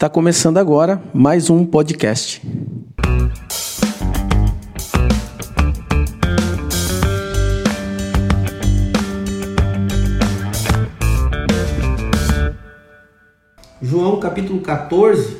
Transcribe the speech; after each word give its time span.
Está 0.00 0.08
começando 0.08 0.56
agora 0.56 1.02
mais 1.12 1.50
um 1.50 1.62
podcast. 1.62 2.40
João 13.82 14.18
capítulo 14.18 14.62
14, 14.62 15.36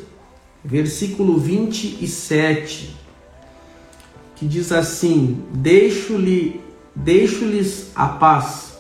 versículo 0.62 1.38
27, 1.38 2.94
que 4.36 4.46
diz 4.46 4.72
assim: 4.72 5.42
Deixo-lhe, 5.54 6.60
deixo-lhes 6.94 7.92
a 7.94 8.08
paz. 8.08 8.78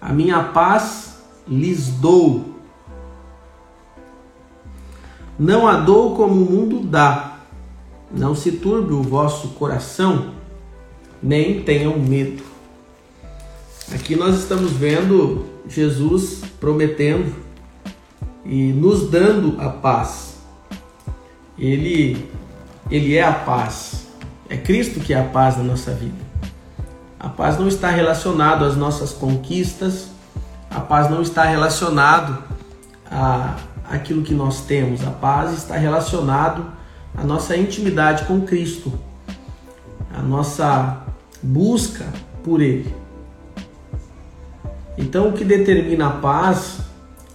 A 0.00 0.10
minha 0.10 0.42
paz 0.42 1.18
lhes 1.46 1.88
dou 1.88 2.49
não 5.40 5.66
a 5.66 5.78
dou 5.78 6.14
como 6.14 6.34
o 6.34 6.50
mundo 6.50 6.80
dá. 6.80 7.38
Não 8.12 8.34
se 8.34 8.52
turbe 8.52 8.92
o 8.92 9.02
vosso 9.02 9.48
coração, 9.50 10.34
nem 11.22 11.62
tenham 11.62 11.98
medo. 11.98 12.42
Aqui 13.90 14.14
nós 14.14 14.36
estamos 14.36 14.72
vendo 14.72 15.46
Jesus 15.66 16.42
prometendo 16.60 17.34
e 18.44 18.70
nos 18.74 19.08
dando 19.08 19.58
a 19.58 19.70
paz. 19.70 20.36
Ele 21.58 22.28
ele 22.90 23.16
é 23.16 23.24
a 23.24 23.32
paz. 23.32 24.08
É 24.46 24.58
Cristo 24.58 25.00
que 25.00 25.14
é 25.14 25.20
a 25.20 25.24
paz 25.24 25.56
na 25.56 25.62
nossa 25.62 25.94
vida. 25.94 26.22
A 27.18 27.30
paz 27.30 27.58
não 27.58 27.66
está 27.66 27.88
relacionado 27.88 28.62
às 28.62 28.76
nossas 28.76 29.10
conquistas, 29.10 30.08
a 30.70 30.80
paz 30.80 31.08
não 31.10 31.22
está 31.22 31.44
relacionado 31.44 32.44
a 33.10 33.56
aquilo 33.90 34.22
que 34.22 34.32
nós 34.32 34.62
temos. 34.62 35.04
A 35.06 35.10
paz 35.10 35.52
está 35.52 35.76
relacionado 35.76 36.64
à 37.16 37.24
nossa 37.24 37.56
intimidade 37.56 38.24
com 38.24 38.42
Cristo, 38.42 38.92
a 40.14 40.22
nossa 40.22 41.04
busca 41.42 42.06
por 42.44 42.62
Ele. 42.62 42.94
Então, 44.96 45.28
o 45.28 45.32
que 45.32 45.44
determina 45.44 46.06
a 46.06 46.10
paz 46.10 46.80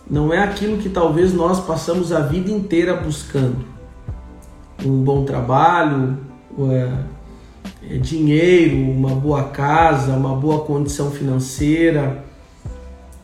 não 0.09 0.31
é 0.31 0.39
aquilo 0.39 0.78
que 0.78 0.89
talvez 0.89 1.34
nós 1.34 1.59
passamos 1.59 2.12
a 2.12 2.22
vida 2.22 2.52
inteira 2.52 2.95
buscando. 2.95 3.66
Um 4.86 5.03
bom 5.03 5.25
trabalho, 5.25 6.17
é, 6.69 7.95
é 7.95 7.97
dinheiro, 7.97 8.78
uma 8.78 9.16
boa 9.16 9.45
casa, 9.45 10.14
uma 10.14 10.36
boa 10.36 10.64
condição 10.64 11.09
financeira. 11.09 12.23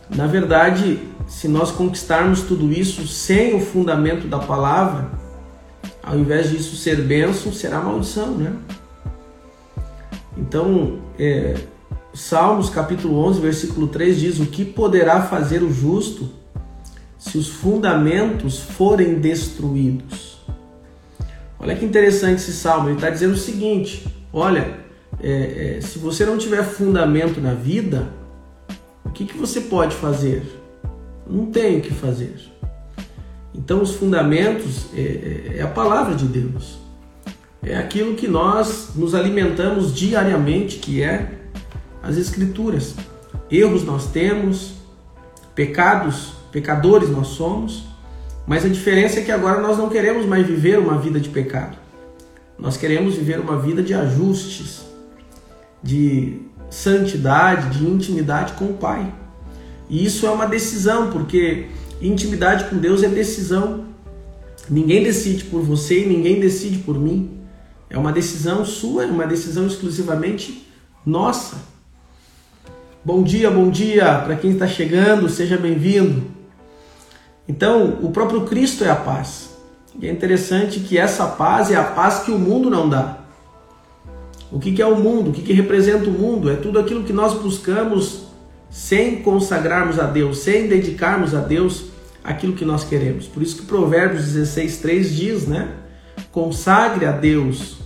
Na 0.09 0.25
verdade, 0.25 0.99
se 1.31 1.47
nós 1.47 1.71
conquistarmos 1.71 2.41
tudo 2.41 2.73
isso 2.73 3.07
sem 3.07 3.55
o 3.55 3.61
fundamento 3.61 4.27
da 4.27 4.37
palavra, 4.37 5.09
ao 6.03 6.19
invés 6.19 6.49
disso 6.49 6.75
ser 6.75 7.01
bênção, 7.03 7.53
será 7.53 7.79
maldição, 7.79 8.35
né? 8.35 8.53
Então, 10.37 10.99
é, 11.17 11.55
Salmos 12.13 12.69
capítulo 12.69 13.17
11, 13.25 13.39
versículo 13.39 13.87
3 13.87 14.19
diz: 14.19 14.39
O 14.39 14.45
que 14.45 14.65
poderá 14.65 15.21
fazer 15.21 15.63
o 15.63 15.71
justo 15.71 16.29
se 17.17 17.37
os 17.37 17.47
fundamentos 17.47 18.59
forem 18.59 19.15
destruídos? 19.15 20.37
Olha 21.57 21.77
que 21.77 21.85
interessante 21.85 22.39
esse 22.39 22.51
salmo, 22.51 22.89
ele 22.89 22.95
está 22.95 23.09
dizendo 23.09 23.35
o 23.35 23.37
seguinte: 23.37 24.05
olha, 24.33 24.79
é, 25.21 25.77
é, 25.77 25.81
se 25.81 25.97
você 25.97 26.25
não 26.25 26.37
tiver 26.37 26.63
fundamento 26.63 27.39
na 27.39 27.53
vida, 27.53 28.09
o 29.05 29.09
que, 29.11 29.23
que 29.23 29.37
você 29.37 29.61
pode 29.61 29.95
fazer? 29.95 30.60
Não 31.27 31.47
tem 31.47 31.79
o 31.79 31.81
que 31.81 31.93
fazer. 31.93 32.35
Então, 33.53 33.81
os 33.81 33.95
fundamentos 33.95 34.87
é, 34.95 35.01
é, 35.01 35.57
é 35.57 35.61
a 35.61 35.67
palavra 35.67 36.15
de 36.15 36.25
Deus. 36.25 36.79
É 37.63 37.77
aquilo 37.77 38.15
que 38.15 38.27
nós 38.27 38.91
nos 38.95 39.13
alimentamos 39.13 39.93
diariamente, 39.93 40.77
que 40.77 41.03
é 41.03 41.31
as 42.01 42.17
Escrituras. 42.17 42.95
Erros 43.51 43.83
nós 43.83 44.07
temos, 44.07 44.73
pecados, 45.53 46.33
pecadores 46.51 47.09
nós 47.09 47.27
somos, 47.27 47.83
mas 48.47 48.65
a 48.65 48.69
diferença 48.69 49.19
é 49.19 49.23
que 49.23 49.31
agora 49.31 49.61
nós 49.61 49.77
não 49.77 49.89
queremos 49.89 50.25
mais 50.25 50.45
viver 50.45 50.79
uma 50.79 50.97
vida 50.97 51.19
de 51.19 51.29
pecado. 51.29 51.77
Nós 52.57 52.77
queremos 52.77 53.15
viver 53.15 53.39
uma 53.39 53.57
vida 53.57 53.83
de 53.83 53.93
ajustes, 53.93 54.85
de 55.83 56.41
santidade, 56.69 57.77
de 57.77 57.85
intimidade 57.85 58.53
com 58.53 58.65
o 58.65 58.73
Pai. 58.73 59.13
E 59.91 60.05
isso 60.05 60.25
é 60.25 60.31
uma 60.31 60.45
decisão, 60.45 61.11
porque 61.11 61.67
intimidade 62.01 62.69
com 62.69 62.77
Deus 62.77 63.03
é 63.03 63.09
decisão. 63.09 63.83
Ninguém 64.69 65.03
decide 65.03 65.43
por 65.43 65.61
você 65.61 66.03
e 66.03 66.05
ninguém 66.07 66.39
decide 66.39 66.77
por 66.77 66.97
mim. 66.97 67.41
É 67.89 67.97
uma 67.97 68.13
decisão 68.13 68.63
sua, 68.63 69.03
é 69.03 69.07
uma 69.07 69.27
decisão 69.27 69.67
exclusivamente 69.67 70.65
nossa. 71.05 71.57
Bom 73.03 73.21
dia, 73.21 73.51
bom 73.51 73.69
dia 73.69 74.19
para 74.19 74.37
quem 74.37 74.51
está 74.51 74.65
chegando, 74.65 75.27
seja 75.27 75.57
bem-vindo. 75.57 76.23
Então, 77.45 77.99
o 78.01 78.11
próprio 78.11 78.45
Cristo 78.45 78.85
é 78.85 78.89
a 78.89 78.95
paz. 78.95 79.49
E 79.99 80.07
é 80.07 80.11
interessante 80.11 80.79
que 80.79 80.97
essa 80.97 81.27
paz 81.27 81.69
é 81.69 81.75
a 81.75 81.83
paz 81.83 82.19
que 82.19 82.31
o 82.31 82.39
mundo 82.39 82.69
não 82.69 82.87
dá. 82.87 83.17
O 84.49 84.57
que 84.57 84.81
é 84.81 84.85
o 84.85 84.95
mundo? 84.95 85.31
O 85.31 85.33
que 85.33 85.51
representa 85.51 86.09
o 86.09 86.13
mundo? 86.13 86.49
É 86.49 86.55
tudo 86.55 86.79
aquilo 86.79 87.03
que 87.03 87.11
nós 87.11 87.33
buscamos 87.33 88.30
sem 88.71 89.17
consagrarmos 89.17 89.99
a 89.99 90.05
Deus, 90.05 90.39
sem 90.39 90.67
dedicarmos 90.67 91.35
a 91.35 91.41
Deus 91.41 91.87
aquilo 92.23 92.53
que 92.53 92.63
nós 92.63 92.85
queremos. 92.85 93.27
Por 93.27 93.43
isso 93.43 93.57
que 93.57 93.65
Provérbios 93.65 94.23
16, 94.23 94.77
3 94.77 95.13
diz, 95.15 95.45
né? 95.45 95.75
Consagre 96.31 97.05
a 97.05 97.11
Deus, 97.11 97.79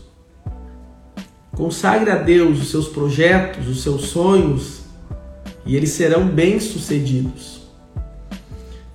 consagre 1.53 2.11
a 2.11 2.17
Deus 2.17 2.61
os 2.61 2.69
seus 2.69 2.87
projetos, 2.87 3.67
os 3.67 3.81
seus 3.81 4.09
sonhos, 4.09 4.81
e 5.65 5.75
eles 5.75 5.89
serão 5.89 6.27
bem-sucedidos. 6.27 7.61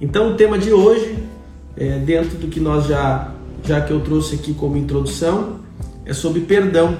Então, 0.00 0.32
o 0.32 0.36
tema 0.36 0.56
de 0.56 0.72
hoje, 0.72 1.18
é, 1.76 1.98
dentro 1.98 2.38
do 2.38 2.46
que 2.46 2.60
nós 2.60 2.86
já, 2.86 3.34
já 3.64 3.80
que 3.80 3.92
eu 3.92 4.00
trouxe 4.00 4.36
aqui 4.36 4.54
como 4.54 4.76
introdução, 4.76 5.58
é 6.04 6.12
sobre 6.12 6.42
perdão. 6.42 6.96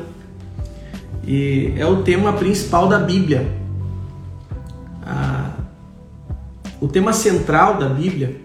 E 1.25 1.73
é 1.77 1.87
o 1.87 2.03
tema 2.03 2.33
principal 2.33 2.89
da 2.89 2.99
Bíblia 2.99 3.60
o 6.81 6.89
tema 6.89 7.13
central 7.13 7.77
da 7.77 7.89
Bíblia 7.89 8.41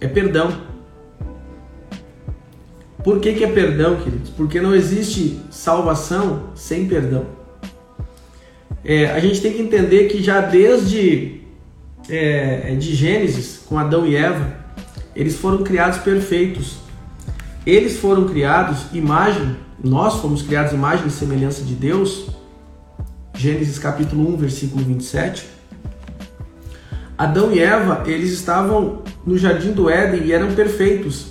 é 0.00 0.08
perdão. 0.08 0.52
Por 3.04 3.20
que, 3.20 3.32
que 3.34 3.44
é 3.44 3.50
perdão, 3.50 3.96
queridos? 3.96 4.30
Porque 4.30 4.60
não 4.60 4.74
existe 4.74 5.40
salvação 5.50 6.50
sem 6.54 6.88
perdão. 6.88 7.26
É, 8.84 9.06
a 9.12 9.20
gente 9.20 9.40
tem 9.40 9.52
que 9.52 9.62
entender 9.62 10.08
que 10.08 10.22
já 10.22 10.40
desde 10.40 11.40
é, 12.08 12.74
de 12.74 12.94
Gênesis, 12.94 13.62
com 13.66 13.78
Adão 13.78 14.06
e 14.06 14.16
Eva, 14.16 14.52
eles 15.14 15.36
foram 15.36 15.62
criados 15.62 15.98
perfeitos. 15.98 16.78
Eles 17.64 17.98
foram 17.98 18.26
criados 18.28 18.86
imagem, 18.92 19.56
nós 19.82 20.16
fomos 20.20 20.42
criados 20.42 20.72
imagem 20.72 21.06
e 21.06 21.10
semelhança 21.10 21.62
de 21.62 21.74
Deus. 21.74 22.28
Gênesis 23.34 23.78
capítulo 23.78 24.28
1, 24.34 24.36
versículo 24.36 24.84
27 24.84 25.57
Adão 27.18 27.50
e 27.50 27.58
Eva, 27.58 28.04
eles 28.06 28.30
estavam 28.30 29.02
no 29.26 29.36
jardim 29.36 29.72
do 29.72 29.90
Éden 29.90 30.22
e 30.24 30.32
eram 30.32 30.54
perfeitos. 30.54 31.26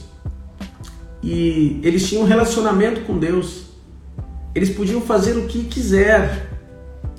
E 1.24 1.80
eles 1.82 2.06
tinham 2.06 2.24
um 2.24 2.28
relacionamento 2.28 3.02
com 3.02 3.18
Deus. 3.18 3.68
Eles 4.54 4.70
podiam 4.70 5.00
fazer 5.00 5.38
o 5.38 5.48
que 5.48 5.64
quiser, 5.64 6.50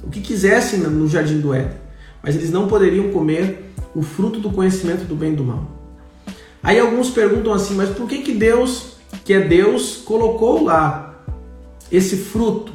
o 0.05 0.11
que 0.11 0.21
quisessem 0.21 0.81
no 0.81 1.09
jardim 1.09 1.41
do 1.41 1.55
Éden, 1.55 1.79
mas 2.23 2.37
eles 2.37 2.51
não 2.51 2.69
poderiam 2.69 3.11
comer 3.11 3.73
o 3.95 4.03
fruto 4.03 4.39
do 4.39 4.51
conhecimento 4.51 5.05
do 5.07 5.15
bem 5.15 5.33
e 5.33 5.37
do 5.37 5.45
mal. 5.45 5.67
Aí 6.63 6.79
alguns 6.79 7.09
perguntam 7.09 7.55
assim, 7.55 7.75
mas 7.75 7.89
por 7.89 8.07
que 8.07 8.19
que 8.19 8.33
Deus, 8.33 8.97
que 9.25 9.33
é 9.33 9.41
Deus, 9.41 9.97
colocou 10.05 10.65
lá 10.65 11.25
esse 11.91 12.17
fruto? 12.19 12.73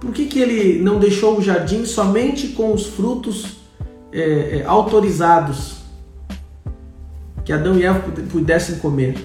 Por 0.00 0.10
que 0.10 0.26
que 0.26 0.40
ele 0.40 0.82
não 0.82 0.98
deixou 0.98 1.38
o 1.38 1.42
jardim 1.42 1.84
somente 1.84 2.48
com 2.48 2.72
os 2.72 2.86
frutos 2.86 3.61
é, 4.12 4.58
é, 4.58 4.64
autorizados 4.66 5.82
que 7.44 7.52
Adão 7.52 7.76
e 7.76 7.84
Eva 7.84 8.00
pudessem 8.30 8.78
comer. 8.78 9.16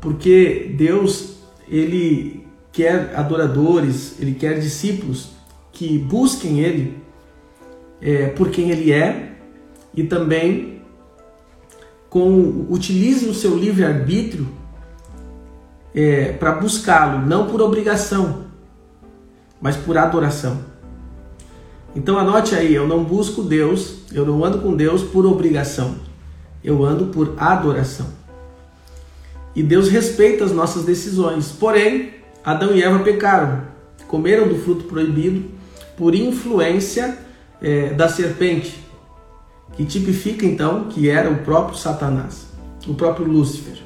Porque 0.00 0.74
Deus, 0.76 1.36
ele 1.68 2.46
quer 2.72 3.14
adoradores, 3.14 4.20
ele 4.20 4.34
quer 4.34 4.58
discípulos 4.58 5.30
que 5.72 5.96
busquem 5.98 6.60
ele 6.60 6.98
é, 8.00 8.26
por 8.28 8.50
quem 8.50 8.70
ele 8.70 8.92
é 8.92 9.36
e 9.94 10.02
também 10.02 10.82
com 12.10 12.66
utilizem 12.68 13.30
o 13.30 13.34
seu 13.34 13.56
livre 13.56 13.84
arbítrio 13.84 14.48
é, 15.94 16.32
para 16.32 16.52
buscá-lo, 16.52 17.24
não 17.24 17.46
por 17.46 17.62
obrigação, 17.62 18.46
mas 19.60 19.76
por 19.76 19.96
adoração. 19.96 20.71
Então 21.94 22.18
anote 22.18 22.54
aí, 22.54 22.74
eu 22.74 22.86
não 22.86 23.04
busco 23.04 23.42
Deus, 23.42 23.98
eu 24.12 24.24
não 24.24 24.44
ando 24.44 24.58
com 24.58 24.74
Deus 24.74 25.02
por 25.02 25.26
obrigação. 25.26 25.96
eu 26.64 26.84
ando 26.84 27.06
por 27.06 27.34
adoração. 27.36 28.06
E 29.54 29.62
Deus 29.62 29.88
respeita 29.88 30.44
as 30.44 30.52
nossas 30.52 30.84
decisões. 30.84 31.50
Porém, 31.50 32.10
Adão 32.44 32.74
e 32.74 32.82
Eva 32.82 33.00
pecaram, 33.00 33.62
comeram 34.06 34.48
do 34.48 34.54
fruto 34.56 34.84
proibido 34.84 35.44
por 35.96 36.14
influência 36.14 37.18
é, 37.60 37.90
da 37.90 38.08
serpente, 38.08 38.78
que 39.72 39.84
tipifica 39.84 40.46
então 40.46 40.84
que 40.84 41.08
era 41.08 41.30
o 41.30 41.38
próprio 41.38 41.76
Satanás, 41.76 42.46
o 42.86 42.94
próprio 42.94 43.26
Lúcifer. 43.26 43.78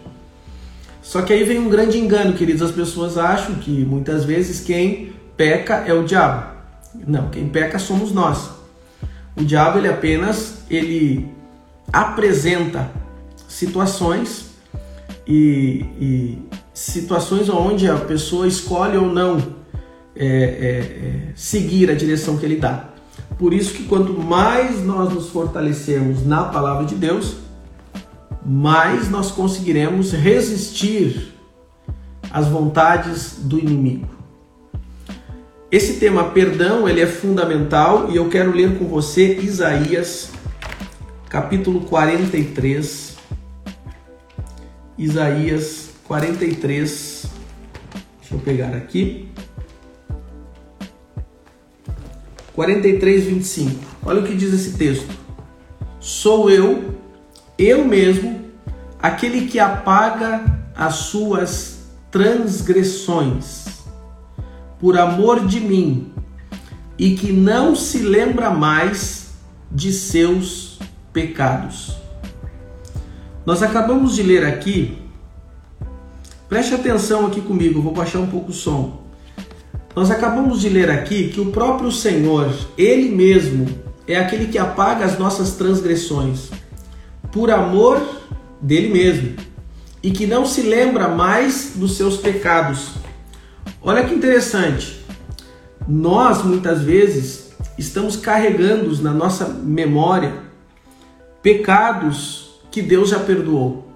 Só 1.02 1.22
que 1.22 1.32
aí 1.32 1.44
vem 1.44 1.58
um 1.58 1.68
grande 1.68 1.98
engano, 1.98 2.32
queridos. 2.32 2.62
As 2.62 2.72
pessoas 2.72 3.16
acham 3.16 3.54
que 3.54 3.70
muitas 3.84 4.24
vezes 4.24 4.60
quem 4.60 5.12
peca 5.36 5.84
é 5.86 5.94
o 5.94 6.04
diabo. 6.04 6.55
Não, 7.06 7.28
quem 7.30 7.48
peca 7.48 7.78
somos 7.78 8.12
nós. 8.12 8.50
O 9.36 9.44
diabo 9.44 9.78
ele 9.78 9.88
apenas 9.88 10.58
ele 10.70 11.28
apresenta 11.92 12.90
situações 13.48 14.50
e, 15.26 15.84
e 16.00 16.38
situações 16.72 17.48
onde 17.48 17.88
a 17.88 17.96
pessoa 17.96 18.46
escolhe 18.46 18.96
ou 18.96 19.06
não 19.06 19.38
é, 20.14 20.26
é, 20.26 20.28
é, 20.28 21.32
seguir 21.34 21.90
a 21.90 21.94
direção 21.94 22.36
que 22.36 22.44
ele 22.44 22.56
dá. 22.56 22.90
Por 23.38 23.52
isso 23.52 23.74
que 23.74 23.84
quanto 23.84 24.14
mais 24.14 24.82
nós 24.82 25.12
nos 25.12 25.28
fortalecermos 25.28 26.24
na 26.24 26.44
palavra 26.44 26.86
de 26.86 26.94
Deus, 26.94 27.36
mais 28.44 29.10
nós 29.10 29.30
conseguiremos 29.30 30.12
resistir 30.12 31.34
às 32.30 32.46
vontades 32.46 33.36
do 33.42 33.58
inimigo. 33.58 34.15
Esse 35.70 35.94
tema 35.94 36.30
perdão, 36.30 36.88
ele 36.88 37.00
é 37.00 37.06
fundamental 37.06 38.10
e 38.10 38.16
eu 38.16 38.28
quero 38.28 38.52
ler 38.52 38.78
com 38.78 38.86
você 38.86 39.34
Isaías 39.36 40.30
capítulo 41.28 41.80
43. 41.82 43.16
Isaías 44.96 45.90
43. 46.04 47.26
Deixa 48.20 48.34
eu 48.34 48.38
pegar 48.38 48.74
aqui. 48.76 49.28
43, 52.54 53.24
25. 53.24 53.84
Olha 54.04 54.20
o 54.20 54.24
que 54.24 54.34
diz 54.34 54.54
esse 54.54 54.78
texto. 54.78 55.14
Sou 56.00 56.48
eu, 56.48 56.94
eu 57.58 57.84
mesmo, 57.84 58.46
aquele 58.98 59.46
que 59.46 59.58
apaga 59.58 60.44
as 60.74 60.94
suas 60.94 61.90
transgressões, 62.10 63.75
por 64.78 64.98
amor 64.98 65.46
de 65.46 65.60
mim, 65.60 66.12
e 66.98 67.14
que 67.14 67.32
não 67.32 67.74
se 67.74 67.98
lembra 67.98 68.50
mais 68.50 69.30
de 69.70 69.92
seus 69.92 70.78
pecados. 71.12 71.96
Nós 73.44 73.62
acabamos 73.62 74.14
de 74.14 74.22
ler 74.22 74.44
aqui, 74.44 74.98
preste 76.48 76.74
atenção 76.74 77.26
aqui 77.26 77.40
comigo, 77.40 77.80
vou 77.80 77.92
baixar 77.92 78.18
um 78.18 78.26
pouco 78.26 78.50
o 78.50 78.54
som. 78.54 79.02
Nós 79.94 80.10
acabamos 80.10 80.60
de 80.60 80.68
ler 80.68 80.90
aqui 80.90 81.28
que 81.28 81.40
o 81.40 81.52
próprio 81.52 81.90
Senhor, 81.90 82.52
Ele 82.76 83.08
mesmo, 83.08 83.66
é 84.06 84.16
aquele 84.18 84.46
que 84.46 84.58
apaga 84.58 85.04
as 85.04 85.18
nossas 85.18 85.52
transgressões 85.52 86.50
por 87.32 87.50
amor 87.50 88.00
dele 88.60 88.88
mesmo 88.88 89.36
e 90.02 90.10
que 90.10 90.26
não 90.26 90.44
se 90.46 90.62
lembra 90.62 91.08
mais 91.08 91.72
dos 91.76 91.96
seus 91.96 92.16
pecados. 92.16 92.90
Olha 93.86 94.04
que 94.04 94.12
interessante. 94.12 95.00
Nós 95.86 96.42
muitas 96.42 96.82
vezes 96.82 97.54
estamos 97.78 98.16
carregando 98.16 99.00
na 99.00 99.12
nossa 99.12 99.48
memória 99.48 100.42
pecados 101.40 102.60
que 102.68 102.82
Deus 102.82 103.10
já 103.10 103.20
perdoou. 103.20 103.86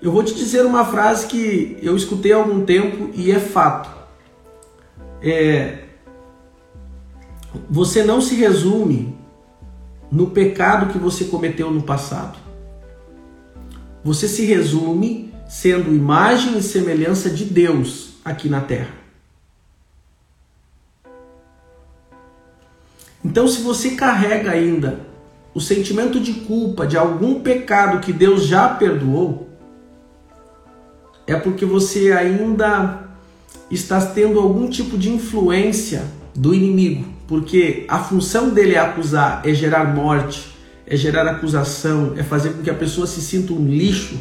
Eu 0.00 0.10
vou 0.10 0.24
te 0.24 0.34
dizer 0.34 0.64
uma 0.64 0.86
frase 0.86 1.26
que 1.26 1.76
eu 1.82 1.94
escutei 1.94 2.32
há 2.32 2.36
algum 2.36 2.64
tempo 2.64 3.10
e 3.12 3.30
é 3.30 3.38
fato 3.38 3.90
é, 5.20 5.84
você 7.68 8.02
não 8.02 8.22
se 8.22 8.34
resume 8.34 9.14
no 10.10 10.30
pecado 10.30 10.90
que 10.90 10.98
você 10.98 11.26
cometeu 11.26 11.70
no 11.70 11.82
passado. 11.82 12.38
Você 14.02 14.26
se 14.26 14.46
resume 14.46 15.30
sendo 15.46 15.94
imagem 15.94 16.56
e 16.56 16.62
semelhança 16.62 17.28
de 17.28 17.44
Deus 17.44 18.11
aqui 18.24 18.48
na 18.48 18.60
terra. 18.60 19.02
Então, 23.24 23.46
se 23.46 23.62
você 23.62 23.90
carrega 23.90 24.50
ainda 24.50 25.00
o 25.54 25.60
sentimento 25.60 26.18
de 26.18 26.32
culpa 26.32 26.86
de 26.86 26.96
algum 26.96 27.40
pecado 27.40 28.00
que 28.00 28.12
Deus 28.12 28.46
já 28.46 28.68
perdoou, 28.68 29.48
é 31.26 31.36
porque 31.36 31.64
você 31.64 32.12
ainda 32.12 33.08
estás 33.70 34.12
tendo 34.12 34.40
algum 34.40 34.68
tipo 34.68 34.98
de 34.98 35.10
influência 35.10 36.04
do 36.34 36.54
inimigo, 36.54 37.08
porque 37.28 37.86
a 37.88 37.98
função 37.98 38.50
dele 38.50 38.74
é 38.74 38.78
acusar, 38.78 39.42
é 39.44 39.54
gerar 39.54 39.94
morte, 39.94 40.52
é 40.86 40.96
gerar 40.96 41.26
acusação, 41.26 42.14
é 42.16 42.22
fazer 42.22 42.50
com 42.50 42.62
que 42.62 42.70
a 42.70 42.74
pessoa 42.74 43.06
se 43.06 43.20
sinta 43.20 43.52
um 43.52 43.66
lixo. 43.66 44.18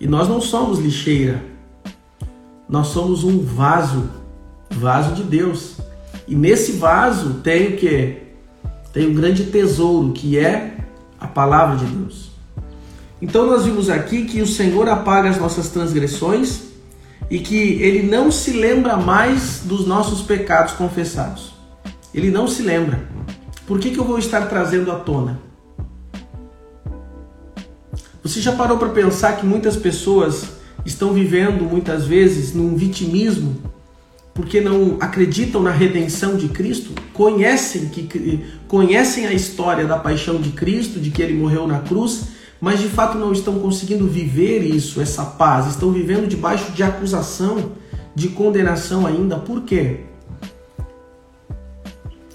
E 0.00 0.06
nós 0.06 0.28
não 0.28 0.40
somos 0.40 0.78
lixeira, 0.78 1.42
nós 2.68 2.88
somos 2.88 3.24
um 3.24 3.44
vaso, 3.44 4.08
vaso 4.70 5.14
de 5.14 5.22
Deus. 5.22 5.76
E 6.26 6.34
nesse 6.34 6.72
vaso 6.72 7.34
tem 7.42 7.68
o 7.68 7.76
que? 7.76 8.22
Tem 8.92 9.08
um 9.08 9.14
grande 9.14 9.44
tesouro 9.44 10.12
que 10.12 10.38
é 10.38 10.76
a 11.20 11.26
palavra 11.26 11.76
de 11.76 11.84
Deus. 11.84 12.30
Então 13.20 13.46
nós 13.46 13.64
vimos 13.64 13.88
aqui 13.88 14.24
que 14.24 14.40
o 14.40 14.46
Senhor 14.46 14.88
apaga 14.88 15.30
as 15.30 15.38
nossas 15.38 15.68
transgressões 15.68 16.62
e 17.30 17.38
que 17.38 17.56
ele 17.56 18.02
não 18.02 18.30
se 18.30 18.52
lembra 18.52 18.96
mais 18.96 19.62
dos 19.64 19.86
nossos 19.86 20.22
pecados 20.22 20.74
confessados. 20.74 21.54
Ele 22.12 22.30
não 22.30 22.46
se 22.46 22.62
lembra. 22.62 23.08
Por 23.66 23.78
que, 23.78 23.90
que 23.90 23.98
eu 23.98 24.04
vou 24.04 24.18
estar 24.18 24.42
trazendo 24.46 24.92
à 24.92 24.96
tona? 24.96 25.40
Você 28.22 28.40
já 28.40 28.52
parou 28.52 28.78
para 28.78 28.88
pensar 28.88 29.36
que 29.36 29.44
muitas 29.44 29.76
pessoas 29.76 30.53
estão 30.84 31.12
vivendo 31.12 31.64
muitas 31.64 32.06
vezes 32.06 32.54
num 32.54 32.76
vitimismo 32.76 33.74
porque 34.34 34.60
não 34.60 34.96
acreditam 35.00 35.62
na 35.62 35.70
redenção 35.70 36.36
de 36.36 36.48
Cristo, 36.48 36.92
conhecem 37.12 37.86
que 37.86 38.44
conhecem 38.66 39.26
a 39.26 39.32
história 39.32 39.86
da 39.86 39.96
paixão 39.96 40.40
de 40.40 40.50
Cristo, 40.50 40.98
de 40.98 41.10
que 41.10 41.22
ele 41.22 41.34
morreu 41.34 41.68
na 41.68 41.78
cruz, 41.78 42.28
mas 42.60 42.80
de 42.80 42.88
fato 42.88 43.16
não 43.16 43.32
estão 43.32 43.60
conseguindo 43.60 44.08
viver 44.08 44.62
isso, 44.62 45.00
essa 45.00 45.24
paz, 45.24 45.68
estão 45.68 45.92
vivendo 45.92 46.26
debaixo 46.26 46.72
de 46.72 46.82
acusação, 46.82 47.72
de 48.12 48.28
condenação 48.28 49.06
ainda. 49.06 49.36
Por 49.38 49.62
quê? 49.62 50.00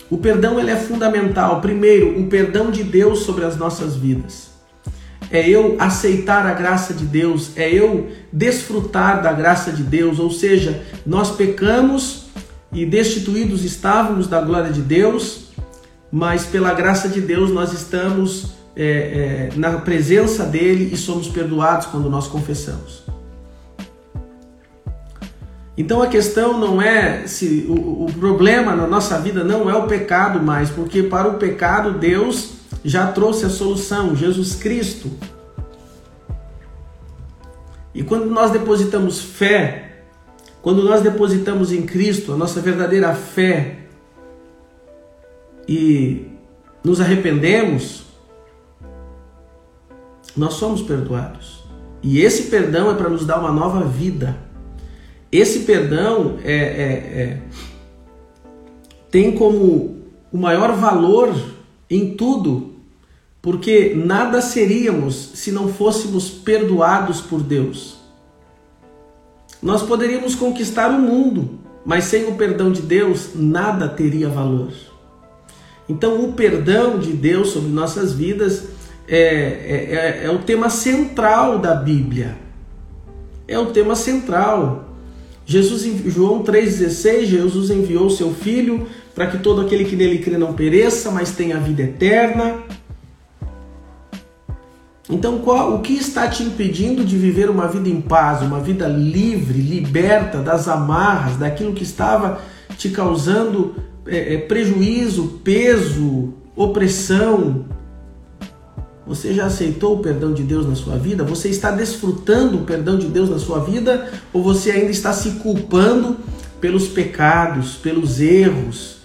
O 0.09 0.17
perdão 0.17 0.59
ele 0.59 0.71
é 0.71 0.77
fundamental. 0.77 1.61
Primeiro, 1.61 2.19
o 2.19 2.27
perdão 2.27 2.71
de 2.71 2.83
Deus 2.83 3.19
sobre 3.19 3.43
as 3.43 3.57
nossas 3.57 3.95
vidas. 3.95 4.48
É 5.31 5.47
eu 5.47 5.75
aceitar 5.79 6.45
a 6.45 6.53
graça 6.53 6.93
de 6.93 7.05
Deus, 7.05 7.51
é 7.55 7.71
eu 7.71 8.09
desfrutar 8.33 9.21
da 9.21 9.31
graça 9.31 9.71
de 9.71 9.83
Deus, 9.83 10.19
ou 10.19 10.31
seja, 10.31 10.83
nós 11.05 11.31
pecamos 11.35 12.25
e 12.71 12.85
destituídos 12.85 13.63
estávamos 13.63 14.27
da 14.27 14.41
glória 14.41 14.71
de 14.71 14.81
Deus, 14.81 15.49
mas 16.11 16.45
pela 16.45 16.73
graça 16.73 17.07
de 17.07 17.21
Deus 17.21 17.51
nós 17.51 17.73
estamos 17.73 18.53
é, 18.75 18.83
é, 18.83 19.49
na 19.55 19.77
presença 19.79 20.45
dele 20.45 20.89
e 20.93 20.97
somos 20.97 21.27
perdoados 21.27 21.87
quando 21.87 22.09
nós 22.09 22.27
confessamos. 22.27 23.03
Então 25.77 26.01
a 26.01 26.07
questão 26.07 26.59
não 26.59 26.81
é 26.81 27.25
se 27.25 27.65
o, 27.69 28.05
o, 28.05 28.13
problema 28.19 28.75
na 28.75 28.85
nossa 28.85 29.17
vida 29.17 29.45
não 29.45 29.69
é 29.69 29.75
o 29.75 29.87
pecado 29.87 30.41
mais, 30.41 30.69
porque 30.69 31.03
para 31.03 31.29
o 31.29 31.35
pecado 31.35 31.97
Deus 31.97 32.58
já 32.83 33.11
trouxe 33.11 33.45
a 33.45 33.49
solução, 33.49 34.15
Jesus 34.15 34.55
Cristo. 34.55 35.11
E 37.93 38.03
quando 38.03 38.25
nós 38.27 38.51
depositamos 38.51 39.19
fé, 39.19 40.03
quando 40.61 40.83
nós 40.83 41.01
depositamos 41.01 41.71
em 41.71 41.85
Cristo 41.85 42.33
a 42.33 42.37
nossa 42.37 42.61
verdadeira 42.61 43.13
fé 43.13 43.79
e 45.67 46.27
nos 46.83 47.01
arrependemos, 47.01 48.03
nós 50.35 50.53
somos 50.53 50.81
perdoados. 50.81 51.63
E 52.01 52.21
esse 52.21 52.43
perdão 52.43 52.91
é 52.91 52.93
para 52.93 53.09
nos 53.09 53.25
dar 53.25 53.39
uma 53.39 53.51
nova 53.51 53.83
vida. 53.83 54.37
Esse 55.31 55.59
perdão 55.59 56.37
é, 56.43 56.53
é, 56.53 56.61
é, 57.21 57.41
tem 59.11 59.33
como 59.33 59.97
o 60.31 60.37
maior 60.37 60.73
valor 60.73 61.33
em 61.89 62.15
tudo, 62.15 62.75
porque 63.41 63.93
nada 63.95 64.41
seríamos 64.41 65.31
se 65.35 65.51
não 65.51 65.71
fôssemos 65.73 66.29
perdoados 66.29 67.21
por 67.21 67.41
Deus. 67.41 67.97
Nós 69.61 69.81
poderíamos 69.81 70.35
conquistar 70.35 70.89
o 70.89 70.99
mundo, 70.99 71.59
mas 71.85 72.05
sem 72.05 72.25
o 72.27 72.35
perdão 72.35 72.71
de 72.71 72.81
Deus, 72.81 73.31
nada 73.35 73.87
teria 73.87 74.29
valor. 74.29 74.71
Então, 75.87 76.23
o 76.23 76.33
perdão 76.33 76.99
de 76.99 77.13
Deus 77.13 77.49
sobre 77.49 77.69
nossas 77.69 78.13
vidas 78.13 78.65
é, 79.07 79.17
é, 79.17 80.21
é, 80.21 80.25
é 80.25 80.31
o 80.31 80.39
tema 80.39 80.69
central 80.69 81.57
da 81.57 81.73
Bíblia. 81.73 82.37
É 83.47 83.57
o 83.57 83.67
tema 83.67 83.95
central. 83.95 84.89
Jesus, 85.45 85.83
João 86.05 86.43
3,16, 86.43 87.25
Jesus 87.25 87.71
enviou 87.71 88.07
seu 88.11 88.31
Filho 88.31 88.85
para 89.19 89.27
que 89.27 89.39
todo 89.39 89.59
aquele 89.59 89.83
que 89.83 89.97
nele 89.97 90.19
crê 90.19 90.37
não 90.37 90.53
pereça, 90.53 91.11
mas 91.11 91.31
tenha 91.31 91.59
vida 91.59 91.81
eterna. 91.81 92.59
Então, 95.09 95.39
qual, 95.39 95.75
o 95.75 95.81
que 95.81 95.91
está 95.91 96.25
te 96.29 96.41
impedindo 96.41 97.03
de 97.03 97.17
viver 97.17 97.49
uma 97.49 97.67
vida 97.67 97.89
em 97.89 97.99
paz, 97.99 98.41
uma 98.41 98.61
vida 98.61 98.87
livre, 98.87 99.59
liberta 99.59 100.37
das 100.37 100.69
amarras, 100.69 101.35
daquilo 101.35 101.73
que 101.73 101.83
estava 101.83 102.39
te 102.77 102.91
causando 102.91 103.75
é, 104.07 104.35
é, 104.35 104.37
prejuízo, 104.37 105.41
peso, 105.43 106.33
opressão? 106.55 107.65
Você 109.05 109.33
já 109.33 109.47
aceitou 109.47 109.97
o 109.97 109.99
perdão 109.99 110.31
de 110.31 110.43
Deus 110.43 110.65
na 110.65 110.75
sua 110.75 110.95
vida? 110.95 111.25
Você 111.25 111.49
está 111.49 111.71
desfrutando 111.71 112.59
o 112.59 112.63
perdão 112.63 112.97
de 112.97 113.07
Deus 113.07 113.29
na 113.29 113.37
sua 113.37 113.59
vida? 113.59 114.09
Ou 114.31 114.41
você 114.41 114.71
ainda 114.71 114.91
está 114.91 115.11
se 115.11 115.31
culpando 115.31 116.15
pelos 116.61 116.87
pecados, 116.87 117.73
pelos 117.73 118.21
erros 118.21 118.98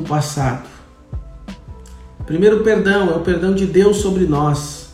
do 0.00 0.08
passado? 0.08 0.66
Primeiro 2.26 2.62
perdão 2.62 3.10
é 3.10 3.16
o 3.16 3.20
perdão 3.20 3.54
de 3.54 3.66
Deus 3.66 3.98
sobre 3.98 4.24
nós. 4.24 4.90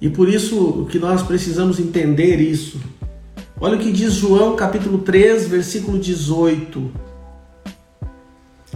E 0.00 0.08
por 0.08 0.28
isso 0.28 0.86
que 0.90 0.98
nós 0.98 1.22
precisamos 1.22 1.78
entender 1.78 2.40
isso. 2.40 2.80
Olha 3.60 3.76
o 3.76 3.78
que 3.78 3.92
diz 3.92 4.14
João 4.14 4.56
capítulo 4.56 4.98
3, 4.98 5.46
versículo 5.46 5.98
18. 5.98 6.90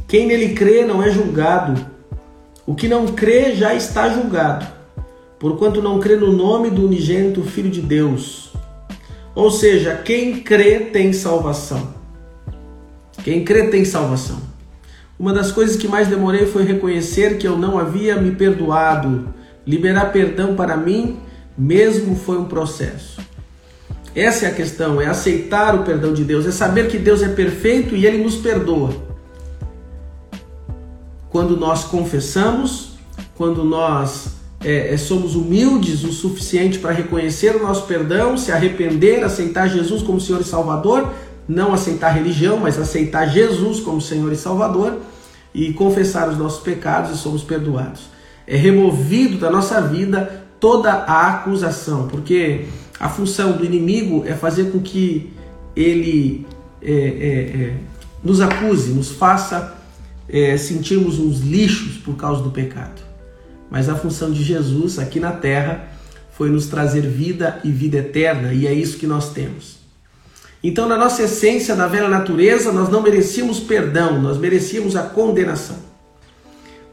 Quem 0.07 0.27
nele 0.27 0.55
crê 0.55 0.85
não 0.85 1.03
é 1.03 1.11
julgado. 1.11 1.85
O 2.65 2.75
que 2.75 2.89
não 2.89 3.07
crê 3.07 3.55
já 3.55 3.75
está 3.75 4.09
julgado, 4.09 4.67
porquanto 5.39 5.83
não 5.83 6.01
crê 6.01 6.17
no 6.17 6.33
nome 6.33 6.71
do 6.71 6.85
unigênito 6.85 7.43
Filho 7.43 7.71
de 7.71 7.81
Deus. 7.81 8.53
Ou 9.35 9.51
seja, 9.51 9.95
quem 9.97 10.41
crê 10.41 10.81
tem 10.81 11.13
salvação. 11.13 11.95
Quem 13.23 13.45
crê 13.45 13.69
tem 13.69 13.85
salvação. 13.85 14.46
Uma 15.19 15.33
das 15.33 15.51
coisas 15.51 15.77
que 15.77 15.89
mais 15.89 16.09
demorei 16.09 16.47
foi 16.47 16.65
reconhecer 16.65 17.39
que 17.39 17.47
eu 17.47 17.59
não 17.59 17.79
havia 17.79 18.21
me 18.21 18.33
perdoado 18.33 19.35
Liberar 19.67 20.13
perdão 20.13 20.55
para 20.55 20.77
mim 20.77 21.19
mesmo 21.59 22.15
foi 22.15 22.39
um 22.39 22.45
processo. 22.45 23.21
Essa 24.15 24.47
é 24.47 24.49
a 24.49 24.55
questão, 24.55 25.01
é 25.01 25.07
aceitar 25.07 25.75
o 25.75 25.83
perdão 25.83 26.15
de 26.15 26.23
Deus, 26.23 26.47
é 26.47 26.53
saber 26.53 26.89
que 26.89 26.99
Deus 26.99 27.23
é 27.23 27.29
perfeito 27.29 27.97
e 27.97 28.07
Ele 28.07 28.23
nos 28.23 28.37
perdoa. 28.37 28.91
Quando 31.29 31.57
nós 31.57 31.85
confessamos, 31.85 32.93
quando 33.35 33.65
nós 33.65 34.37
é, 34.63 34.95
é 34.95 34.97
somos 34.97 35.35
humildes 35.35 36.05
o 36.05 36.13
suficiente 36.13 36.79
para 36.79 36.93
reconhecer 36.93 37.57
o 37.57 37.63
nosso 37.63 37.87
perdão, 37.87 38.39
se 38.39 38.53
arrepender, 38.53 39.25
aceitar 39.25 39.69
Jesus 39.69 40.03
como 40.03 40.21
Senhor 40.21 40.41
e 40.41 40.45
Salvador, 40.45 41.13
não 41.49 41.73
aceitar 41.73 42.11
religião, 42.11 42.59
mas 42.59 42.79
aceitar 42.79 43.27
Jesus 43.27 43.81
como 43.81 44.01
Senhor 44.01 44.33
e 44.33 44.37
Salvador 44.37 45.01
e 45.55 45.73
confessar 45.73 46.29
os 46.29 46.37
nossos 46.37 46.63
pecados 46.63 47.13
e 47.13 47.17
somos 47.17 47.43
perdoados 47.43 48.17
é 48.47 48.57
removido 48.57 49.39
da 49.39 49.51
nossa 49.51 49.81
vida 49.81 50.47
toda 50.61 50.93
a 50.93 51.29
acusação, 51.29 52.07
porque 52.07 52.67
a 52.99 53.09
função 53.09 53.53
do 53.53 53.65
inimigo 53.65 54.25
é 54.27 54.35
fazer 54.35 54.71
com 54.71 54.81
que 54.81 55.33
ele 55.75 56.47
é, 56.81 56.93
é, 56.93 56.95
é, 56.95 57.77
nos 58.23 58.41
acuse, 58.41 58.93
nos 58.93 59.11
faça 59.11 59.77
é, 60.29 60.57
sentirmos 60.57 61.19
uns 61.19 61.41
lixos 61.41 61.99
por 61.99 62.17
causa 62.17 62.43
do 62.43 62.51
pecado. 62.51 63.03
Mas 63.71 63.89
a 63.89 63.97
função 63.97 64.31
de 64.31 64.43
Jesus 64.43 64.99
aqui 64.99 65.19
na 65.19 65.33
terra 65.33 65.89
foi 66.31 66.51
nos 66.51 66.67
trazer 66.67 67.03
vida 67.03 67.61
e 67.65 67.71
vida 67.71 67.99
eterna, 67.99 68.53
e 68.53 68.67
é 68.67 68.73
isso 68.73 68.99
que 68.99 69.07
nós 69.07 69.33
temos. 69.33 69.76
Então, 70.67 70.89
na 70.89 70.97
nossa 70.97 71.23
essência 71.23 71.77
da 71.77 71.87
velha 71.87 72.09
natureza, 72.09 72.73
nós 72.73 72.89
não 72.89 73.03
merecíamos 73.03 73.61
perdão, 73.61 74.21
nós 74.21 74.39
merecíamos 74.39 74.97
a 74.97 75.03
condenação 75.03 75.87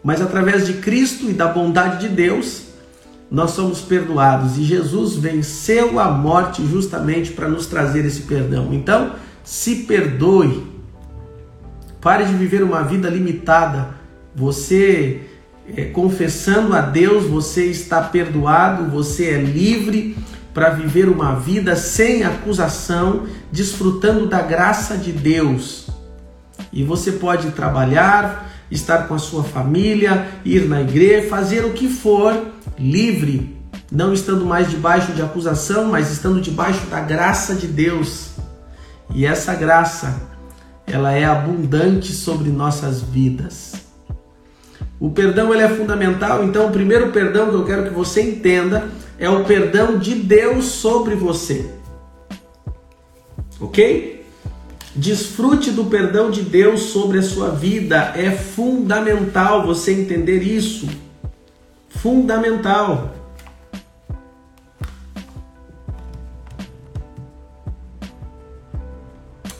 mas 0.04 0.22
através 0.22 0.68
de 0.68 0.74
Cristo 0.74 1.30
e 1.30 1.34
da 1.34 1.48
bondade 1.48 2.08
de 2.08 2.14
Deus, 2.14 2.64
nós 3.32 3.52
somos 3.52 3.80
perdoados 3.80 4.58
e 4.58 4.64
Jesus 4.64 5.16
venceu 5.16 5.98
a 5.98 6.12
morte 6.12 6.64
justamente 6.68 7.32
para 7.32 7.48
nos 7.48 7.66
trazer 7.68 8.06
esse 8.06 8.24
perdão. 8.24 8.74
Então, 8.74 9.14
se 9.44 9.78
perdoe. 9.84 10.68
Pare 12.02 12.26
de 12.26 12.34
viver 12.34 12.62
uma 12.62 12.84
vida 12.84 13.10
limitada. 13.10 13.96
Você 14.36 15.22
é, 15.76 15.86
confessando 15.86 16.76
a 16.76 16.82
Deus, 16.82 17.26
você 17.26 17.68
está 17.68 18.02
perdoado, 18.02 18.92
você 18.92 19.30
é 19.30 19.38
livre 19.38 20.18
para 20.54 20.70
viver 20.70 21.10
uma 21.10 21.36
vida 21.36 21.76
sem 21.76 22.24
acusação, 22.24 23.26
desfrutando 23.52 24.28
da 24.28 24.42
graça 24.42 24.96
de 24.96 25.12
Deus. 25.12 25.88
E 26.72 26.84
você 26.84 27.14
pode 27.14 27.52
trabalhar, 27.52 28.52
estar 28.70 29.08
com 29.08 29.16
a 29.16 29.20
sua 29.20 29.44
família, 29.44 30.28
ir 30.46 30.68
na 30.68 30.82
igreja, 30.82 31.28
fazer 31.28 31.66
o 31.66 31.74
que 31.74 31.90
for 31.90 32.48
livre, 32.78 33.58
não 33.92 34.14
estando 34.14 34.46
mais 34.46 34.70
debaixo 34.70 35.12
de 35.12 35.22
acusação, 35.22 35.86
mas 35.86 36.12
estando 36.12 36.42
debaixo 36.42 36.86
da 36.88 37.00
graça 37.00 37.56
de 37.56 37.68
Deus. 37.68 38.32
E 39.14 39.26
essa 39.26 39.54
graça, 39.54 40.22
ela 40.86 41.12
é 41.12 41.26
abundante 41.26 42.12
sobre 42.12 42.50
nossas 42.50 43.02
vidas. 43.02 43.74
O 45.00 45.10
perdão 45.10 45.54
ele 45.54 45.64
é 45.64 45.70
fundamental, 45.70 46.44
então 46.44 46.68
o 46.68 46.72
primeiro 46.72 47.12
perdão 47.12 47.50
que 47.50 47.56
eu 47.56 47.66
quero 47.66 47.84
que 47.84 47.94
você 47.94 48.22
entenda 48.22 48.88
é 49.24 49.30
o 49.30 49.46
perdão 49.46 49.98
de 49.98 50.16
Deus 50.16 50.66
sobre 50.66 51.16
você. 51.16 51.72
OK? 53.58 54.26
Desfrute 54.94 55.72
do 55.72 55.86
perdão 55.86 56.30
de 56.30 56.42
Deus 56.42 56.82
sobre 56.82 57.20
a 57.20 57.24
sua 57.24 57.50
vida. 57.50 58.12
É 58.18 58.32
fundamental 58.32 59.66
você 59.66 59.94
entender 59.94 60.40
isso. 60.40 60.90
Fundamental. 61.88 63.16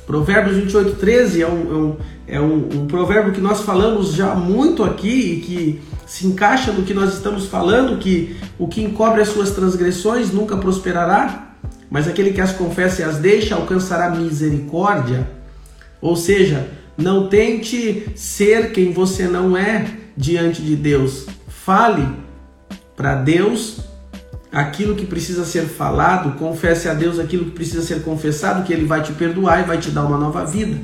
Provérbios 0.06 0.58
28, 0.58 0.96
13 0.98 1.42
é, 1.42 1.48
um, 1.48 1.52
é, 1.52 1.56
um, 1.56 1.98
é 2.28 2.42
um, 2.42 2.82
um, 2.82 2.88
provérbio 2.88 3.32
que 3.32 3.40
nós 3.40 3.62
falamos 3.62 4.12
já 4.12 4.36
muito 4.36 4.84
aqui 4.84 5.08
e 5.08 5.40
que 5.40 5.82
se 6.14 6.28
encaixa 6.28 6.72
no 6.72 6.84
que 6.84 6.94
nós 6.94 7.14
estamos 7.14 7.48
falando, 7.48 7.98
que 7.98 8.36
o 8.60 8.68
que 8.68 8.84
encobre 8.84 9.22
as 9.22 9.30
suas 9.30 9.52
transgressões 9.52 10.32
nunca 10.32 10.58
prosperará 10.58 11.54
mas 11.94 12.08
aquele 12.08 12.34
que 12.34 12.42
as 12.42 12.52
confessa 12.52 13.04
e 13.04 13.06
as 13.06 13.20
deixa 13.20 13.54
alcançará 13.54 14.10
misericórdia. 14.10 15.30
Ou 16.02 16.16
seja, 16.16 16.68
não 16.98 17.28
tente 17.28 18.10
ser 18.16 18.72
quem 18.72 18.92
você 18.92 19.28
não 19.28 19.56
é 19.56 19.86
diante 20.18 20.64
de 20.64 20.76
Deus. 20.76 21.28
Fale 21.48 22.08
para 22.98 23.14
Deus 23.14 23.82
aquilo 24.52 24.96
que 24.96 25.06
precisa 25.06 25.46
ser 25.46 25.66
falado, 25.66 26.36
confesse 26.40 26.90
a 26.90 26.96
Deus 26.96 27.20
aquilo 27.20 27.46
que 27.46 27.52
precisa 27.52 27.84
ser 27.84 28.02
confessado, 28.02 28.64
que 28.64 28.74
Ele 28.74 28.86
vai 28.86 29.04
te 29.04 29.14
perdoar 29.14 29.62
e 29.62 29.68
vai 29.68 29.78
te 29.78 29.92
dar 29.92 30.04
uma 30.04 30.18
nova 30.18 30.44
vida. 30.44 30.76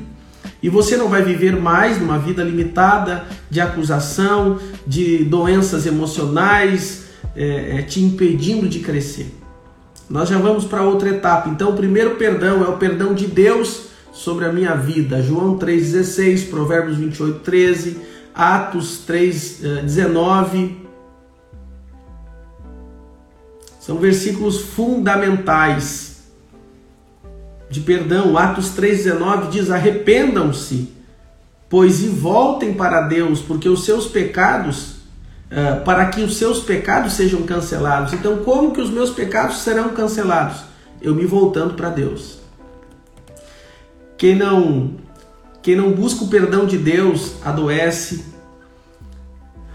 E 0.62 0.68
você 0.68 0.96
não 0.96 1.08
vai 1.08 1.22
viver 1.22 1.56
mais 1.56 1.98
numa 1.98 2.18
vida 2.18 2.42
limitada 2.42 3.24
de 3.48 3.60
acusação, 3.60 4.58
de 4.86 5.24
doenças 5.24 5.86
emocionais, 5.86 7.06
é, 7.34 7.78
é, 7.78 7.82
te 7.82 8.00
impedindo 8.00 8.68
de 8.68 8.80
crescer. 8.80 9.34
Nós 10.08 10.28
já 10.28 10.38
vamos 10.38 10.64
para 10.64 10.82
outra 10.82 11.08
etapa. 11.08 11.48
Então, 11.48 11.70
o 11.70 11.76
primeiro 11.76 12.16
perdão 12.16 12.64
é 12.64 12.68
o 12.68 12.76
perdão 12.76 13.14
de 13.14 13.26
Deus 13.26 13.86
sobre 14.12 14.44
a 14.44 14.52
minha 14.52 14.74
vida. 14.74 15.22
João 15.22 15.56
3,16, 15.56 16.50
Provérbios 16.50 16.98
28, 16.98 17.38
13, 17.40 17.98
Atos 18.34 18.98
3, 19.06 19.60
19. 19.84 20.58
Eh, 20.58 20.90
São 23.78 23.98
versículos 23.98 24.60
fundamentais 24.60 26.09
de 27.70 27.80
perdão. 27.80 28.36
Atos 28.36 28.76
3,19 28.76 29.48
diz: 29.48 29.70
Arrependam-se, 29.70 30.92
pois 31.68 32.02
e 32.02 32.08
voltem 32.08 32.74
para 32.74 33.02
Deus, 33.02 33.40
porque 33.40 33.68
os 33.68 33.84
seus 33.84 34.06
pecados 34.06 35.00
uh, 35.50 35.82
para 35.84 36.06
que 36.06 36.22
os 36.22 36.36
seus 36.36 36.60
pecados 36.60 37.14
sejam 37.14 37.42
cancelados. 37.42 38.12
Então, 38.12 38.38
como 38.38 38.72
que 38.72 38.80
os 38.80 38.90
meus 38.90 39.10
pecados 39.10 39.58
serão 39.58 39.90
cancelados? 39.90 40.64
Eu 41.00 41.14
me 41.14 41.24
voltando 41.24 41.74
para 41.74 41.88
Deus. 41.88 42.38
Quem 44.16 44.34
não, 44.34 44.96
quem 45.62 45.74
não 45.74 45.92
busca 45.92 46.24
o 46.24 46.28
perdão 46.28 46.66
de 46.66 46.76
Deus 46.76 47.36
adoece, 47.42 48.26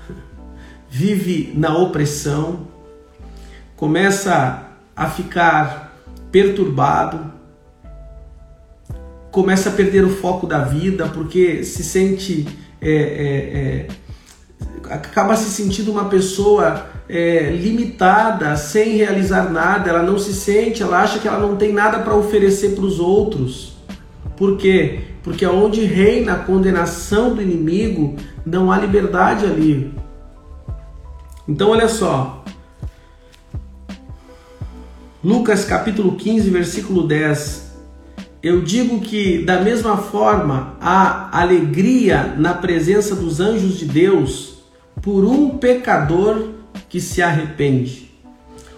vive 0.90 1.52
na 1.56 1.76
opressão, 1.76 2.68
começa 3.76 4.68
a 4.96 5.10
ficar 5.10 6.00
perturbado, 6.32 7.34
começa 9.36 9.68
a 9.68 9.74
perder 9.74 10.06
o 10.06 10.10
foco 10.10 10.48
da 10.48 10.60
vida 10.60 11.10
porque 11.10 11.62
se 11.66 11.84
sente 11.84 12.48
é, 12.82 12.90
é, 12.90 13.58
é, 13.60 13.88
acaba 14.90 15.36
se 15.36 15.50
sentindo 15.50 15.92
uma 15.92 16.06
pessoa 16.06 16.86
é, 17.10 17.50
limitada, 17.50 18.56
sem 18.56 18.96
realizar 18.96 19.52
nada, 19.52 19.90
ela 19.90 20.04
não 20.04 20.18
se 20.18 20.34
sente, 20.34 20.82
ela 20.82 21.02
acha 21.02 21.20
que 21.20 21.28
ela 21.28 21.38
não 21.38 21.58
tem 21.58 21.74
nada 21.74 22.00
para 22.00 22.16
oferecer 22.16 22.76
para 22.76 22.86
os 22.86 22.98
outros. 22.98 23.76
Por 24.38 24.56
quê? 24.56 25.02
Porque 25.22 25.46
onde 25.46 25.84
reina 25.84 26.36
a 26.36 26.40
condenação 26.40 27.36
do 27.36 27.42
inimigo, 27.42 28.16
não 28.46 28.72
há 28.72 28.78
liberdade 28.78 29.46
ali. 29.46 29.94
Então, 31.46 31.72
olha 31.72 31.90
só. 31.90 32.42
Lucas 35.22 35.66
capítulo 35.66 36.16
15, 36.16 36.50
versículo 36.50 37.06
10. 37.06 37.65
Eu 38.46 38.62
digo 38.62 39.02
que, 39.02 39.40
da 39.40 39.60
mesma 39.60 39.98
forma, 39.98 40.78
há 40.80 41.36
alegria 41.36 42.36
na 42.38 42.54
presença 42.54 43.16
dos 43.16 43.40
anjos 43.40 43.80
de 43.80 43.86
Deus 43.86 44.60
por 45.02 45.26
um 45.26 45.58
pecador 45.58 46.50
que 46.88 47.02
se 47.02 47.24
arrepende. 47.24 48.12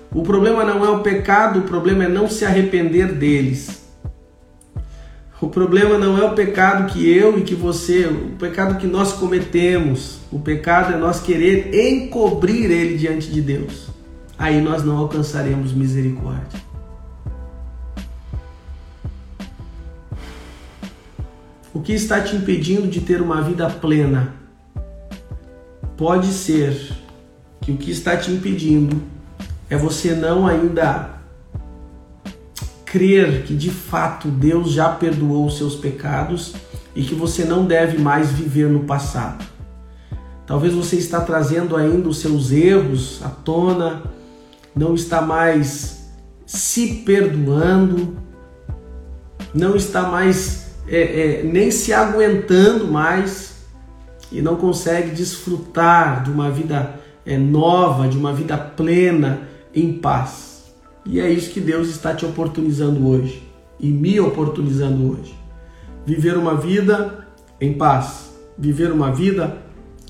O 0.09 0.23
problema 0.23 0.63
não 0.63 0.85
é 0.85 0.89
o 0.89 1.03
pecado, 1.03 1.59
o 1.59 1.63
problema 1.63 2.05
é 2.05 2.07
não 2.07 2.29
se 2.29 2.45
arrepender 2.45 3.11
deles. 3.15 3.85
O 5.41 5.49
problema 5.49 5.97
não 5.97 6.17
é 6.17 6.23
o 6.23 6.33
pecado 6.33 6.89
que 6.89 7.05
eu 7.05 7.37
e 7.37 7.41
que 7.41 7.53
você, 7.53 8.05
o 8.05 8.37
pecado 8.39 8.77
que 8.77 8.87
nós 8.87 9.11
cometemos. 9.11 10.19
O 10.31 10.39
pecado 10.39 10.93
é 10.93 10.97
nós 10.97 11.19
querer 11.19 11.75
encobrir 11.75 12.71
ele 12.71 12.97
diante 12.97 13.29
de 13.29 13.41
Deus. 13.41 13.89
Aí 14.39 14.61
nós 14.61 14.81
não 14.85 14.95
alcançaremos 14.95 15.73
misericórdia. 15.73 16.66
O 21.77 21.81
que 21.83 21.93
está 21.93 22.19
te 22.19 22.35
impedindo 22.35 22.87
de 22.87 23.01
ter 23.01 23.21
uma 23.21 23.39
vida 23.39 23.69
plena? 23.69 24.33
Pode 25.95 26.25
ser 26.33 26.75
que 27.61 27.71
o 27.71 27.77
que 27.77 27.91
está 27.91 28.17
te 28.17 28.31
impedindo 28.31 28.99
é 29.69 29.77
você 29.77 30.15
não 30.15 30.47
ainda 30.47 31.21
crer 32.83 33.43
que 33.43 33.55
de 33.55 33.69
fato 33.69 34.27
Deus 34.27 34.71
já 34.71 34.89
perdoou 34.89 35.45
os 35.45 35.59
seus 35.59 35.75
pecados 35.75 36.55
e 36.95 37.03
que 37.03 37.13
você 37.13 37.45
não 37.45 37.63
deve 37.63 37.99
mais 37.99 38.31
viver 38.31 38.67
no 38.67 38.85
passado. 38.85 39.45
Talvez 40.47 40.73
você 40.73 40.95
está 40.95 41.21
trazendo 41.21 41.75
ainda 41.75 42.09
os 42.09 42.17
seus 42.17 42.51
erros 42.51 43.21
à 43.23 43.29
tona, 43.29 44.01
não 44.75 44.95
está 44.95 45.21
mais 45.21 46.09
se 46.43 47.03
perdoando, 47.05 48.17
não 49.53 49.75
está 49.75 50.01
mais 50.01 50.66
é, 50.87 51.39
é, 51.39 51.43
nem 51.43 51.69
se 51.69 51.93
aguentando 51.93 52.87
mais 52.87 53.57
e 54.31 54.41
não 54.41 54.55
consegue 54.55 55.11
desfrutar 55.11 56.23
de 56.23 56.31
uma 56.31 56.49
vida 56.49 56.99
é, 57.25 57.37
nova, 57.37 58.07
de 58.07 58.17
uma 58.17 58.33
vida 58.33 58.57
plena, 58.57 59.41
em 59.73 59.93
paz. 59.93 60.73
E 61.05 61.19
é 61.19 61.29
isso 61.29 61.51
que 61.51 61.59
Deus 61.59 61.89
está 61.89 62.13
te 62.13 62.25
oportunizando 62.25 63.07
hoje 63.07 63.47
e 63.79 63.87
me 63.87 64.19
oportunizando 64.19 65.11
hoje. 65.11 65.35
Viver 66.05 66.37
uma 66.37 66.55
vida 66.55 67.27
em 67.59 67.73
paz, 67.73 68.31
viver 68.57 68.91
uma 68.91 69.11
vida 69.11 69.57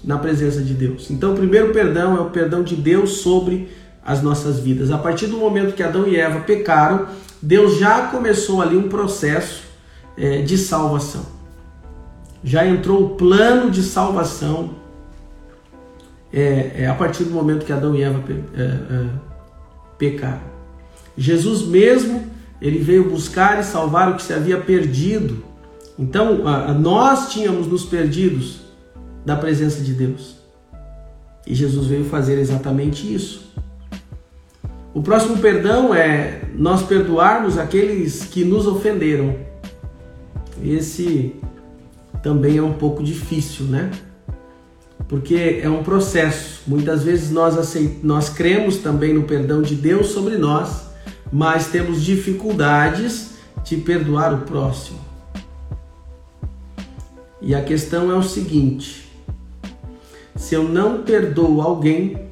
na 0.03 0.17
presença 0.17 0.61
de 0.61 0.73
Deus. 0.73 1.09
Então, 1.09 1.33
o 1.33 1.35
primeiro 1.35 1.73
perdão 1.73 2.15
é 2.15 2.21
o 2.21 2.29
perdão 2.29 2.63
de 2.63 2.75
Deus 2.75 3.17
sobre 3.17 3.69
as 4.05 4.21
nossas 4.21 4.59
vidas. 4.59 4.89
A 4.89 4.97
partir 4.97 5.27
do 5.27 5.37
momento 5.37 5.73
que 5.73 5.83
Adão 5.83 6.07
e 6.07 6.15
Eva 6.15 6.39
pecaram, 6.41 7.07
Deus 7.41 7.77
já 7.77 8.07
começou 8.07 8.61
ali 8.61 8.77
um 8.77 8.87
processo 8.87 9.66
é, 10.17 10.41
de 10.41 10.57
salvação. 10.57 11.25
Já 12.43 12.65
entrou 12.65 13.03
o 13.03 13.09
plano 13.09 13.69
de 13.69 13.83
salvação 13.83 14.71
é, 16.31 16.83
é, 16.83 16.87
a 16.87 16.93
partir 16.93 17.23
do 17.23 17.31
momento 17.31 17.65
que 17.65 17.73
Adão 17.73 17.95
e 17.95 18.03
Eva 18.03 18.23
é, 18.55 18.61
é, 18.61 19.09
pecaram. 19.97 20.41
Jesus 21.17 21.65
mesmo, 21.65 22.25
ele 22.61 22.79
veio 22.79 23.09
buscar 23.09 23.59
e 23.59 23.63
salvar 23.63 24.11
o 24.11 24.15
que 24.15 24.23
se 24.23 24.33
havia 24.33 24.59
perdido. 24.59 25.43
Então, 25.97 26.43
nós 26.79 27.31
tínhamos 27.31 27.65
nos 27.65 27.83
perdidos 27.83 28.61
da 29.25 29.35
presença 29.35 29.81
de 29.81 29.93
Deus. 29.93 30.37
E 31.45 31.55
Jesus 31.55 31.87
veio 31.87 32.05
fazer 32.05 32.37
exatamente 32.37 33.11
isso. 33.11 33.51
O 34.93 35.01
próximo 35.01 35.37
perdão 35.37 35.93
é 35.93 36.41
nós 36.55 36.83
perdoarmos 36.83 37.57
aqueles 37.57 38.25
que 38.25 38.43
nos 38.43 38.67
ofenderam. 38.67 39.35
Esse 40.63 41.35
também 42.23 42.57
é 42.57 42.63
um 42.63 42.73
pouco 42.73 43.03
difícil, 43.03 43.65
né? 43.65 43.91
Porque 45.07 45.59
é 45.61 45.69
um 45.69 45.83
processo. 45.83 46.61
Muitas 46.67 47.03
vezes 47.03 47.31
nós, 47.31 47.57
aceit... 47.57 47.99
nós 48.03 48.29
cremos 48.29 48.77
também 48.77 49.13
no 49.13 49.23
perdão 49.23 49.61
de 49.61 49.75
Deus 49.75 50.07
sobre 50.07 50.37
nós, 50.37 50.87
mas 51.31 51.67
temos 51.67 52.03
dificuldades 52.03 53.31
de 53.63 53.77
perdoar 53.77 54.33
o 54.33 54.39
próximo. 54.39 54.99
E 57.41 57.53
a 57.55 57.63
questão 57.63 58.11
é 58.11 58.15
o 58.15 58.23
seguinte: 58.23 59.07
se 60.35 60.55
eu 60.55 60.63
não 60.63 61.03
perdoo 61.03 61.61
alguém, 61.61 62.27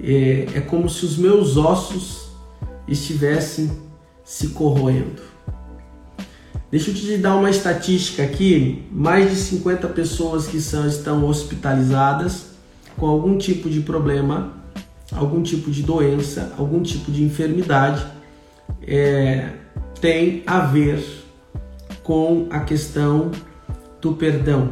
é, 0.00 0.46
é 0.54 0.60
como 0.60 0.88
se 0.88 1.04
os 1.04 1.16
meus 1.16 1.56
ossos 1.56 2.32
estivessem 2.88 3.70
se 4.24 4.48
corroendo. 4.48 5.31
Deixa 6.72 6.90
eu 6.90 6.94
te 6.94 7.16
dar 7.18 7.36
uma 7.36 7.50
estatística 7.50 8.24
aqui: 8.24 8.84
mais 8.90 9.30
de 9.30 9.36
50 9.36 9.86
pessoas 9.90 10.48
que 10.48 10.60
são, 10.60 10.88
estão 10.88 11.24
hospitalizadas 11.24 12.46
com 12.96 13.06
algum 13.06 13.38
tipo 13.38 13.70
de 13.70 13.80
problema 13.80 14.60
algum 15.14 15.42
tipo 15.42 15.70
de 15.70 15.82
doença, 15.82 16.52
algum 16.58 16.82
tipo 16.82 17.10
de 17.10 17.22
enfermidade 17.22 18.04
é, 18.82 19.50
tem 20.00 20.42
a 20.46 20.60
ver 20.60 21.04
com 22.02 22.46
a 22.50 22.60
questão 22.60 23.30
do 24.00 24.14
perdão. 24.14 24.70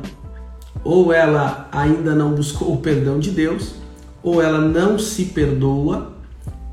Ou 0.82 1.12
ela 1.12 1.68
ainda 1.70 2.14
não 2.14 2.32
buscou 2.32 2.72
o 2.74 2.78
perdão 2.78 3.18
de 3.18 3.30
Deus, 3.30 3.74
ou 4.22 4.42
ela 4.42 4.60
não 4.60 4.98
se 4.98 5.26
perdoa, 5.26 6.12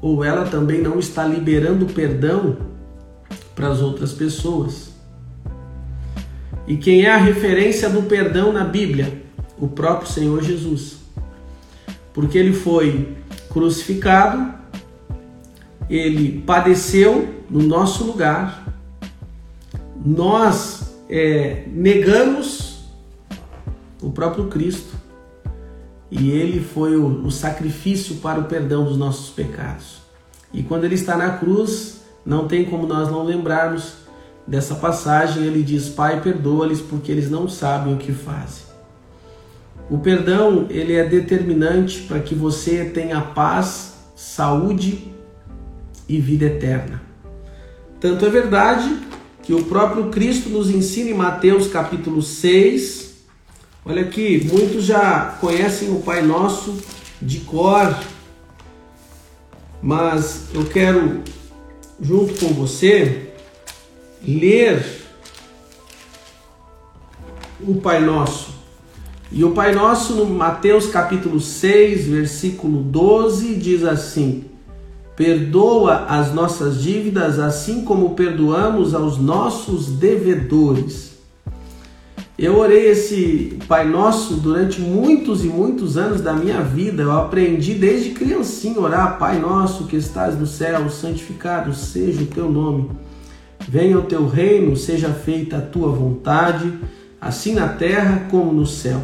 ou 0.02 0.24
ela 0.24 0.46
também 0.46 0.82
não 0.82 0.98
está 0.98 1.26
liberando 1.26 1.86
perdão 1.88 2.58
para 3.54 3.68
as 3.68 3.82
outras 3.82 4.14
pessoas. 4.14 4.97
E 6.68 6.76
quem 6.76 7.06
é 7.06 7.12
a 7.12 7.18
referência 7.18 7.90
do 7.90 8.04
perdão 8.04 8.52
na 8.52 8.66
Bíblia? 8.66 9.24
O 9.58 9.70
próprio 9.70 10.12
Senhor 10.12 10.44
Jesus. 10.44 10.98
Porque 12.14 12.38
ele 12.38 12.54
foi 12.54 13.16
crucificado, 13.50 14.54
ele 15.90 16.44
padeceu 16.46 17.36
no 17.50 17.64
nosso 17.64 18.04
lugar, 18.04 18.68
nós 20.06 20.94
é, 21.10 21.64
negamos 21.72 22.86
o 24.02 24.12
próprio 24.12 24.48
Cristo 24.48 24.96
e 26.12 26.32
ele 26.32 26.60
foi 26.60 26.98
o, 26.98 27.26
o 27.26 27.32
sacrifício 27.32 28.18
para 28.18 28.40
o 28.40 28.46
perdão 28.46 28.84
dos 28.84 28.98
nossos 28.98 29.30
pecados. 29.30 30.02
E 30.54 30.64
quando 30.64 30.84
ele 30.84 30.96
está 30.96 31.18
na 31.18 31.38
cruz, 31.38 32.02
não 32.26 32.48
tem 32.48 32.66
como 32.66 32.86
nós 32.86 33.10
não 33.10 33.24
lembrarmos 33.24 34.07
dessa 34.48 34.76
passagem. 34.76 35.44
Ele 35.44 35.62
diz: 35.62 35.90
Pai, 35.90 36.22
perdoa-lhes 36.22 36.82
porque 36.82 37.12
eles 37.12 37.30
não 37.30 37.50
sabem 37.50 37.94
o 37.94 37.98
que 37.98 38.12
fazem. 38.12 38.66
O 39.90 39.98
perdão 39.98 40.68
ele 40.70 40.94
é 40.94 41.06
determinante 41.06 42.02
para 42.02 42.20
que 42.20 42.36
você 42.36 42.86
tenha 42.86 43.22
paz, 43.22 43.94
saúde 44.16 45.12
e 46.08 46.20
vida 46.20 46.46
eterna. 46.46 47.02
Tanto 48.00 48.26
é 48.26 48.30
verdade 48.30 48.98
que 49.42 49.54
o 49.54 49.64
próprio 49.64 50.10
Cristo 50.10 50.50
nos 50.50 50.70
ensina 50.70 51.10
em 51.10 51.14
Mateus 51.14 51.68
capítulo 51.68 52.22
6. 52.22 53.16
Olha 53.86 54.02
aqui, 54.02 54.46
muitos 54.52 54.84
já 54.84 55.38
conhecem 55.40 55.90
o 55.90 56.02
Pai 56.02 56.22
Nosso 56.22 56.78
de 57.22 57.40
cor, 57.40 57.98
mas 59.82 60.48
eu 60.54 60.66
quero, 60.66 61.22
junto 62.02 62.34
com 62.46 62.54
você, 62.54 63.27
ler 64.26 64.84
o 67.60 67.76
Pai 67.76 68.00
Nosso. 68.00 68.56
E 69.32 69.44
o 69.44 69.52
Pai 69.52 69.74
Nosso, 69.74 70.14
no 70.14 70.26
Mateus 70.26 70.88
capítulo 70.88 71.40
6, 71.40 72.08
versículo 72.08 72.82
12, 72.82 73.56
diz 73.56 73.84
assim: 73.84 74.46
Perdoa 75.16 76.06
as 76.08 76.34
nossas 76.34 76.82
dívidas, 76.82 77.40
assim 77.40 77.84
como 77.84 78.16
perdoamos 78.16 78.94
aos 78.94 79.18
nossos 79.18 79.88
devedores. 79.88 81.18
Eu 82.38 82.60
orei 82.60 82.92
esse 82.92 83.58
Pai 83.68 83.88
Nosso 83.90 84.36
durante 84.36 84.80
muitos 84.80 85.44
e 85.44 85.48
muitos 85.48 85.98
anos 85.98 86.22
da 86.22 86.34
minha 86.34 86.62
vida. 86.62 87.02
Eu 87.02 87.12
aprendi 87.12 87.74
desde 87.74 88.12
criancinha 88.12 88.78
a 88.78 88.82
orar, 88.82 89.18
Pai 89.18 89.40
Nosso 89.40 89.86
que 89.86 89.96
estás 89.96 90.38
no 90.38 90.46
céu, 90.46 90.88
santificado 90.88 91.74
seja 91.74 92.22
o 92.22 92.28
teu 92.28 92.50
nome. 92.50 92.92
Venha 93.68 94.00
o 94.00 94.04
teu 94.04 94.28
reino, 94.28 94.78
seja 94.78 95.10
feita 95.10 95.58
a 95.58 95.62
tua 95.62 95.90
vontade, 95.90 96.74
assim 97.20 97.54
na 97.54 97.68
terra 97.68 98.28
como 98.32 98.54
no 98.54 98.66
céu. 98.66 99.02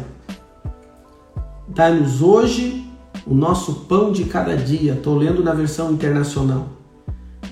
Dá-nos 1.68 2.22
hoje 2.22 2.82
o 3.26 3.34
nosso 3.34 3.74
pão 3.86 4.10
de 4.10 4.24
cada 4.24 4.56
dia. 4.56 4.94
Estou 4.94 5.18
lendo 5.18 5.42
na 5.42 5.52
versão 5.52 5.92
internacional. 5.92 6.68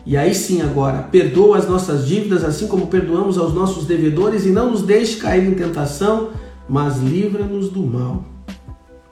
E 0.07 0.17
aí 0.17 0.35
sim, 0.35 0.63
agora, 0.63 1.03
perdoa 1.03 1.59
as 1.59 1.69
nossas 1.69 2.07
dívidas, 2.07 2.43
assim 2.45 2.67
como 2.67 2.87
perdoamos 2.87 3.37
aos 3.37 3.53
nossos 3.53 3.85
devedores, 3.85 4.47
e 4.47 4.51
não 4.51 4.71
nos 4.71 4.83
deixe 4.83 5.17
cair 5.19 5.47
em 5.47 5.55
tentação, 5.55 6.31
mas 6.69 6.99
livra-nos 6.99 7.69
do 7.69 7.83
mal. 7.83 8.25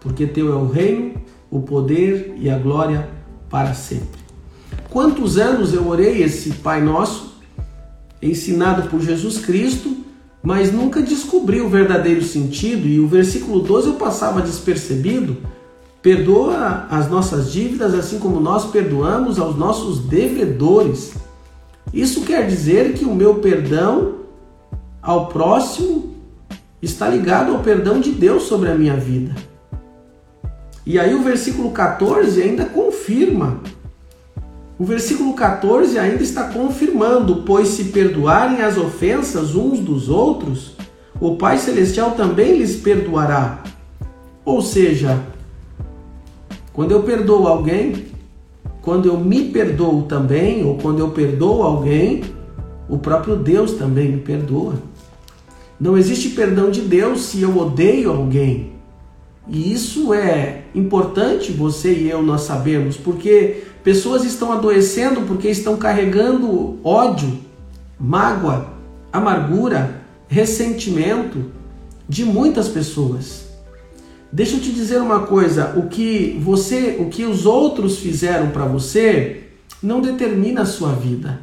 Porque 0.00 0.26
teu 0.26 0.50
é 0.52 0.56
o 0.56 0.66
reino, 0.66 1.20
o 1.50 1.60
poder 1.60 2.34
e 2.38 2.48
a 2.48 2.58
glória 2.58 3.08
para 3.50 3.74
sempre. 3.74 4.20
Quantos 4.88 5.36
anos 5.36 5.74
eu 5.74 5.86
orei 5.86 6.22
esse 6.22 6.50
Pai 6.54 6.80
Nosso, 6.80 7.29
ensinado 8.22 8.88
por 8.88 9.00
Jesus 9.00 9.38
Cristo, 9.38 9.96
mas 10.42 10.72
nunca 10.72 11.02
descobri 11.02 11.60
o 11.60 11.68
verdadeiro 11.68 12.22
sentido, 12.22 12.86
e 12.86 12.98
o 12.98 13.06
versículo 13.06 13.60
12 13.60 13.88
eu 13.88 13.94
passava 13.94 14.40
despercebido. 14.40 15.36
Perdoa 16.02 16.86
as 16.90 17.10
nossas 17.10 17.52
dívidas, 17.52 17.94
assim 17.94 18.18
como 18.18 18.40
nós 18.40 18.66
perdoamos 18.66 19.38
aos 19.38 19.56
nossos 19.56 20.00
devedores. 20.00 21.12
Isso 21.92 22.22
quer 22.22 22.46
dizer 22.46 22.94
que 22.94 23.04
o 23.04 23.14
meu 23.14 23.36
perdão 23.36 24.14
ao 25.02 25.26
próximo 25.26 26.14
está 26.80 27.08
ligado 27.08 27.52
ao 27.52 27.62
perdão 27.62 28.00
de 28.00 28.12
Deus 28.12 28.44
sobre 28.44 28.70
a 28.70 28.74
minha 28.74 28.96
vida. 28.96 29.34
E 30.86 30.98
aí 30.98 31.14
o 31.14 31.22
versículo 31.22 31.70
14 31.70 32.42
ainda 32.42 32.64
confirma. 32.64 33.60
O 34.80 34.84
versículo 34.86 35.34
14 35.34 35.98
ainda 35.98 36.22
está 36.22 36.44
confirmando: 36.44 37.42
pois 37.44 37.68
se 37.68 37.84
perdoarem 37.84 38.62
as 38.62 38.78
ofensas 38.78 39.54
uns 39.54 39.78
dos 39.78 40.08
outros, 40.08 40.74
o 41.20 41.36
Pai 41.36 41.58
Celestial 41.58 42.12
também 42.12 42.56
lhes 42.56 42.76
perdoará. 42.76 43.62
Ou 44.42 44.62
seja, 44.62 45.22
quando 46.72 46.92
eu 46.92 47.02
perdoo 47.02 47.46
alguém, 47.46 48.06
quando 48.80 49.06
eu 49.06 49.20
me 49.20 49.50
perdoo 49.50 50.04
também, 50.04 50.64
ou 50.64 50.78
quando 50.78 51.00
eu 51.00 51.10
perdoo 51.10 51.62
alguém, 51.62 52.22
o 52.88 52.96
próprio 52.96 53.36
Deus 53.36 53.72
também 53.72 54.10
me 54.10 54.20
perdoa. 54.22 54.76
Não 55.78 55.98
existe 55.98 56.30
perdão 56.30 56.70
de 56.70 56.80
Deus 56.80 57.20
se 57.26 57.42
eu 57.42 57.54
odeio 57.54 58.10
alguém. 58.12 58.72
E 59.46 59.74
isso 59.74 60.14
é 60.14 60.62
importante 60.74 61.52
você 61.52 61.92
e 61.92 62.08
eu 62.08 62.22
nós 62.22 62.42
sabemos, 62.42 62.96
porque 62.96 63.64
pessoas 63.82 64.24
estão 64.24 64.52
adoecendo 64.52 65.22
porque 65.22 65.48
estão 65.48 65.76
carregando 65.76 66.78
ódio, 66.84 67.38
mágoa, 67.98 68.68
amargura, 69.12 70.02
ressentimento 70.28 71.46
de 72.08 72.24
muitas 72.24 72.68
pessoas. 72.68 73.48
Deixa 74.32 74.56
eu 74.56 74.60
te 74.60 74.70
dizer 74.70 75.00
uma 75.00 75.20
coisa, 75.20 75.74
o 75.76 75.88
que 75.88 76.38
você, 76.40 76.96
o 77.00 77.08
que 77.08 77.24
os 77.24 77.46
outros 77.46 77.98
fizeram 77.98 78.50
para 78.50 78.64
você 78.64 79.44
não 79.82 80.00
determina 80.00 80.62
a 80.62 80.66
sua 80.66 80.92
vida. 80.92 81.40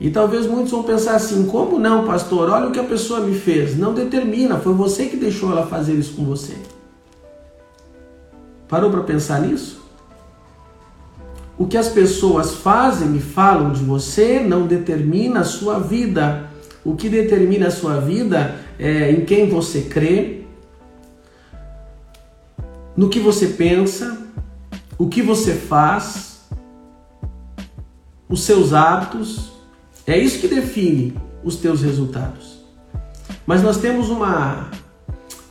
E 0.00 0.10
talvez 0.10 0.46
muitos 0.46 0.70
vão 0.70 0.82
pensar 0.82 1.14
assim: 1.14 1.46
como 1.46 1.78
não, 1.78 2.06
pastor? 2.06 2.48
Olha 2.48 2.68
o 2.68 2.72
que 2.72 2.78
a 2.78 2.84
pessoa 2.84 3.20
me 3.20 3.36
fez. 3.36 3.76
Não 3.76 3.92
determina, 3.92 4.58
foi 4.58 4.72
você 4.72 5.06
que 5.06 5.16
deixou 5.16 5.50
ela 5.50 5.66
fazer 5.66 5.94
isso 5.94 6.14
com 6.14 6.24
você. 6.24 6.54
Parou 8.68 8.90
para 8.90 9.02
pensar 9.02 9.40
nisso? 9.40 9.80
O 11.58 11.66
que 11.66 11.76
as 11.76 11.88
pessoas 11.88 12.54
fazem 12.54 13.16
e 13.16 13.20
falam 13.20 13.72
de 13.72 13.82
você 13.82 14.38
não 14.38 14.66
determina 14.66 15.40
a 15.40 15.44
sua 15.44 15.80
vida. 15.80 16.48
O 16.84 16.94
que 16.94 17.08
determina 17.08 17.66
a 17.66 17.70
sua 17.70 18.00
vida 18.00 18.54
é 18.78 19.10
em 19.10 19.24
quem 19.24 19.48
você 19.48 19.82
crê, 19.82 20.44
no 22.96 23.08
que 23.08 23.18
você 23.18 23.48
pensa, 23.48 24.26
o 24.96 25.08
que 25.08 25.20
você 25.20 25.54
faz, 25.54 26.48
os 28.28 28.42
seus 28.42 28.72
hábitos. 28.72 29.52
É 30.06 30.16
isso 30.16 30.38
que 30.40 30.48
define 30.48 31.14
os 31.42 31.56
teus 31.56 31.82
resultados. 31.82 32.58
Mas 33.44 33.62
nós 33.62 33.78
temos 33.78 34.10
uma, 34.10 34.70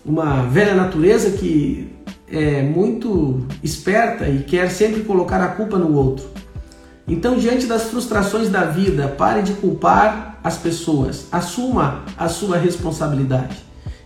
uma 0.06 0.43
velha 0.43 0.74
natureza 0.74 1.32
que 1.32 1.97
é 2.30 2.62
muito 2.62 3.46
esperta 3.63 4.28
e 4.28 4.44
quer 4.44 4.70
sempre 4.70 5.02
colocar 5.04 5.42
a 5.42 5.48
culpa 5.48 5.78
no 5.78 5.96
outro. 5.96 6.26
Então, 7.08 7.38
diante 7.38 7.66
das 7.66 7.84
frustrações 7.84 8.50
da 8.50 8.66
vida, 8.66 9.08
pare 9.08 9.42
de 9.42 9.54
culpar 9.54 10.40
as 10.44 10.58
pessoas, 10.58 11.28
assuma 11.32 12.04
a 12.18 12.28
sua 12.28 12.58
responsabilidade. 12.58 13.58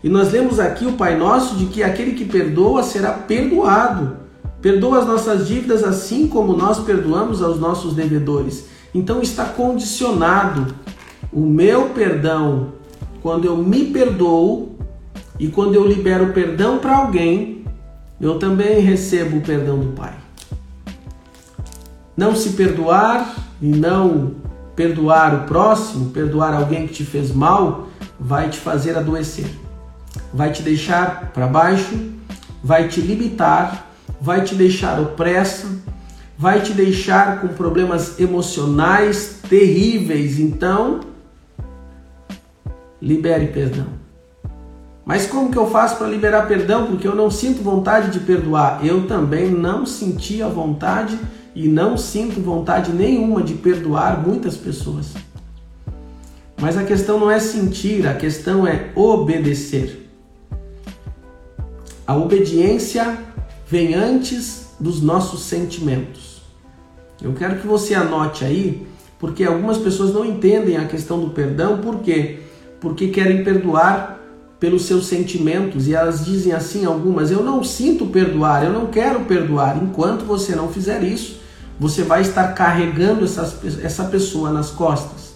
E 0.03 0.09
nós 0.09 0.31
lemos 0.31 0.59
aqui 0.59 0.85
o 0.85 0.93
Pai 0.93 1.17
Nosso 1.17 1.55
de 1.55 1.65
que 1.65 1.83
aquele 1.83 2.13
que 2.13 2.25
perdoa 2.25 2.83
será 2.83 3.11
perdoado. 3.11 4.17
Perdoa 4.61 4.99
as 4.99 5.07
nossas 5.07 5.47
dívidas 5.47 5.83
assim 5.83 6.27
como 6.27 6.55
nós 6.55 6.79
perdoamos 6.79 7.41
aos 7.41 7.59
nossos 7.59 7.93
devedores. 7.93 8.65
Então 8.93 9.21
está 9.21 9.45
condicionado 9.45 10.73
o 11.31 11.41
meu 11.41 11.89
perdão 11.89 12.73
quando 13.21 13.45
eu 13.45 13.57
me 13.57 13.85
perdoo 13.85 14.75
e 15.39 15.47
quando 15.47 15.75
eu 15.75 15.87
libero 15.87 16.33
perdão 16.33 16.79
para 16.79 16.97
alguém, 16.97 17.60
eu 18.21 18.37
também 18.37 18.79
recebo 18.79 19.37
o 19.37 19.41
perdão 19.41 19.79
do 19.79 19.93
Pai. 19.93 20.13
Não 22.15 22.35
se 22.35 22.51
perdoar 22.51 23.35
e 23.59 23.67
não 23.67 24.35
perdoar 24.75 25.33
o 25.33 25.47
próximo, 25.47 26.11
perdoar 26.11 26.53
alguém 26.53 26.87
que 26.87 26.93
te 26.93 27.03
fez 27.03 27.31
mal, 27.31 27.87
vai 28.19 28.49
te 28.49 28.59
fazer 28.59 28.95
adoecer. 28.95 29.49
Vai 30.31 30.51
te 30.51 30.61
deixar 30.61 31.31
para 31.33 31.47
baixo, 31.47 31.97
vai 32.63 32.87
te 32.87 33.01
limitar, 33.01 33.87
vai 34.19 34.43
te 34.43 34.53
deixar 34.53 34.99
opresso, 34.99 35.81
vai 36.37 36.61
te 36.61 36.73
deixar 36.73 37.41
com 37.41 37.47
problemas 37.47 38.19
emocionais 38.19 39.39
terríveis. 39.49 40.39
Então, 40.39 40.99
libere 43.01 43.47
perdão. 43.47 44.00
Mas 45.11 45.27
como 45.27 45.51
que 45.51 45.57
eu 45.57 45.69
faço 45.69 45.97
para 45.97 46.07
liberar 46.07 46.47
perdão? 46.47 46.87
Porque 46.87 47.05
eu 47.05 47.13
não 47.13 47.29
sinto 47.29 47.61
vontade 47.61 48.11
de 48.11 48.21
perdoar. 48.21 48.79
Eu 48.81 49.07
também 49.07 49.51
não 49.51 49.85
senti 49.85 50.41
a 50.41 50.47
vontade 50.47 51.19
e 51.53 51.67
não 51.67 51.97
sinto 51.97 52.39
vontade 52.39 52.93
nenhuma 52.93 53.43
de 53.43 53.55
perdoar 53.55 54.25
muitas 54.25 54.55
pessoas. 54.55 55.07
Mas 56.61 56.77
a 56.77 56.85
questão 56.85 57.19
não 57.19 57.29
é 57.29 57.41
sentir, 57.41 58.07
a 58.07 58.13
questão 58.13 58.65
é 58.65 58.89
obedecer. 58.95 60.09
A 62.07 62.15
obediência 62.15 63.17
vem 63.67 63.93
antes 63.93 64.67
dos 64.79 65.01
nossos 65.01 65.43
sentimentos. 65.43 66.41
Eu 67.21 67.33
quero 67.33 67.59
que 67.59 67.67
você 67.67 67.93
anote 67.95 68.45
aí, 68.45 68.87
porque 69.19 69.43
algumas 69.43 69.77
pessoas 69.77 70.13
não 70.13 70.23
entendem 70.23 70.77
a 70.77 70.85
questão 70.85 71.19
do 71.19 71.31
perdão, 71.31 71.79
por 71.79 71.99
quê? 71.99 72.39
Porque 72.79 73.09
querem 73.09 73.43
perdoar 73.43 74.20
pelos 74.61 74.85
seus 74.85 75.07
sentimentos 75.07 75.87
e 75.87 75.95
elas 75.95 76.23
dizem 76.23 76.53
assim 76.53 76.85
algumas: 76.85 77.31
eu 77.31 77.43
não 77.43 77.63
sinto 77.63 78.05
perdoar, 78.05 78.63
eu 78.63 78.71
não 78.71 78.85
quero 78.85 79.21
perdoar. 79.21 79.83
Enquanto 79.83 80.23
você 80.23 80.55
não 80.55 80.69
fizer 80.69 81.03
isso, 81.03 81.41
você 81.79 82.03
vai 82.03 82.21
estar 82.21 82.49
carregando 82.53 83.25
essa, 83.25 83.59
essa 83.83 84.03
pessoa 84.03 84.51
nas 84.51 84.69
costas. 84.69 85.33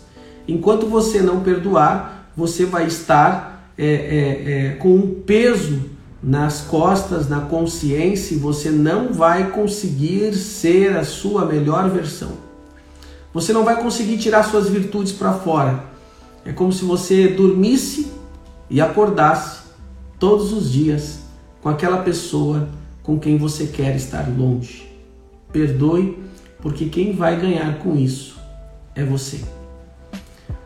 Enquanto 0.47 0.85
você 0.85 1.21
não 1.21 1.39
perdoar, 1.39 2.29
você 2.37 2.65
vai 2.65 2.85
estar 2.85 3.71
é, 3.75 3.85
é, 3.85 4.51
é, 4.51 4.69
com 4.75 4.93
um 4.93 5.21
peso 5.25 5.81
nas 6.21 6.61
costas, 6.61 7.27
na 7.27 7.41
consciência, 7.41 8.35
e 8.35 8.37
você 8.37 8.69
não 8.69 9.11
vai 9.11 9.49
conseguir 9.49 10.35
ser 10.35 10.95
a 10.95 11.03
sua 11.03 11.45
melhor 11.45 11.89
versão. 11.89 12.33
Você 13.33 13.51
não 13.51 13.63
vai 13.63 13.81
conseguir 13.81 14.19
tirar 14.19 14.43
suas 14.43 14.69
virtudes 14.69 15.11
para 15.11 15.33
fora. 15.33 15.83
É 16.45 16.51
como 16.51 16.71
se 16.71 16.85
você 16.85 17.27
dormisse 17.27 18.14
e 18.69 18.81
acordasse 18.81 19.65
todos 20.19 20.51
os 20.53 20.71
dias 20.71 21.19
com 21.61 21.69
aquela 21.69 21.97
pessoa 21.97 22.67
com 23.03 23.19
quem 23.19 23.37
você 23.37 23.67
quer 23.67 23.95
estar 23.95 24.27
longe. 24.27 24.91
Perdoe, 25.51 26.17
porque 26.61 26.85
quem 26.85 27.13
vai 27.13 27.39
ganhar 27.39 27.79
com 27.79 27.95
isso 27.95 28.37
é 28.95 29.03
você. 29.03 29.41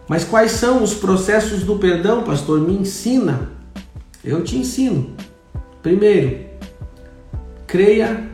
Mas 0.07 0.23
quais 0.23 0.51
são 0.53 0.81
os 0.81 0.93
processos 0.93 1.63
do 1.63 1.77
perdão, 1.77 2.23
pastor? 2.23 2.59
Me 2.62 2.73
ensina. 2.73 3.49
Eu 4.23 4.43
te 4.43 4.57
ensino. 4.57 5.15
Primeiro, 5.83 6.45
creia 7.67 8.27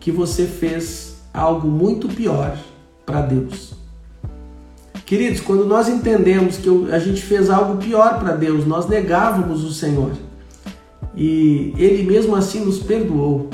que 0.00 0.10
você 0.10 0.46
fez 0.46 1.18
algo 1.34 1.68
muito 1.68 2.08
pior 2.08 2.56
para 3.04 3.20
Deus. 3.20 3.77
Queridos, 5.08 5.40
quando 5.40 5.64
nós 5.64 5.88
entendemos 5.88 6.58
que 6.58 6.68
a 6.92 6.98
gente 6.98 7.22
fez 7.22 7.48
algo 7.48 7.82
pior 7.82 8.18
para 8.18 8.36
Deus, 8.36 8.66
nós 8.66 8.86
negávamos 8.86 9.64
o 9.64 9.72
Senhor. 9.72 10.12
E 11.16 11.72
Ele 11.78 12.02
mesmo 12.02 12.36
assim 12.36 12.62
nos 12.62 12.78
perdoou. 12.78 13.48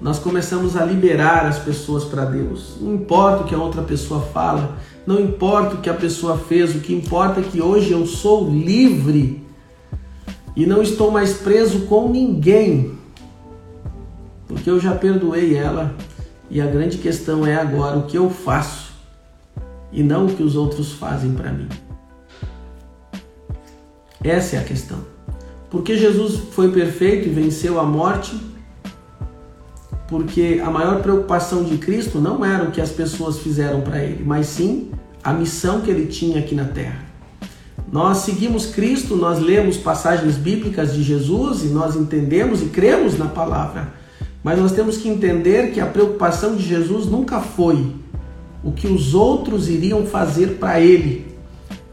Nós 0.00 0.18
começamos 0.18 0.76
a 0.76 0.84
liberar 0.84 1.46
as 1.46 1.60
pessoas 1.60 2.02
para 2.02 2.24
Deus. 2.24 2.74
Não 2.80 2.92
importa 2.92 3.44
o 3.44 3.46
que 3.46 3.54
a 3.54 3.58
outra 3.58 3.82
pessoa 3.82 4.20
fala, 4.20 4.76
não 5.06 5.20
importa 5.20 5.76
o 5.76 5.80
que 5.80 5.88
a 5.88 5.94
pessoa 5.94 6.36
fez, 6.36 6.74
o 6.74 6.80
que 6.80 6.92
importa 6.92 7.38
é 7.38 7.44
que 7.44 7.62
hoje 7.62 7.92
eu 7.92 8.04
sou 8.04 8.50
livre. 8.50 9.46
e 10.56 10.66
não 10.66 10.82
estou 10.82 11.12
mais 11.12 11.34
preso 11.34 11.82
com 11.82 12.08
ninguém, 12.08 12.98
porque 14.48 14.68
eu 14.68 14.80
já 14.80 14.92
perdoei 14.92 15.54
ela 15.54 15.94
e 16.50 16.60
a 16.60 16.66
grande 16.66 16.98
questão 16.98 17.46
é 17.46 17.54
agora 17.54 17.96
o 17.96 18.02
que 18.02 18.18
eu 18.18 18.28
faço 18.28 18.87
e 19.92 20.02
não 20.02 20.26
o 20.26 20.34
que 20.34 20.42
os 20.42 20.56
outros 20.56 20.92
fazem 20.92 21.32
para 21.32 21.52
mim. 21.52 21.68
Essa 24.22 24.56
é 24.56 24.58
a 24.58 24.64
questão. 24.64 24.98
Porque 25.70 25.96
Jesus 25.96 26.40
foi 26.52 26.72
perfeito 26.72 27.28
e 27.28 27.32
venceu 27.32 27.78
a 27.78 27.84
morte? 27.84 28.38
Porque 30.08 30.60
a 30.64 30.70
maior 30.70 31.02
preocupação 31.02 31.62
de 31.62 31.76
Cristo 31.76 32.18
não 32.18 32.44
era 32.44 32.64
o 32.64 32.70
que 32.70 32.80
as 32.80 32.90
pessoas 32.90 33.38
fizeram 33.38 33.82
para 33.82 34.02
ele, 34.02 34.24
mas 34.24 34.46
sim 34.46 34.90
a 35.22 35.32
missão 35.32 35.82
que 35.82 35.90
ele 35.90 36.06
tinha 36.06 36.40
aqui 36.40 36.54
na 36.54 36.64
terra. 36.64 37.04
Nós 37.92 38.18
seguimos 38.18 38.66
Cristo, 38.66 39.16
nós 39.16 39.38
lemos 39.38 39.76
passagens 39.76 40.36
bíblicas 40.36 40.94
de 40.94 41.02
Jesus 41.02 41.62
e 41.64 41.68
nós 41.68 41.96
entendemos 41.96 42.62
e 42.62 42.66
cremos 42.66 43.18
na 43.18 43.26
palavra. 43.26 43.92
Mas 44.42 44.58
nós 44.58 44.72
temos 44.72 44.98
que 44.98 45.08
entender 45.08 45.72
que 45.72 45.80
a 45.80 45.86
preocupação 45.86 46.56
de 46.56 46.62
Jesus 46.62 47.06
nunca 47.06 47.40
foi 47.40 47.94
o 48.62 48.72
que 48.72 48.86
os 48.86 49.14
outros 49.14 49.68
iriam 49.68 50.04
fazer 50.06 50.58
para 50.58 50.80
ele, 50.80 51.28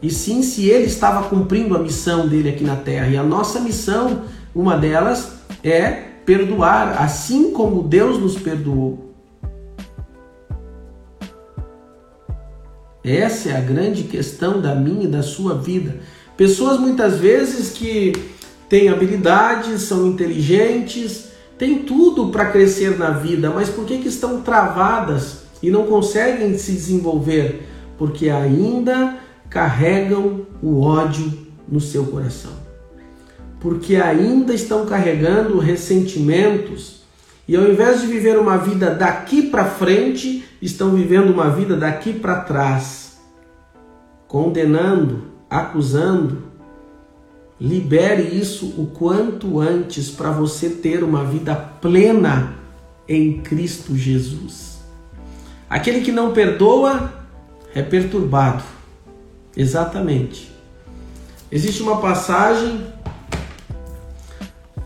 e 0.02 0.10
sim 0.10 0.42
se 0.42 0.68
ele 0.68 0.86
estava 0.86 1.28
cumprindo 1.28 1.74
a 1.74 1.78
missão 1.78 2.28
dele 2.28 2.50
aqui 2.50 2.64
na 2.64 2.76
terra. 2.76 3.08
E 3.08 3.16
a 3.16 3.22
nossa 3.22 3.60
missão, 3.60 4.22
uma 4.54 4.76
delas, 4.76 5.32
é 5.64 5.90
perdoar, 6.24 7.02
assim 7.02 7.50
como 7.52 7.82
Deus 7.82 8.18
nos 8.18 8.36
perdoou. 8.36 9.14
Essa 13.02 13.50
é 13.50 13.56
a 13.56 13.60
grande 13.60 14.02
questão 14.02 14.60
da 14.60 14.74
minha 14.74 15.04
e 15.04 15.08
da 15.08 15.22
sua 15.22 15.54
vida. 15.54 16.00
Pessoas 16.36 16.78
muitas 16.78 17.18
vezes 17.18 17.70
que 17.70 18.12
têm 18.68 18.88
habilidades, 18.88 19.82
são 19.82 20.08
inteligentes, 20.08 21.28
têm 21.56 21.78
tudo 21.78 22.28
para 22.28 22.50
crescer 22.50 22.98
na 22.98 23.10
vida, 23.10 23.50
mas 23.50 23.70
por 23.70 23.86
que, 23.86 23.98
que 23.98 24.08
estão 24.08 24.42
travadas 24.42 25.45
e 25.62 25.70
não 25.70 25.86
conseguem 25.86 26.56
se 26.58 26.72
desenvolver? 26.72 27.66
Porque 27.98 28.28
ainda 28.28 29.18
carregam 29.48 30.46
o 30.62 30.80
ódio 30.80 31.32
no 31.68 31.80
seu 31.80 32.04
coração. 32.06 32.52
Porque 33.60 33.96
ainda 33.96 34.54
estão 34.54 34.86
carregando 34.86 35.58
ressentimentos 35.58 36.96
e 37.48 37.54
ao 37.54 37.64
invés 37.64 38.00
de 38.00 38.08
viver 38.08 38.36
uma 38.38 38.56
vida 38.56 38.90
daqui 38.90 39.42
para 39.42 39.64
frente, 39.64 40.44
estão 40.60 40.90
vivendo 40.90 41.30
uma 41.30 41.48
vida 41.48 41.76
daqui 41.76 42.12
para 42.12 42.40
trás, 42.40 43.18
condenando, 44.26 45.22
acusando. 45.48 46.42
Libere 47.60 48.22
isso 48.22 48.74
o 48.76 48.86
quanto 48.86 49.60
antes 49.60 50.10
para 50.10 50.30
você 50.30 50.68
ter 50.68 51.04
uma 51.04 51.24
vida 51.24 51.54
plena 51.54 52.54
em 53.08 53.40
Cristo 53.40 53.96
Jesus. 53.96 54.75
Aquele 55.68 56.00
que 56.00 56.12
não 56.12 56.32
perdoa 56.32 57.12
é 57.74 57.82
perturbado 57.82 58.62
Exatamente. 59.56 60.52
Existe 61.50 61.82
uma 61.82 61.98
passagem 61.98 62.86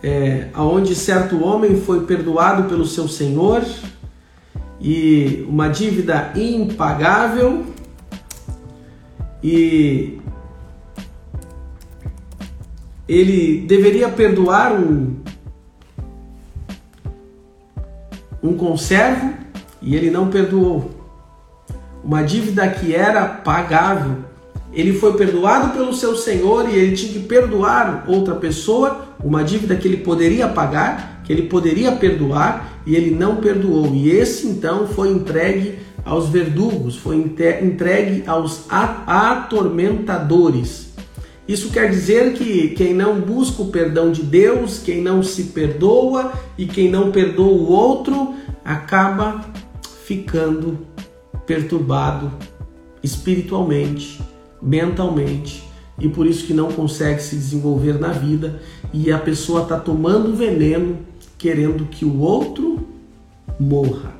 é, 0.01 0.47
onde 0.57 0.95
certo 0.95 1.43
homem 1.43 1.81
foi 1.81 2.07
perdoado 2.07 2.69
pelo 2.69 2.87
seu 2.87 3.09
senhor 3.09 3.65
e 4.81 5.45
uma 5.49 5.69
dívida 5.69 6.33
impagável 6.37 7.67
e 9.43 10.21
ele 13.09 13.67
deveria 13.67 14.09
perdoar 14.09 14.73
um, 14.73 15.17
um 18.41 18.57
conservo 18.57 19.40
e 19.81 19.97
ele 19.97 20.11
não 20.11 20.29
perdoou. 20.29 20.91
Uma 22.03 22.23
dívida 22.23 22.69
que 22.69 22.95
era 22.95 23.27
pagável 23.27 24.31
ele 24.73 24.93
foi 24.93 25.15
perdoado 25.15 25.71
pelo 25.71 25.93
seu 25.93 26.15
senhor 26.15 26.69
e 26.69 26.77
ele 26.77 26.97
tinha 26.97 27.13
que 27.13 27.19
perdoar 27.21 28.05
outra 28.07 28.37
pessoa, 28.37 29.09
uma 29.23 29.43
dívida 29.43 29.75
que 29.75 29.89
ele 29.89 29.97
poderia 29.99 30.47
pagar, 30.47 31.23
que 31.25 31.33
ele 31.33 31.43
poderia 31.43 31.91
perdoar, 31.93 32.81
e 32.87 32.95
ele 32.95 33.11
não 33.11 33.37
perdoou. 33.37 33.93
E 33.93 34.11
esse 34.11 34.47
então 34.47 34.87
foi 34.87 35.11
entregue 35.11 35.79
aos 36.05 36.29
verdugos, 36.29 36.97
foi 36.97 37.17
entregue 37.17 38.23
aos 38.27 38.65
atormentadores. 38.71 40.91
Isso 41.49 41.71
quer 41.71 41.91
dizer 41.91 42.35
que 42.35 42.69
quem 42.69 42.95
não 42.95 43.21
busca 43.21 43.63
o 43.63 43.73
perdão 43.73 44.13
de 44.13 44.23
Deus, 44.23 44.79
quem 44.79 45.03
não 45.03 45.21
se 45.21 45.43
perdoa 45.45 46.33
e 46.57 46.65
quem 46.65 46.89
não 46.89 47.11
perdoa 47.11 47.53
o 47.53 47.73
outro, 47.73 48.35
acaba 48.65 49.45
ficando 50.11 50.77
perturbado 51.47 52.33
espiritualmente 53.01 54.21
mentalmente 54.61 55.63
e 56.01 56.09
por 56.09 56.27
isso 56.27 56.49
que 56.49 56.53
não 56.53 56.73
consegue 56.73 57.23
se 57.23 57.37
desenvolver 57.37 58.01
na 58.01 58.09
vida 58.09 58.61
e 58.93 59.13
a 59.13 59.19
pessoa 59.21 59.63
está 59.63 59.79
tomando 59.79 60.35
veneno 60.35 60.99
querendo 61.39 61.85
que 61.85 62.05
o 62.05 62.19
outro 62.19 62.89
morra. 63.59 64.13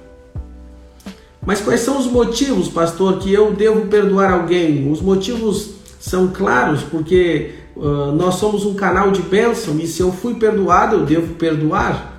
Mas 1.45 1.61
quais 1.61 1.81
são 1.81 1.99
os 1.99 2.07
motivos, 2.07 2.69
pastor, 2.69 3.19
que 3.19 3.33
eu 3.33 3.53
devo 3.53 3.89
perdoar 3.89 4.33
alguém? 4.33 4.89
Os 4.93 5.03
motivos 5.03 5.71
são 5.99 6.29
claros, 6.29 6.85
porque 6.85 7.51
uh, 7.75 8.13
nós 8.13 8.37
somos 8.37 8.65
um 8.65 8.75
canal 8.75 9.11
de 9.11 9.23
bênção 9.23 9.77
e 9.81 9.89
se 9.89 10.01
eu 10.01 10.13
fui 10.13 10.35
perdoado, 10.35 10.99
eu 10.99 11.05
devo 11.05 11.35
perdoar. 11.35 12.10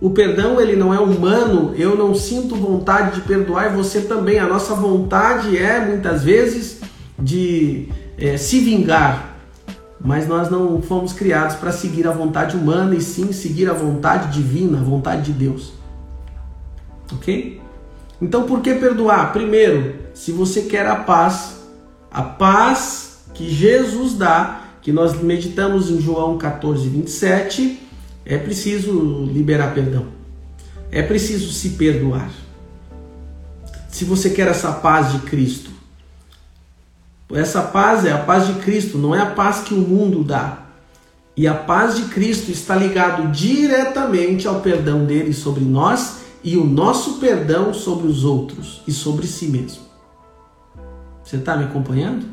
O 0.00 0.10
perdão 0.10 0.60
ele 0.60 0.76
não 0.76 0.92
é 0.92 1.00
humano, 1.00 1.72
eu 1.74 1.96
não 1.96 2.14
sinto 2.14 2.54
vontade 2.54 3.16
de 3.16 3.26
perdoar 3.26 3.72
e 3.72 3.76
você 3.76 4.02
também. 4.02 4.38
A 4.38 4.46
nossa 4.46 4.74
vontade 4.74 5.56
é 5.56 5.84
muitas 5.84 6.22
vezes 6.22 6.80
de 7.18 7.88
é, 8.18 8.36
se 8.36 8.60
vingar, 8.60 9.38
mas 9.98 10.28
nós 10.28 10.50
não 10.50 10.82
fomos 10.82 11.14
criados 11.14 11.56
para 11.56 11.72
seguir 11.72 12.06
a 12.06 12.12
vontade 12.12 12.56
humana 12.56 12.94
e 12.94 13.00
sim 13.00 13.32
seguir 13.32 13.70
a 13.70 13.72
vontade 13.72 14.32
divina, 14.32 14.78
a 14.78 14.82
vontade 14.82 15.22
de 15.22 15.32
Deus. 15.32 15.72
Ok? 17.12 17.60
Então 18.20 18.42
por 18.42 18.60
que 18.60 18.74
perdoar? 18.74 19.32
Primeiro, 19.32 19.94
se 20.12 20.30
você 20.30 20.62
quer 20.62 20.86
a 20.86 20.96
paz, 20.96 21.56
a 22.10 22.22
paz 22.22 23.24
que 23.32 23.48
Jesus 23.48 24.14
dá, 24.14 24.60
que 24.82 24.92
nós 24.92 25.20
meditamos 25.20 25.90
em 25.90 26.00
João 26.00 26.36
14, 26.36 26.86
27 26.86 27.85
é 28.26 28.36
preciso 28.36 29.24
liberar 29.32 29.72
perdão. 29.72 30.08
É 30.90 31.00
preciso 31.00 31.52
se 31.52 31.70
perdoar. 31.70 32.28
Se 33.88 34.04
você 34.04 34.30
quer 34.30 34.48
essa 34.48 34.72
paz 34.72 35.12
de 35.12 35.20
Cristo, 35.20 35.70
essa 37.32 37.62
paz 37.62 38.04
é 38.04 38.12
a 38.12 38.18
paz 38.18 38.46
de 38.48 38.54
Cristo, 38.54 38.98
não 38.98 39.14
é 39.14 39.20
a 39.20 39.30
paz 39.30 39.60
que 39.60 39.74
o 39.74 39.78
mundo 39.78 40.24
dá. 40.24 40.66
E 41.36 41.46
a 41.46 41.54
paz 41.54 41.96
de 41.96 42.06
Cristo 42.06 42.50
está 42.50 42.74
ligado 42.74 43.30
diretamente 43.30 44.48
ao 44.48 44.60
perdão 44.60 45.04
dele 45.04 45.32
sobre 45.32 45.64
nós 45.64 46.20
e 46.42 46.56
o 46.56 46.64
nosso 46.64 47.18
perdão 47.18 47.72
sobre 47.72 48.08
os 48.08 48.24
outros 48.24 48.82
e 48.86 48.92
sobre 48.92 49.26
si 49.26 49.46
mesmo. 49.46 49.82
Você 51.22 51.36
está 51.36 51.56
me 51.56 51.64
acompanhando? 51.64 52.26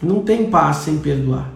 Não 0.00 0.22
tem 0.22 0.50
paz 0.50 0.78
sem 0.78 0.98
perdoar. 0.98 1.53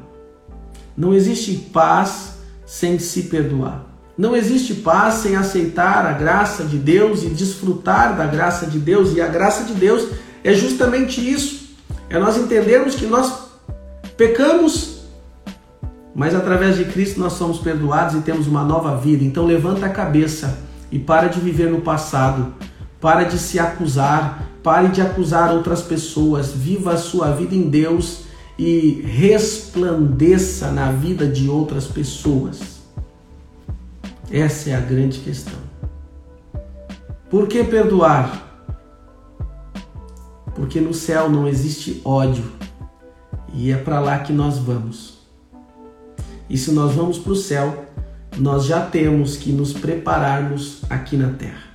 Não 0.99 1.15
existe 1.15 1.55
paz 1.73 2.39
sem 2.67 2.99
se 2.99 3.23
perdoar. 3.25 3.87
Não 4.19 4.35
existe 4.35 4.75
paz 4.75 5.15
sem 5.15 5.37
aceitar 5.37 6.05
a 6.05 6.13
graça 6.13 6.65
de 6.65 6.77
Deus 6.77 7.23
e 7.23 7.29
desfrutar 7.29 8.17
da 8.17 8.27
graça 8.27 8.67
de 8.67 8.81
Deus. 8.81 9.15
E 9.15 9.21
a 9.21 9.29
graça 9.29 9.63
de 9.63 9.75
Deus 9.75 10.09
é 10.43 10.53
justamente 10.53 11.21
isso: 11.21 11.69
é 12.11 12.19
nós 12.19 12.37
entendermos 12.37 12.97
que 12.97 13.07
nós 13.07 13.33
pecamos, 14.17 15.03
mas 16.17 16.35
através 16.35 16.77
de 16.77 16.87
Cristo 16.87 17.21
nós 17.21 17.35
somos 17.35 17.59
perdoados 17.59 18.17
e 18.17 18.23
temos 18.23 18.49
uma 18.49 18.65
nova 18.65 18.97
vida. 18.97 19.23
Então 19.23 19.47
levanta 19.47 19.87
a 19.87 19.91
cabeça 19.91 20.59
e 20.91 20.99
para 20.99 21.29
de 21.29 21.39
viver 21.39 21.71
no 21.71 21.81
passado, 21.81 22.53
para 23.01 23.23
de 23.23 23.39
se 23.39 23.57
acusar, 23.61 24.43
pare 24.65 24.89
de 24.89 25.01
acusar 25.01 25.53
outras 25.53 25.81
pessoas, 25.81 26.51
viva 26.51 26.95
a 26.95 26.99
sua 26.99 27.31
vida 27.31 27.55
em 27.55 27.71
Deus 27.71 28.27
e 28.59 29.03
resplandeça 29.03 30.73
na 30.73 30.91
vida 30.91 31.29
de 31.29 31.49
outras 31.49 31.87
pessoas. 31.87 32.81
Essa 34.31 34.71
é 34.71 34.75
a 34.75 34.81
grande 34.81 35.21
questão. 35.21 35.59
Por 37.31 37.47
que 37.47 37.63
perdoar? 37.63 38.47
Porque 40.57 40.81
no 40.81 40.93
céu 40.93 41.31
não 41.31 41.47
existe 41.47 42.01
ódio 42.05 42.45
e 43.55 43.71
é 43.71 43.77
para 43.77 44.01
lá 44.01 44.19
que 44.19 44.33
nós 44.33 44.59
vamos. 44.59 45.19
E 46.51 46.59
se 46.59 46.73
nós 46.73 46.95
vamos 46.95 47.17
para 47.19 47.33
o 47.33 47.37
céu, 47.37 47.87
nós 48.37 48.65
já 48.65 48.85
temos 48.85 49.37
que 49.37 49.53
nos 49.53 49.73
prepararmos 49.73 50.83
aqui 50.91 51.17
na 51.17 51.31
terra. 51.31 51.69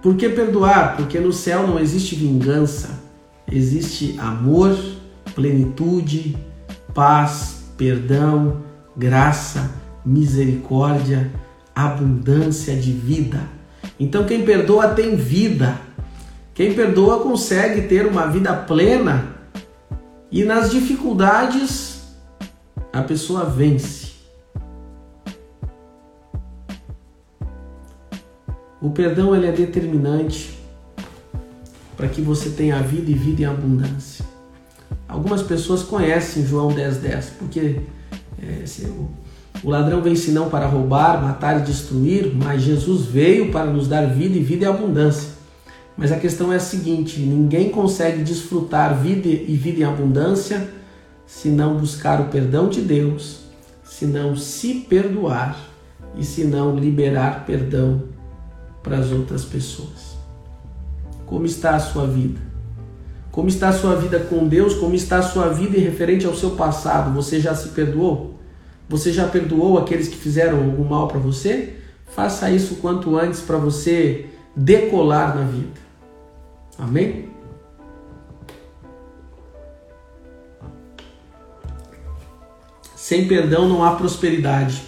Por 0.00 0.16
que 0.16 0.28
perdoar? 0.28 0.96
Porque 0.96 1.20
no 1.20 1.32
céu 1.32 1.66
não 1.66 1.78
existe 1.78 2.14
vingança, 2.14 3.00
existe 3.50 4.18
amor 4.18 4.76
plenitude, 5.34 6.36
paz, 6.94 7.64
perdão, 7.76 8.62
graça, 8.96 9.70
misericórdia, 10.04 11.30
abundância 11.74 12.76
de 12.76 12.92
vida. 12.92 13.40
Então 13.98 14.24
quem 14.24 14.44
perdoa 14.44 14.88
tem 14.88 15.16
vida. 15.16 15.80
Quem 16.54 16.74
perdoa 16.74 17.20
consegue 17.20 17.88
ter 17.88 18.06
uma 18.06 18.26
vida 18.26 18.54
plena 18.54 19.36
e 20.30 20.44
nas 20.44 20.70
dificuldades 20.70 22.02
a 22.92 23.02
pessoa 23.02 23.44
vence. 23.44 24.12
O 28.80 28.90
perdão 28.90 29.34
ele 29.34 29.46
é 29.46 29.52
determinante 29.52 30.58
para 31.96 32.08
que 32.08 32.20
você 32.20 32.50
tenha 32.50 32.82
vida 32.82 33.10
e 33.10 33.14
vida 33.14 33.42
em 33.42 33.44
abundância. 33.44 34.31
Algumas 35.12 35.42
pessoas 35.42 35.82
conhecem 35.82 36.46
João 36.46 36.68
10,10, 36.68 36.94
10, 37.00 37.32
porque 37.38 37.80
é, 38.42 38.64
o, 38.86 39.10
o 39.62 39.68
ladrão 39.68 40.00
vem 40.00 40.16
senão 40.16 40.48
para 40.48 40.66
roubar, 40.66 41.20
matar 41.20 41.60
e 41.60 41.64
destruir, 41.64 42.34
mas 42.34 42.62
Jesus 42.62 43.04
veio 43.04 43.52
para 43.52 43.66
nos 43.66 43.86
dar 43.86 44.06
vida 44.06 44.38
e 44.38 44.42
vida 44.42 44.64
em 44.64 44.68
abundância. 44.68 45.28
Mas 45.98 46.10
a 46.10 46.16
questão 46.16 46.50
é 46.50 46.56
a 46.56 46.60
seguinte: 46.60 47.20
ninguém 47.20 47.68
consegue 47.68 48.24
desfrutar 48.24 48.96
vida 49.02 49.28
e 49.28 49.54
vida 49.54 49.80
em 49.80 49.84
abundância 49.84 50.66
se 51.26 51.50
não 51.50 51.76
buscar 51.76 52.18
o 52.18 52.28
perdão 52.28 52.70
de 52.70 52.80
Deus, 52.80 53.40
se 53.84 54.06
não 54.06 54.34
se 54.34 54.76
perdoar 54.88 55.58
e 56.16 56.24
se 56.24 56.44
não 56.44 56.74
liberar 56.74 57.44
perdão 57.44 58.04
para 58.82 58.96
as 58.96 59.12
outras 59.12 59.44
pessoas. 59.44 60.16
Como 61.26 61.44
está 61.44 61.76
a 61.76 61.80
sua 61.80 62.06
vida? 62.06 62.51
Como 63.32 63.48
está 63.48 63.70
a 63.70 63.72
sua 63.72 63.96
vida 63.96 64.20
com 64.20 64.46
Deus? 64.46 64.74
Como 64.74 64.94
está 64.94 65.18
a 65.18 65.22
sua 65.22 65.48
vida 65.48 65.78
referente 65.78 66.26
ao 66.26 66.34
seu 66.34 66.50
passado? 66.50 67.14
Você 67.14 67.40
já 67.40 67.54
se 67.54 67.70
perdoou? 67.70 68.38
Você 68.90 69.10
já 69.10 69.26
perdoou 69.26 69.78
aqueles 69.78 70.06
que 70.06 70.16
fizeram 70.16 70.58
algum 70.58 70.84
mal 70.84 71.08
para 71.08 71.18
você? 71.18 71.76
Faça 72.14 72.50
isso 72.50 72.76
quanto 72.76 73.16
antes 73.16 73.40
para 73.40 73.56
você 73.56 74.26
decolar 74.54 75.34
na 75.34 75.44
vida. 75.44 75.80
Amém? 76.78 77.30
Sem 82.94 83.26
perdão 83.26 83.66
não 83.66 83.82
há 83.82 83.96
prosperidade. 83.96 84.82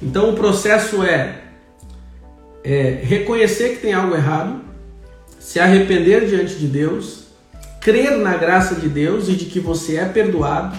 Então 0.00 0.30
o 0.30 0.34
processo 0.34 1.02
é, 1.02 1.42
é 2.62 3.00
reconhecer 3.02 3.70
que 3.70 3.82
tem 3.82 3.92
algo 3.92 4.14
errado, 4.14 4.71
se 5.42 5.58
arrepender 5.58 6.24
diante 6.24 6.54
de 6.54 6.68
Deus, 6.68 7.24
crer 7.80 8.16
na 8.18 8.36
graça 8.36 8.76
de 8.76 8.88
Deus 8.88 9.28
e 9.28 9.34
de 9.34 9.46
que 9.46 9.58
você 9.58 9.96
é 9.96 10.04
perdoado. 10.04 10.78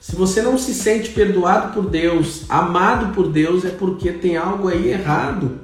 Se 0.00 0.14
você 0.14 0.40
não 0.40 0.56
se 0.56 0.72
sente 0.72 1.10
perdoado 1.10 1.74
por 1.74 1.90
Deus, 1.90 2.44
amado 2.48 3.12
por 3.12 3.28
Deus, 3.28 3.64
é 3.64 3.70
porque 3.70 4.12
tem 4.12 4.36
algo 4.36 4.68
aí 4.68 4.90
errado. 4.90 5.58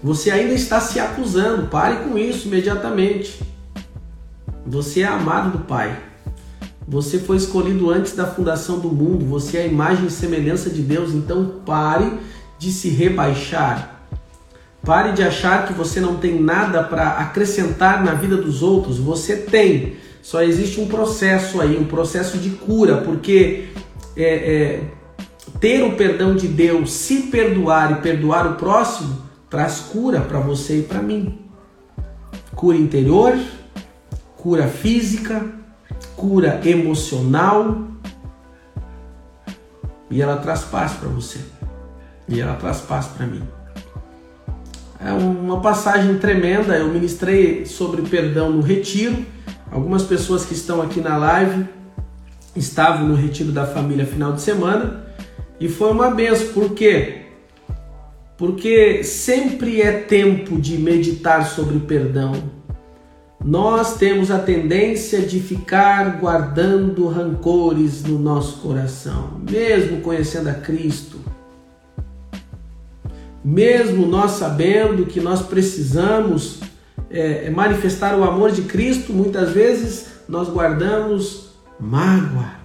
Você 0.00 0.30
ainda 0.30 0.54
está 0.54 0.80
se 0.80 1.00
acusando. 1.00 1.66
Pare 1.66 2.04
com 2.04 2.16
isso 2.16 2.46
imediatamente. 2.46 3.42
Você 4.64 5.00
é 5.00 5.06
amado 5.06 5.58
do 5.58 5.64
Pai. 5.64 6.00
Você 6.86 7.18
foi 7.18 7.36
escolhido 7.36 7.90
antes 7.90 8.14
da 8.14 8.26
fundação 8.26 8.78
do 8.78 8.88
mundo. 8.88 9.26
Você 9.26 9.58
é 9.58 9.62
a 9.62 9.66
imagem 9.66 10.06
e 10.06 10.10
semelhança 10.10 10.70
de 10.70 10.82
Deus. 10.82 11.12
Então 11.12 11.60
pare 11.66 12.12
de 12.60 12.70
se 12.70 12.88
rebaixar. 12.88 13.91
Pare 14.84 15.12
de 15.12 15.22
achar 15.22 15.66
que 15.66 15.72
você 15.72 16.00
não 16.00 16.16
tem 16.16 16.40
nada 16.40 16.82
para 16.82 17.10
acrescentar 17.10 18.02
na 18.02 18.14
vida 18.14 18.36
dos 18.36 18.62
outros. 18.62 18.98
Você 18.98 19.36
tem. 19.36 19.96
Só 20.20 20.42
existe 20.42 20.80
um 20.80 20.88
processo 20.88 21.60
aí, 21.60 21.78
um 21.78 21.84
processo 21.84 22.36
de 22.36 22.50
cura, 22.50 22.98
porque 22.98 23.68
é, 24.16 24.24
é, 24.24 24.80
ter 25.60 25.84
o 25.84 25.94
perdão 25.96 26.34
de 26.34 26.48
Deus, 26.48 26.92
se 26.92 27.22
perdoar 27.22 27.92
e 27.92 27.94
perdoar 27.96 28.46
o 28.46 28.54
próximo, 28.54 29.22
traz 29.48 29.78
cura 29.78 30.20
para 30.20 30.40
você 30.40 30.80
e 30.80 30.82
para 30.82 31.00
mim. 31.00 31.38
Cura 32.56 32.76
interior, 32.76 33.38
cura 34.36 34.66
física, 34.66 35.44
cura 36.16 36.60
emocional. 36.64 37.86
E 40.10 40.20
ela 40.20 40.36
traz 40.38 40.62
paz 40.62 40.92
para 40.92 41.08
você. 41.08 41.38
E 42.28 42.40
ela 42.40 42.54
traz 42.56 42.80
paz 42.80 43.06
para 43.06 43.26
mim. 43.26 43.42
É 45.04 45.12
uma 45.12 45.60
passagem 45.60 46.18
tremenda. 46.18 46.76
Eu 46.76 46.88
ministrei 46.88 47.66
sobre 47.66 48.02
perdão 48.02 48.50
no 48.50 48.62
retiro. 48.62 49.24
Algumas 49.70 50.02
pessoas 50.02 50.44
que 50.44 50.54
estão 50.54 50.80
aqui 50.80 51.00
na 51.00 51.16
live 51.16 51.66
estavam 52.54 53.08
no 53.08 53.14
retiro 53.14 53.50
da 53.52 53.66
família 53.66 54.06
final 54.06 54.32
de 54.32 54.42
semana 54.42 55.04
e 55.58 55.68
foi 55.68 55.90
uma 55.90 56.10
benção. 56.10 56.48
Por 56.52 56.74
quê? 56.74 57.22
porque 58.42 59.04
sempre 59.04 59.80
é 59.80 59.92
tempo 59.92 60.60
de 60.60 60.76
meditar 60.76 61.46
sobre 61.46 61.78
perdão. 61.78 62.32
Nós 63.44 63.96
temos 63.96 64.32
a 64.32 64.38
tendência 64.40 65.20
de 65.20 65.38
ficar 65.38 66.18
guardando 66.18 67.06
rancores 67.06 68.02
no 68.02 68.18
nosso 68.18 68.58
coração, 68.58 69.40
mesmo 69.48 70.00
conhecendo 70.00 70.48
a 70.48 70.54
Cristo. 70.54 71.11
Mesmo 73.44 74.06
nós 74.06 74.32
sabendo 74.32 75.06
que 75.06 75.20
nós 75.20 75.42
precisamos 75.42 76.60
é, 77.10 77.50
manifestar 77.50 78.16
o 78.16 78.24
amor 78.24 78.52
de 78.52 78.62
Cristo, 78.62 79.12
muitas 79.12 79.50
vezes 79.50 80.06
nós 80.28 80.48
guardamos 80.48 81.50
mágoa. 81.78 82.62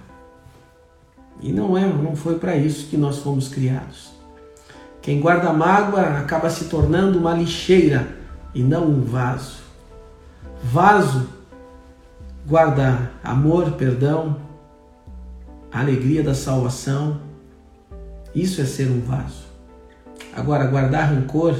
E 1.40 1.52
não 1.52 1.76
é, 1.76 1.86
não 1.86 2.16
foi 2.16 2.38
para 2.38 2.56
isso 2.56 2.86
que 2.86 2.96
nós 2.96 3.18
fomos 3.18 3.48
criados. 3.48 4.10
Quem 5.02 5.20
guarda 5.20 5.52
mágoa 5.52 6.18
acaba 6.18 6.50
se 6.50 6.66
tornando 6.66 7.18
uma 7.18 7.32
lixeira 7.32 8.08
e 8.54 8.62
não 8.62 8.86
um 8.86 9.02
vaso. 9.02 9.58
Vaso 10.62 11.28
guarda 12.46 13.10
amor, 13.22 13.72
perdão, 13.72 14.36
alegria 15.72 16.22
da 16.22 16.34
salvação. 16.34 17.20
Isso 18.34 18.60
é 18.60 18.64
ser 18.64 18.90
um 18.90 19.00
vaso. 19.00 19.47
Agora, 20.38 20.66
guardar 20.66 21.12
rancor, 21.12 21.54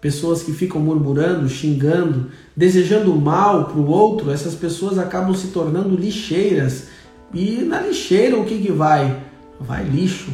pessoas 0.00 0.42
que 0.42 0.52
ficam 0.52 0.80
murmurando, 0.80 1.48
xingando, 1.48 2.30
desejando 2.56 3.14
mal 3.14 3.66
para 3.66 3.78
o 3.78 3.88
outro, 3.88 4.30
essas 4.30 4.54
pessoas 4.54 4.98
acabam 4.98 5.34
se 5.34 5.48
tornando 5.48 5.96
lixeiras. 5.96 6.88
E 7.34 7.62
na 7.62 7.80
lixeira 7.80 8.38
o 8.38 8.44
que, 8.44 8.58
que 8.58 8.72
vai? 8.72 9.22
Vai 9.60 9.84
lixo. 9.84 10.30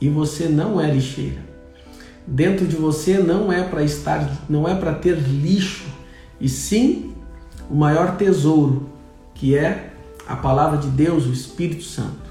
E 0.00 0.08
você 0.08 0.48
não 0.48 0.80
é 0.80 0.90
lixeira 0.92 1.48
dentro 2.30 2.66
de 2.66 2.76
você 2.76 3.18
não 3.18 3.50
é 3.50 3.62
para 3.62 3.82
estar, 3.82 4.30
não 4.48 4.68
é 4.68 4.74
para 4.74 4.94
ter 4.94 5.16
lixo, 5.16 5.86
e 6.40 6.48
sim 6.48 7.14
o 7.70 7.74
maior 7.74 8.16
tesouro, 8.16 8.88
que 9.34 9.56
é 9.56 9.90
a 10.26 10.36
palavra 10.36 10.78
de 10.78 10.88
Deus, 10.88 11.26
o 11.26 11.32
Espírito 11.32 11.84
Santo. 11.84 12.28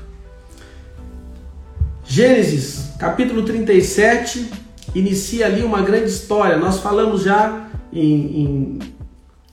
Gênesis, 2.05 2.91
capítulo 2.99 3.43
37, 3.43 4.49
inicia 4.95 5.45
ali 5.45 5.63
uma 5.63 5.81
grande 5.81 6.09
história. 6.09 6.57
Nós 6.57 6.79
falamos 6.79 7.23
já 7.23 7.67
em, 7.91 7.99
em, 8.41 8.79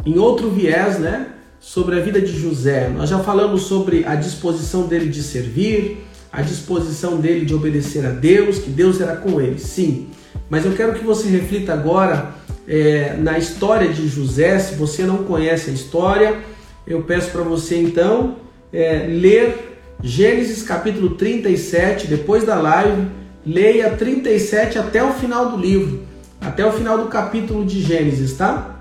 em 0.07 0.18
outro 0.18 0.51
viés, 0.51 0.99
né? 0.99 1.29
Sobre 1.61 1.99
a 1.99 2.01
vida 2.01 2.20
de 2.20 2.38
José. 2.38 2.88
Nós 2.88 3.09
já 3.09 3.18
falamos 3.20 3.62
sobre 3.62 4.05
a 4.05 4.14
disposição 4.14 4.87
dele 4.87 5.09
de 5.09 5.23
servir, 5.23 6.05
a 6.31 6.42
disposição 6.42 7.16
dele 7.16 7.44
de 7.44 7.55
obedecer 7.55 8.05
a 8.05 8.11
Deus, 8.11 8.59
que 8.59 8.70
Deus 8.70 9.01
era 9.01 9.16
com 9.16 9.40
ele. 9.40 9.59
Sim, 9.59 10.09
mas 10.51 10.66
eu 10.66 10.73
quero 10.73 10.94
que 10.94 11.05
você 11.05 11.29
reflita 11.29 11.73
agora 11.73 12.35
é, 12.68 13.16
na 13.16 13.38
história 13.38 13.88
de 13.88 14.07
José. 14.09 14.59
Se 14.59 14.75
você 14.75 15.05
não 15.05 15.18
conhece 15.25 15.70
a 15.70 15.73
história, 15.73 16.38
eu 16.87 17.03
peço 17.03 17.31
para 17.31 17.42
você 17.42 17.81
então 17.81 18.37
é, 18.72 19.07
ler 19.09 19.78
Gênesis 20.03 20.62
capítulo 20.62 21.11
37, 21.11 22.07
depois 22.09 22.45
da 22.45 22.57
live, 22.57 23.09
leia 23.45 23.97
37 23.97 24.78
até 24.78 25.03
o 25.03 25.12
final 25.12 25.51
do 25.51 25.57
livro, 25.57 26.03
até 26.40 26.64
o 26.64 26.72
final 26.72 26.99
do 26.99 27.09
capítulo 27.09 27.64
de 27.64 27.82
Gênesis, 27.82 28.34
tá? 28.34 28.80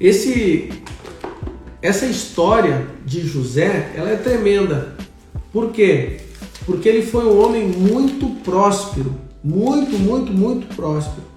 Esse, 0.00 0.70
essa 1.80 2.06
história 2.06 2.86
de 3.04 3.26
José, 3.26 3.92
ela 3.94 4.10
é 4.10 4.16
tremenda. 4.16 4.96
Por 5.52 5.70
quê? 5.70 6.20
Porque 6.66 6.88
ele 6.88 7.02
foi 7.02 7.24
um 7.24 7.44
homem 7.44 7.68
muito 7.68 8.26
próspero, 8.42 9.14
muito, 9.42 9.98
muito, 9.98 10.32
muito 10.32 10.74
próspero. 10.74 11.34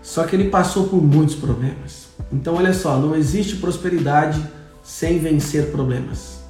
Só 0.00 0.24
que 0.24 0.36
ele 0.36 0.48
passou 0.48 0.86
por 0.88 1.02
muitos 1.02 1.34
problemas. 1.34 2.06
Então, 2.32 2.54
olha 2.54 2.72
só, 2.72 2.96
não 2.98 3.16
existe 3.16 3.56
prosperidade 3.56 4.40
sem 4.82 5.18
vencer 5.18 5.72
problemas. 5.72 6.43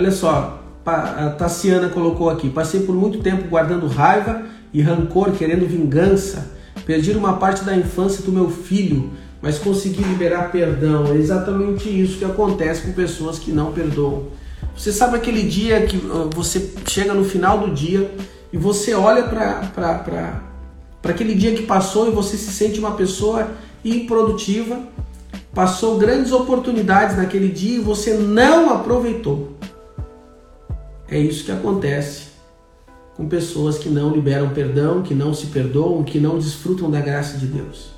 Olha 0.00 0.12
só, 0.12 0.62
a 0.86 1.28
Tassiana 1.28 1.90
colocou 1.90 2.30
aqui: 2.30 2.48
passei 2.48 2.80
por 2.80 2.94
muito 2.94 3.18
tempo 3.18 3.46
guardando 3.50 3.86
raiva 3.86 4.44
e 4.72 4.80
rancor, 4.80 5.32
querendo 5.32 5.68
vingança. 5.68 6.52
Perdi 6.86 7.12
uma 7.12 7.34
parte 7.34 7.64
da 7.64 7.76
infância 7.76 8.24
do 8.24 8.32
meu 8.32 8.48
filho, 8.48 9.10
mas 9.42 9.58
consegui 9.58 10.02
liberar 10.02 10.50
perdão. 10.50 11.08
É 11.08 11.16
exatamente 11.16 11.90
isso 11.90 12.16
que 12.16 12.24
acontece 12.24 12.80
com 12.80 12.92
pessoas 12.92 13.38
que 13.38 13.52
não 13.52 13.72
perdoam. 13.72 14.28
Você 14.74 14.90
sabe 14.90 15.16
aquele 15.16 15.42
dia 15.42 15.82
que 15.82 16.00
ah, 16.10 16.30
você 16.34 16.72
chega 16.86 17.12
no 17.12 17.22
final 17.22 17.58
do 17.58 17.74
dia 17.74 18.10
e 18.50 18.56
você 18.56 18.94
olha 18.94 19.24
para 19.24 20.40
aquele 21.04 21.34
dia 21.34 21.54
que 21.54 21.64
passou 21.64 22.08
e 22.08 22.10
você 22.10 22.38
se 22.38 22.50
sente 22.50 22.80
uma 22.80 22.92
pessoa 22.92 23.50
improdutiva, 23.84 24.80
passou 25.54 25.98
grandes 25.98 26.32
oportunidades 26.32 27.18
naquele 27.18 27.48
dia 27.48 27.76
e 27.76 27.80
você 27.80 28.14
não 28.14 28.72
aproveitou. 28.72 29.60
É 31.10 31.18
isso 31.18 31.44
que 31.44 31.50
acontece 31.50 32.30
com 33.16 33.28
pessoas 33.28 33.76
que 33.78 33.88
não 33.88 34.14
liberam 34.14 34.50
perdão, 34.50 35.02
que 35.02 35.12
não 35.12 35.34
se 35.34 35.46
perdoam, 35.46 36.04
que 36.04 36.20
não 36.20 36.38
desfrutam 36.38 36.90
da 36.90 37.00
graça 37.00 37.36
de 37.36 37.46
Deus. 37.46 37.90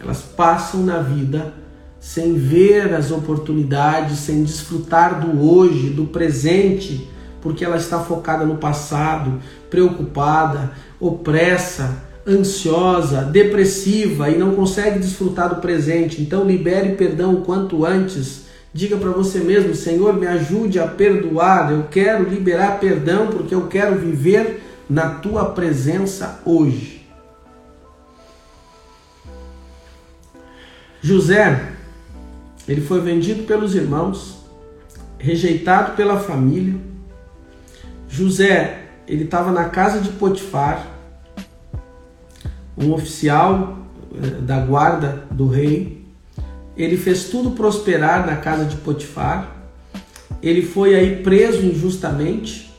Elas 0.00 0.22
passam 0.22 0.82
na 0.82 0.98
vida 0.98 1.54
sem 2.00 2.34
ver 2.34 2.94
as 2.94 3.10
oportunidades, 3.10 4.18
sem 4.20 4.42
desfrutar 4.42 5.20
do 5.20 5.42
hoje, 5.42 5.90
do 5.90 6.06
presente, 6.06 7.08
porque 7.40 7.64
ela 7.64 7.76
está 7.76 8.00
focada 8.00 8.44
no 8.44 8.56
passado, 8.56 9.40
preocupada, 9.68 10.72
opressa, 10.98 12.02
ansiosa, 12.26 13.22
depressiva 13.22 14.30
e 14.30 14.38
não 14.38 14.54
consegue 14.54 14.98
desfrutar 14.98 15.54
do 15.54 15.60
presente. 15.60 16.20
Então 16.20 16.44
libere 16.44 16.96
perdão 16.96 17.34
o 17.34 17.40
quanto 17.42 17.84
antes. 17.84 18.45
Diga 18.76 18.98
para 18.98 19.08
você 19.08 19.38
mesmo, 19.38 19.74
Senhor, 19.74 20.12
me 20.12 20.26
ajude 20.26 20.78
a 20.78 20.86
perdoar. 20.86 21.72
Eu 21.72 21.84
quero 21.84 22.28
liberar 22.28 22.78
perdão 22.78 23.28
porque 23.28 23.54
eu 23.54 23.68
quero 23.68 23.98
viver 23.98 24.62
na 24.86 25.14
tua 25.14 25.46
presença 25.46 26.42
hoje. 26.44 27.08
José, 31.00 31.72
ele 32.68 32.82
foi 32.82 33.00
vendido 33.00 33.44
pelos 33.44 33.74
irmãos, 33.74 34.44
rejeitado 35.18 35.96
pela 35.96 36.20
família. 36.20 36.78
José, 38.06 38.88
ele 39.08 39.24
estava 39.24 39.52
na 39.52 39.70
casa 39.70 40.02
de 40.02 40.10
Potifar, 40.10 40.86
um 42.76 42.92
oficial 42.92 43.78
eh, 44.14 44.42
da 44.42 44.60
guarda 44.60 45.24
do 45.30 45.48
rei. 45.48 46.05
Ele 46.76 46.96
fez 46.96 47.24
tudo 47.24 47.52
prosperar 47.52 48.26
na 48.26 48.36
casa 48.36 48.64
de 48.64 48.76
Potifar. 48.76 49.56
Ele 50.42 50.62
foi 50.62 50.94
aí 50.94 51.22
preso 51.22 51.64
injustamente, 51.64 52.70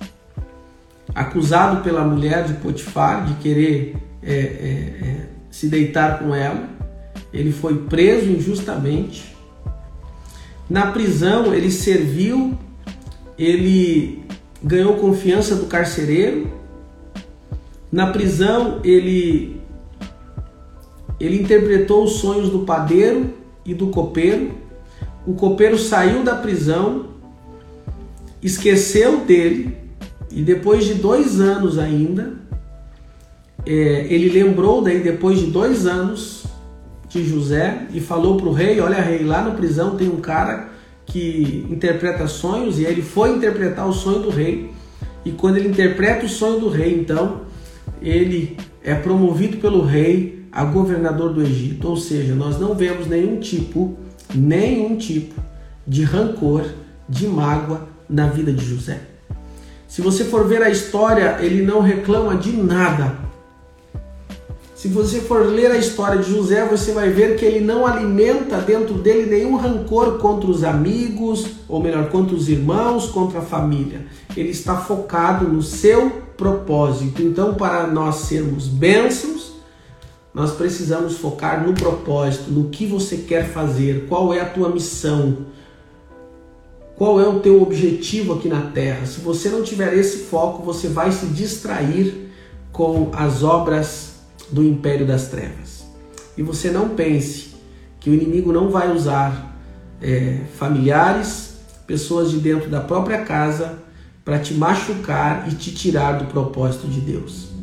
acusado 1.15 1.81
pela 1.83 2.03
mulher 2.03 2.43
de 2.43 2.53
Potifar 2.53 3.25
de 3.25 3.33
querer 3.35 3.95
é, 4.21 4.33
é, 4.33 4.37
é, 4.37 5.25
se 5.49 5.67
deitar 5.67 6.19
com 6.19 6.35
ela. 6.35 6.69
Ele 7.33 7.51
foi 7.51 7.75
preso 7.85 8.29
injustamente. 8.29 9.35
Na 10.69 10.91
prisão, 10.91 11.53
ele 11.53 11.71
serviu, 11.71 12.57
ele 13.37 14.23
ganhou 14.63 14.95
confiança 14.97 15.55
do 15.55 15.65
carcereiro. 15.65 16.51
Na 17.91 18.07
prisão, 18.07 18.79
ele 18.83 19.57
ele 21.19 21.41
interpretou 21.41 22.03
os 22.03 22.19
sonhos 22.19 22.49
do 22.49 22.59
padeiro 22.59 23.33
e 23.67 23.73
do 23.73 23.87
copeiro. 23.87 24.51
O 25.27 25.33
copeiro 25.33 25.77
saiu 25.77 26.23
da 26.23 26.35
prisão, 26.35 27.07
esqueceu 28.41 29.25
dele 29.25 29.75
e 30.31 30.41
depois 30.41 30.85
de 30.85 30.93
dois 30.93 31.41
anos 31.41 31.77
ainda, 31.77 32.33
é, 33.65 34.07
ele 34.09 34.29
lembrou 34.29 34.81
daí 34.81 34.99
depois 34.99 35.39
de 35.39 35.47
dois 35.47 35.85
anos 35.85 36.45
de 37.09 37.27
José 37.27 37.87
e 37.93 37.99
falou 37.99 38.37
para 38.37 38.47
o 38.47 38.53
rei: 38.53 38.79
Olha, 38.79 39.01
rei, 39.01 39.23
lá 39.23 39.41
na 39.41 39.51
prisão 39.51 39.97
tem 39.97 40.07
um 40.07 40.21
cara 40.21 40.69
que 41.05 41.65
interpreta 41.69 42.27
sonhos 42.27 42.79
e 42.79 42.85
ele 42.85 43.01
foi 43.01 43.35
interpretar 43.35 43.87
o 43.87 43.93
sonho 43.93 44.19
do 44.19 44.29
rei. 44.29 44.71
E 45.25 45.31
quando 45.31 45.57
ele 45.57 45.67
interpreta 45.67 46.25
o 46.25 46.29
sonho 46.29 46.59
do 46.59 46.69
rei, 46.69 46.97
então 46.97 47.41
ele 48.01 48.57
é 48.81 48.95
promovido 48.95 49.57
pelo 49.57 49.83
rei 49.83 50.36
a 50.51 50.63
governador 50.63 51.33
do 51.33 51.41
Egito. 51.41 51.87
Ou 51.89 51.97
seja, 51.97 52.35
nós 52.35 52.59
não 52.59 52.73
vemos 52.73 53.07
nenhum 53.07 53.39
tipo, 53.39 53.97
nenhum 54.33 54.97
tipo 54.97 55.41
de 55.85 56.03
rancor, 56.03 56.65
de 57.07 57.27
mágoa 57.27 57.87
na 58.09 58.27
vida 58.27 58.51
de 58.51 58.65
José. 58.65 59.01
Se 59.87 60.01
você 60.01 60.25
for 60.25 60.47
ver 60.47 60.61
a 60.61 60.69
história, 60.69 61.37
ele 61.39 61.65
não 61.65 61.81
reclama 61.81 62.35
de 62.35 62.51
nada 62.51 63.27
se 64.77 64.87
você 64.89 65.19
for 65.19 65.43
ler 65.47 65.71
a 65.71 65.77
história 65.77 66.21
de 66.21 66.29
José, 66.31 66.63
você 66.63 66.91
vai 66.91 67.09
ver 67.09 67.35
que 67.35 67.43
ele 67.43 67.59
não 67.59 67.87
alimenta 67.87 68.57
dentro 68.59 68.93
dele 68.93 69.27
nenhum 69.27 69.55
rancor 69.55 70.19
contra 70.19 70.47
os 70.47 70.63
amigos, 70.63 71.47
ou 71.67 71.81
melhor, 71.81 72.09
contra 72.09 72.35
os 72.35 72.47
irmãos, 72.47 73.07
contra 73.07 73.39
a 73.39 73.41
família. 73.41 74.05
Ele 74.35 74.49
está 74.49 74.77
focado 74.77 75.47
no 75.47 75.63
seu 75.63 76.11
propósito. 76.37 77.23
Então, 77.23 77.55
para 77.55 77.87
nós 77.87 78.27
sermos 78.27 78.67
bênçãos, 78.67 79.36
nós 80.37 80.51
precisamos 80.51 81.17
focar 81.17 81.65
no 81.65 81.73
propósito, 81.73 82.51
no 82.51 82.69
que 82.69 82.85
você 82.85 83.17
quer 83.17 83.49
fazer, 83.49 84.05
qual 84.07 84.31
é 84.31 84.39
a 84.39 84.45
tua 84.45 84.69
missão, 84.69 85.47
qual 86.95 87.19
é 87.19 87.27
o 87.27 87.39
teu 87.39 87.59
objetivo 87.59 88.33
aqui 88.33 88.47
na 88.47 88.61
terra. 88.69 89.07
Se 89.07 89.19
você 89.19 89.49
não 89.49 89.63
tiver 89.63 89.97
esse 89.97 90.25
foco, 90.25 90.61
você 90.61 90.89
vai 90.89 91.11
se 91.11 91.25
distrair 91.25 92.29
com 92.71 93.09
as 93.13 93.41
obras 93.41 94.17
do 94.51 94.63
império 94.63 95.07
das 95.07 95.27
trevas. 95.27 95.87
E 96.37 96.43
você 96.43 96.69
não 96.69 96.89
pense 96.89 97.55
que 97.99 98.11
o 98.11 98.13
inimigo 98.13 98.53
não 98.53 98.69
vai 98.69 98.95
usar 98.95 99.57
é, 99.99 100.41
familiares, 100.55 101.55
pessoas 101.87 102.29
de 102.29 102.37
dentro 102.37 102.69
da 102.69 102.81
própria 102.81 103.23
casa 103.23 103.79
para 104.23 104.37
te 104.37 104.53
machucar 104.53 105.51
e 105.51 105.55
te 105.55 105.73
tirar 105.73 106.19
do 106.19 106.25
propósito 106.25 106.85
de 106.85 107.01
Deus. 107.01 107.56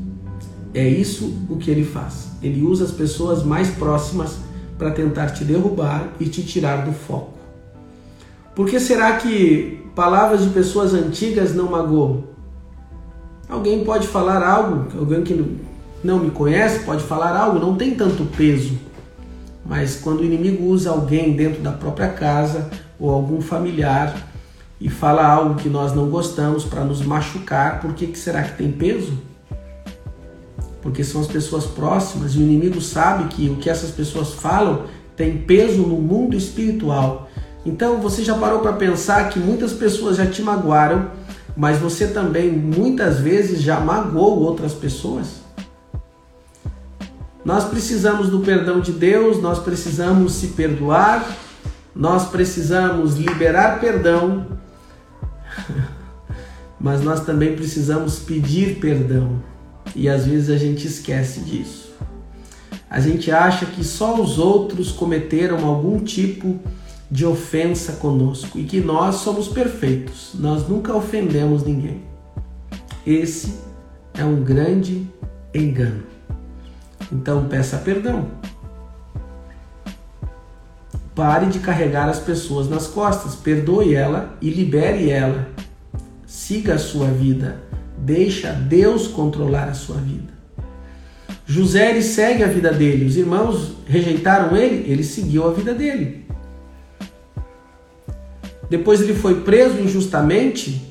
É 0.74 0.86
isso 0.86 1.46
o 1.48 1.56
que 1.56 1.70
ele 1.70 1.84
faz. 1.84 2.32
Ele 2.42 2.62
usa 2.62 2.84
as 2.84 2.90
pessoas 2.90 3.44
mais 3.44 3.70
próximas 3.70 4.38
para 4.76 4.90
tentar 4.90 5.30
te 5.30 5.44
derrubar 5.44 6.08
e 6.18 6.26
te 6.26 6.42
tirar 6.42 6.84
do 6.84 6.92
foco. 6.92 7.32
Por 8.56 8.68
que 8.68 8.80
será 8.80 9.16
que 9.16 9.82
palavras 9.94 10.42
de 10.42 10.50
pessoas 10.50 10.92
antigas 10.92 11.54
não 11.54 11.70
magoam? 11.70 12.24
Alguém 13.48 13.84
pode 13.84 14.08
falar 14.08 14.42
algo, 14.42 14.88
alguém 14.98 15.22
que 15.22 15.58
não 16.02 16.18
me 16.18 16.30
conhece 16.30 16.84
pode 16.84 17.04
falar 17.04 17.36
algo, 17.36 17.60
não 17.60 17.76
tem 17.76 17.94
tanto 17.94 18.24
peso. 18.36 18.76
Mas 19.64 19.96
quando 19.96 20.20
o 20.20 20.24
inimigo 20.24 20.64
usa 20.64 20.90
alguém 20.90 21.36
dentro 21.36 21.62
da 21.62 21.72
própria 21.72 22.08
casa 22.08 22.68
ou 22.98 23.10
algum 23.10 23.40
familiar 23.40 24.14
e 24.80 24.90
fala 24.90 25.24
algo 25.24 25.54
que 25.54 25.68
nós 25.68 25.94
não 25.94 26.08
gostamos 26.10 26.64
para 26.64 26.84
nos 26.84 27.00
machucar, 27.00 27.80
por 27.80 27.94
que, 27.94 28.08
que 28.08 28.18
será 28.18 28.42
que 28.42 28.58
tem 28.58 28.72
peso? 28.72 29.16
Porque 30.84 31.02
são 31.02 31.22
as 31.22 31.26
pessoas 31.26 31.64
próximas 31.64 32.34
e 32.34 32.38
o 32.38 32.42
inimigo 32.42 32.78
sabe 32.78 33.34
que 33.34 33.48
o 33.48 33.56
que 33.56 33.70
essas 33.70 33.90
pessoas 33.90 34.34
falam 34.34 34.84
tem 35.16 35.38
peso 35.38 35.80
no 35.80 35.96
mundo 35.96 36.36
espiritual. 36.36 37.30
Então 37.64 38.02
você 38.02 38.22
já 38.22 38.36
parou 38.36 38.60
para 38.60 38.74
pensar 38.74 39.30
que 39.30 39.38
muitas 39.38 39.72
pessoas 39.72 40.18
já 40.18 40.26
te 40.26 40.42
magoaram, 40.42 41.10
mas 41.56 41.78
você 41.78 42.08
também 42.08 42.52
muitas 42.52 43.18
vezes 43.18 43.62
já 43.62 43.80
magoou 43.80 44.42
outras 44.42 44.74
pessoas? 44.74 45.42
Nós 47.42 47.64
precisamos 47.64 48.28
do 48.28 48.40
perdão 48.40 48.78
de 48.78 48.92
Deus, 48.92 49.40
nós 49.40 49.58
precisamos 49.58 50.34
se 50.34 50.48
perdoar, 50.48 51.26
nós 51.96 52.28
precisamos 52.28 53.16
liberar 53.16 53.80
perdão, 53.80 54.58
mas 56.78 57.02
nós 57.02 57.20
também 57.20 57.56
precisamos 57.56 58.18
pedir 58.18 58.78
perdão 58.80 59.53
e 59.94 60.08
às 60.08 60.26
vezes 60.26 60.50
a 60.50 60.56
gente 60.56 60.86
esquece 60.86 61.40
disso. 61.40 61.92
A 62.88 63.00
gente 63.00 63.30
acha 63.30 63.66
que 63.66 63.82
só 63.82 64.20
os 64.20 64.38
outros 64.38 64.92
cometeram 64.92 65.66
algum 65.66 65.98
tipo 65.98 66.60
de 67.10 67.26
ofensa 67.26 67.94
conosco 67.94 68.58
e 68.58 68.64
que 68.64 68.80
nós 68.80 69.16
somos 69.16 69.48
perfeitos, 69.48 70.30
nós 70.34 70.68
nunca 70.68 70.94
ofendemos 70.94 71.64
ninguém. 71.64 72.02
Esse 73.06 73.58
é 74.16 74.24
um 74.24 74.42
grande 74.42 75.06
engano. 75.52 76.04
Então 77.12 77.46
peça 77.48 77.78
perdão. 77.78 78.28
Pare 81.14 81.46
de 81.46 81.60
carregar 81.60 82.08
as 82.08 82.18
pessoas 82.18 82.68
nas 82.68 82.86
costas, 82.86 83.36
perdoe 83.36 83.94
ela 83.94 84.36
e 84.40 84.50
libere 84.50 85.10
ela. 85.10 85.48
Siga 86.26 86.74
a 86.74 86.78
sua 86.78 87.06
vida, 87.06 87.62
deixa 87.98 88.52
Deus 88.52 89.06
controlar 89.08 89.68
a 89.68 89.74
sua 89.74 89.96
vida. 89.96 90.32
José 91.46 91.90
ele 91.90 92.02
segue 92.02 92.42
a 92.42 92.48
vida 92.48 92.72
dele, 92.72 93.04
os 93.04 93.16
irmãos 93.16 93.74
rejeitaram 93.86 94.56
ele, 94.56 94.90
ele 94.90 95.04
seguiu 95.04 95.46
a 95.46 95.52
vida 95.52 95.74
dele. 95.74 96.24
Depois 98.70 99.00
ele 99.00 99.14
foi 99.14 99.42
preso 99.42 99.78
injustamente, 99.78 100.90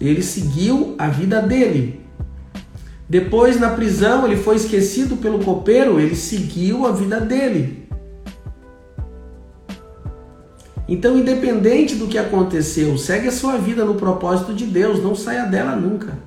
ele 0.00 0.22
seguiu 0.22 0.94
a 0.98 1.08
vida 1.08 1.40
dele. 1.40 2.00
Depois, 3.08 3.60
na 3.60 3.70
prisão, 3.70 4.26
ele 4.26 4.36
foi 4.36 4.56
esquecido 4.56 5.16
pelo 5.18 5.44
copeiro, 5.44 6.00
ele 6.00 6.16
seguiu 6.16 6.86
a 6.86 6.92
vida 6.92 7.20
dele. 7.20 7.86
Então, 10.88 11.18
independente 11.18 11.94
do 11.94 12.06
que 12.06 12.18
aconteceu, 12.18 12.96
segue 12.96 13.28
a 13.28 13.32
sua 13.32 13.56
vida 13.56 13.84
no 13.84 13.94
propósito 13.94 14.54
de 14.54 14.66
Deus, 14.66 15.02
não 15.02 15.14
saia 15.14 15.44
dela 15.44 15.76
nunca. 15.76 16.18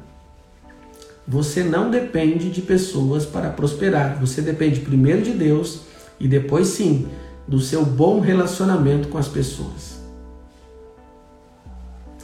Você 1.28 1.62
não 1.62 1.92
depende 1.92 2.50
de 2.50 2.62
pessoas 2.62 3.26
para 3.26 3.50
prosperar, 3.50 4.18
você 4.18 4.42
depende 4.42 4.80
primeiro 4.80 5.22
de 5.22 5.32
Deus 5.32 5.82
e 6.18 6.28
depois, 6.28 6.68
sim, 6.68 7.08
do 7.46 7.60
seu 7.60 7.86
bom 7.86 8.22
relacionamento 8.22 9.10
com 9.10 9.18
as 9.18 9.28
pessoas. 9.28 10.00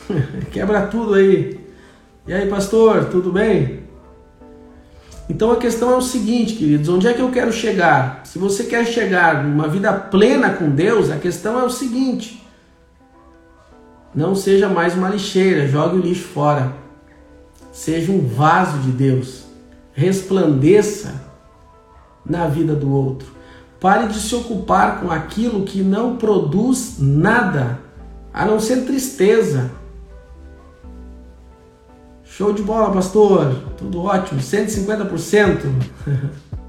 Quebra 0.52 0.88
tudo 0.88 1.16
aí. 1.16 1.60
E 2.26 2.34
aí, 2.34 2.48
pastor, 2.48 3.06
tudo 3.06 3.30
bem? 3.32 3.84
Então 5.30 5.52
a 5.52 5.58
questão 5.58 5.92
é 5.92 5.96
o 5.96 6.02
seguinte, 6.02 6.56
queridos: 6.56 6.88
onde 6.88 7.08
é 7.08 7.14
que 7.14 7.22
eu 7.22 7.32
quero 7.32 7.52
chegar? 7.52 8.22
Se 8.26 8.40
você 8.40 8.64
quer 8.66 8.86
chegar 8.86 9.44
numa 9.44 9.68
vida 9.68 9.92
plena 9.92 10.52
com 10.52 10.70
Deus, 10.70 11.10
a 11.10 11.18
questão 11.18 11.60
é 11.60 11.64
o 11.64 11.70
seguinte: 11.70 12.46
não 14.16 14.36
seja 14.36 14.70
mais 14.70 14.96
uma 14.96 15.10
lixeira, 15.10 15.68
jogue 15.68 15.98
o 15.98 16.02
lixo 16.02 16.28
fora. 16.28 16.83
Seja 17.74 18.10
um 18.10 18.26
vaso 18.26 18.78
de 18.78 18.92
Deus. 18.92 19.44
Resplandeça 19.92 21.22
na 22.26 22.48
vida 22.48 22.74
do 22.74 22.90
outro. 22.90 23.28
Pare 23.82 24.08
de 24.08 24.20
se 24.22 24.34
ocupar 24.34 25.02
com 25.02 25.12
aquilo 25.12 25.66
que 25.66 25.82
não 25.82 26.16
produz 26.16 26.96
nada, 27.00 27.82
a 28.34 28.46
não 28.46 28.58
ser 28.58 28.86
tristeza 28.86 29.72
Show 32.36 32.52
de 32.52 32.64
bola, 32.64 32.92
pastor. 32.92 33.54
Tudo 33.78 34.06
ótimo. 34.06 34.40
150%. 34.42 35.60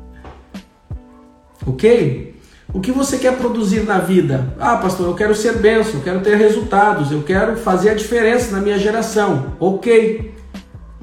ok? 1.67 2.39
O 2.71 2.81
que 2.81 2.93
você 2.93 3.17
quer 3.17 3.39
produzir 3.39 3.83
na 3.85 3.99
vida? 3.99 4.55
Ah, 4.61 4.77
pastor, 4.77 5.07
eu 5.07 5.15
quero 5.15 5.35
ser 5.35 5.57
benção, 5.57 5.95
eu 5.95 6.03
quero 6.03 6.21
ter 6.21 6.37
resultados, 6.37 7.11
eu 7.11 7.23
quero 7.23 7.57
fazer 7.57 7.91
a 7.91 7.95
diferença 7.95 8.55
na 8.55 8.61
minha 8.61 8.79
geração. 8.79 9.55
Ok. 9.59 10.34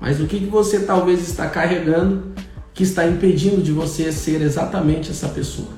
Mas 0.02 0.20
o 0.20 0.26
que 0.26 0.40
você 0.40 0.80
talvez 0.80 1.22
está 1.22 1.48
carregando 1.48 2.34
que 2.74 2.82
está 2.82 3.06
impedindo 3.06 3.62
de 3.62 3.72
você 3.72 4.12
ser 4.12 4.42
exatamente 4.42 5.12
essa 5.12 5.30
pessoa? 5.30 5.70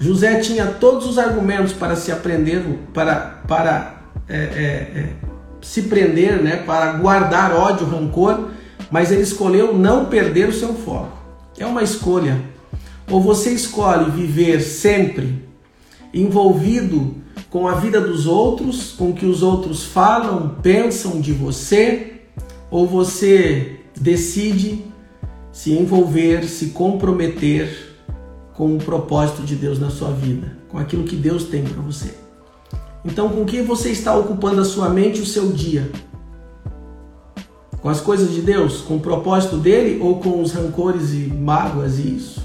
José 0.00 0.40
tinha 0.40 0.66
todos 0.66 1.06
os 1.06 1.18
argumentos 1.18 1.74
para 1.74 1.94
se 1.94 2.10
aprender, 2.10 2.64
para, 2.94 3.42
para 3.46 4.02
é, 4.26 4.36
é, 4.36 4.40
é, 4.40 5.08
se 5.60 5.82
prender, 5.82 6.42
né, 6.42 6.56
para 6.56 6.94
guardar 6.94 7.54
ódio, 7.54 7.86
rancor, 7.86 8.48
mas 8.90 9.12
ele 9.12 9.22
escolheu 9.22 9.76
não 9.76 10.06
perder 10.06 10.48
o 10.48 10.52
seu 10.52 10.74
foco. 10.74 11.16
É 11.58 11.66
uma 11.66 11.82
escolha. 11.82 12.40
Ou 13.10 13.20
você 13.20 13.50
escolhe 13.50 14.10
viver 14.10 14.60
sempre 14.60 15.46
envolvido 16.12 17.21
com 17.52 17.68
a 17.68 17.74
vida 17.74 18.00
dos 18.00 18.26
outros, 18.26 18.92
com 18.92 19.10
o 19.10 19.12
que 19.12 19.26
os 19.26 19.42
outros 19.42 19.84
falam, 19.84 20.56
pensam 20.62 21.20
de 21.20 21.34
você, 21.34 22.14
ou 22.70 22.86
você 22.86 23.80
decide 23.94 24.82
se 25.52 25.70
envolver, 25.70 26.44
se 26.44 26.68
comprometer 26.68 27.94
com 28.54 28.74
o 28.74 28.78
propósito 28.78 29.42
de 29.42 29.54
Deus 29.54 29.78
na 29.78 29.90
sua 29.90 30.10
vida, 30.12 30.56
com 30.70 30.78
aquilo 30.78 31.04
que 31.04 31.14
Deus 31.14 31.44
tem 31.44 31.62
para 31.62 31.82
você. 31.82 32.14
Então, 33.04 33.28
com 33.28 33.44
que 33.44 33.60
você 33.60 33.90
está 33.90 34.16
ocupando 34.16 34.62
a 34.62 34.64
sua 34.64 34.88
mente 34.88 35.20
o 35.20 35.26
seu 35.26 35.52
dia? 35.52 35.92
Com 37.82 37.90
as 37.90 38.00
coisas 38.00 38.32
de 38.32 38.40
Deus? 38.40 38.80
Com 38.80 38.96
o 38.96 39.00
propósito 39.00 39.58
dele 39.58 40.00
ou 40.02 40.20
com 40.20 40.40
os 40.40 40.52
rancores 40.52 41.12
e 41.12 41.26
mágoas 41.26 41.98
e 41.98 42.16
isso? 42.16 42.42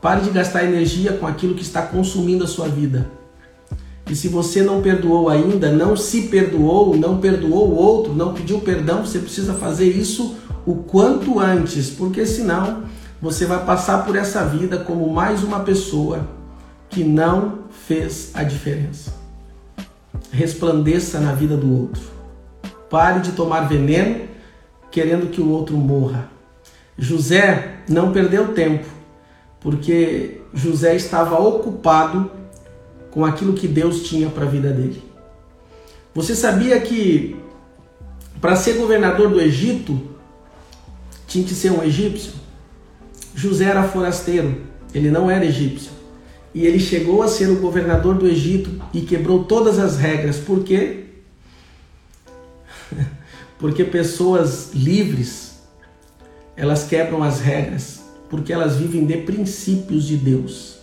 Pare 0.00 0.20
de 0.20 0.30
gastar 0.30 0.62
energia 0.62 1.14
com 1.14 1.26
aquilo 1.26 1.56
que 1.56 1.62
está 1.62 1.82
consumindo 1.82 2.44
a 2.44 2.46
sua 2.46 2.68
vida. 2.68 3.20
E 4.12 4.14
se 4.14 4.28
você 4.28 4.62
não 4.62 4.82
perdoou 4.82 5.30
ainda, 5.30 5.72
não 5.72 5.96
se 5.96 6.24
perdoou, 6.28 6.94
não 6.94 7.16
perdoou 7.16 7.70
o 7.70 7.74
outro, 7.74 8.12
não 8.12 8.34
pediu 8.34 8.60
perdão, 8.60 9.06
você 9.06 9.18
precisa 9.18 9.54
fazer 9.54 9.88
isso 9.88 10.36
o 10.66 10.74
quanto 10.74 11.40
antes, 11.40 11.88
porque 11.88 12.26
senão 12.26 12.82
você 13.22 13.46
vai 13.46 13.64
passar 13.64 14.04
por 14.04 14.14
essa 14.14 14.44
vida 14.44 14.76
como 14.76 15.10
mais 15.10 15.42
uma 15.42 15.60
pessoa 15.60 16.28
que 16.90 17.02
não 17.02 17.60
fez 17.86 18.32
a 18.34 18.42
diferença 18.42 19.22
resplandeça 20.30 21.18
na 21.18 21.32
vida 21.32 21.56
do 21.56 21.82
outro. 21.82 22.02
Pare 22.90 23.20
de 23.20 23.32
tomar 23.32 23.62
veneno 23.62 24.28
querendo 24.90 25.30
que 25.30 25.40
o 25.40 25.48
outro 25.48 25.74
morra. 25.74 26.28
José 26.98 27.76
não 27.88 28.12
perdeu 28.12 28.52
tempo, 28.52 28.86
porque 29.58 30.42
José 30.52 30.94
estava 30.94 31.38
ocupado 31.38 32.41
com 33.12 33.24
aquilo 33.24 33.52
que 33.52 33.68
Deus 33.68 34.02
tinha 34.02 34.28
para 34.28 34.44
a 34.44 34.48
vida 34.48 34.72
dele. 34.72 35.00
Você 36.12 36.34
sabia 36.34 36.80
que 36.80 37.36
para 38.40 38.56
ser 38.56 38.74
governador 38.74 39.30
do 39.30 39.40
Egito 39.40 40.10
tinha 41.28 41.44
que 41.44 41.54
ser 41.54 41.70
um 41.70 41.82
egípcio? 41.82 42.32
José 43.34 43.66
era 43.66 43.84
forasteiro, 43.84 44.62
ele 44.92 45.10
não 45.10 45.30
era 45.30 45.44
egípcio 45.44 46.02
e 46.54 46.66
ele 46.66 46.78
chegou 46.78 47.22
a 47.22 47.28
ser 47.28 47.48
o 47.48 47.60
governador 47.60 48.16
do 48.16 48.26
Egito 48.26 48.82
e 48.92 49.00
quebrou 49.00 49.44
todas 49.44 49.78
as 49.78 49.96
regras. 49.96 50.36
Por 50.36 50.62
quê? 50.62 51.04
Porque 53.58 53.84
pessoas 53.84 54.72
livres, 54.74 55.62
elas 56.56 56.84
quebram 56.84 57.22
as 57.22 57.40
regras, 57.40 58.02
porque 58.28 58.52
elas 58.52 58.76
vivem 58.76 59.06
de 59.06 59.18
princípios 59.18 60.04
de 60.04 60.16
Deus. 60.16 60.78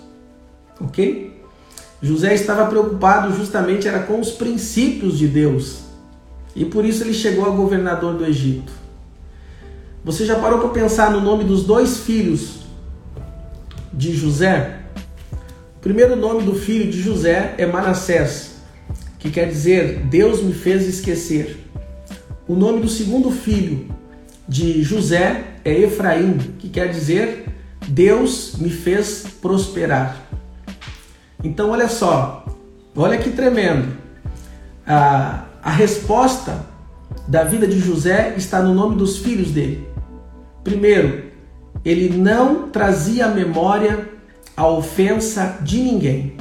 OK? 0.79 1.28
José 2.01 2.33
estava 2.33 2.65
preocupado 2.67 3.35
justamente 3.35 3.87
era 3.87 3.99
com 3.99 4.19
os 4.19 4.31
princípios 4.31 5.17
de 5.17 5.27
Deus. 5.27 5.79
E 6.55 6.63
por 6.65 6.85
isso 6.85 7.03
ele 7.03 7.13
chegou 7.13 7.45
a 7.45 7.49
governador 7.49 8.15
do 8.15 8.25
Egito. 8.25 8.71
Você 10.03 10.25
já 10.25 10.39
parou 10.39 10.59
para 10.59 10.69
pensar 10.69 11.11
no 11.11 11.19
nome 11.19 11.43
dos 11.43 11.63
dois 11.63 11.97
filhos 11.97 12.59
de 13.91 14.15
José? 14.15 14.79
O 15.75 15.79
primeiro 15.81 16.15
nome 16.15 16.43
do 16.43 16.55
filho 16.55 16.89
de 16.89 17.01
José 17.01 17.53
é 17.57 17.65
Manassés, 17.65 18.55
que 19.17 19.29
quer 19.29 19.49
dizer 19.49 20.05
Deus 20.05 20.41
me 20.41 20.53
fez 20.53 20.87
esquecer. 20.87 21.65
O 22.47 22.55
nome 22.55 22.81
do 22.81 22.87
segundo 22.87 23.29
filho 23.29 23.87
de 24.47 24.81
José 24.81 25.43
é 25.63 25.73
Efraim, 25.73 26.37
que 26.57 26.69
quer 26.69 26.89
dizer 26.89 27.45
Deus 27.87 28.55
me 28.57 28.69
fez 28.69 29.25
prosperar. 29.41 30.28
Então, 31.43 31.69
olha 31.69 31.87
só, 31.87 32.45
olha 32.95 33.17
que 33.17 33.31
tremendo. 33.31 33.97
A, 34.85 35.45
a 35.61 35.71
resposta 35.71 36.65
da 37.27 37.43
vida 37.43 37.67
de 37.67 37.79
José 37.79 38.33
está 38.37 38.61
no 38.61 38.73
nome 38.73 38.95
dos 38.95 39.17
filhos 39.17 39.51
dele. 39.51 39.87
Primeiro, 40.63 41.25
ele 41.85 42.09
não 42.17 42.69
trazia 42.69 43.25
a 43.25 43.29
memória 43.29 44.09
a 44.55 44.67
ofensa 44.67 45.57
de 45.61 45.79
ninguém. 45.79 46.35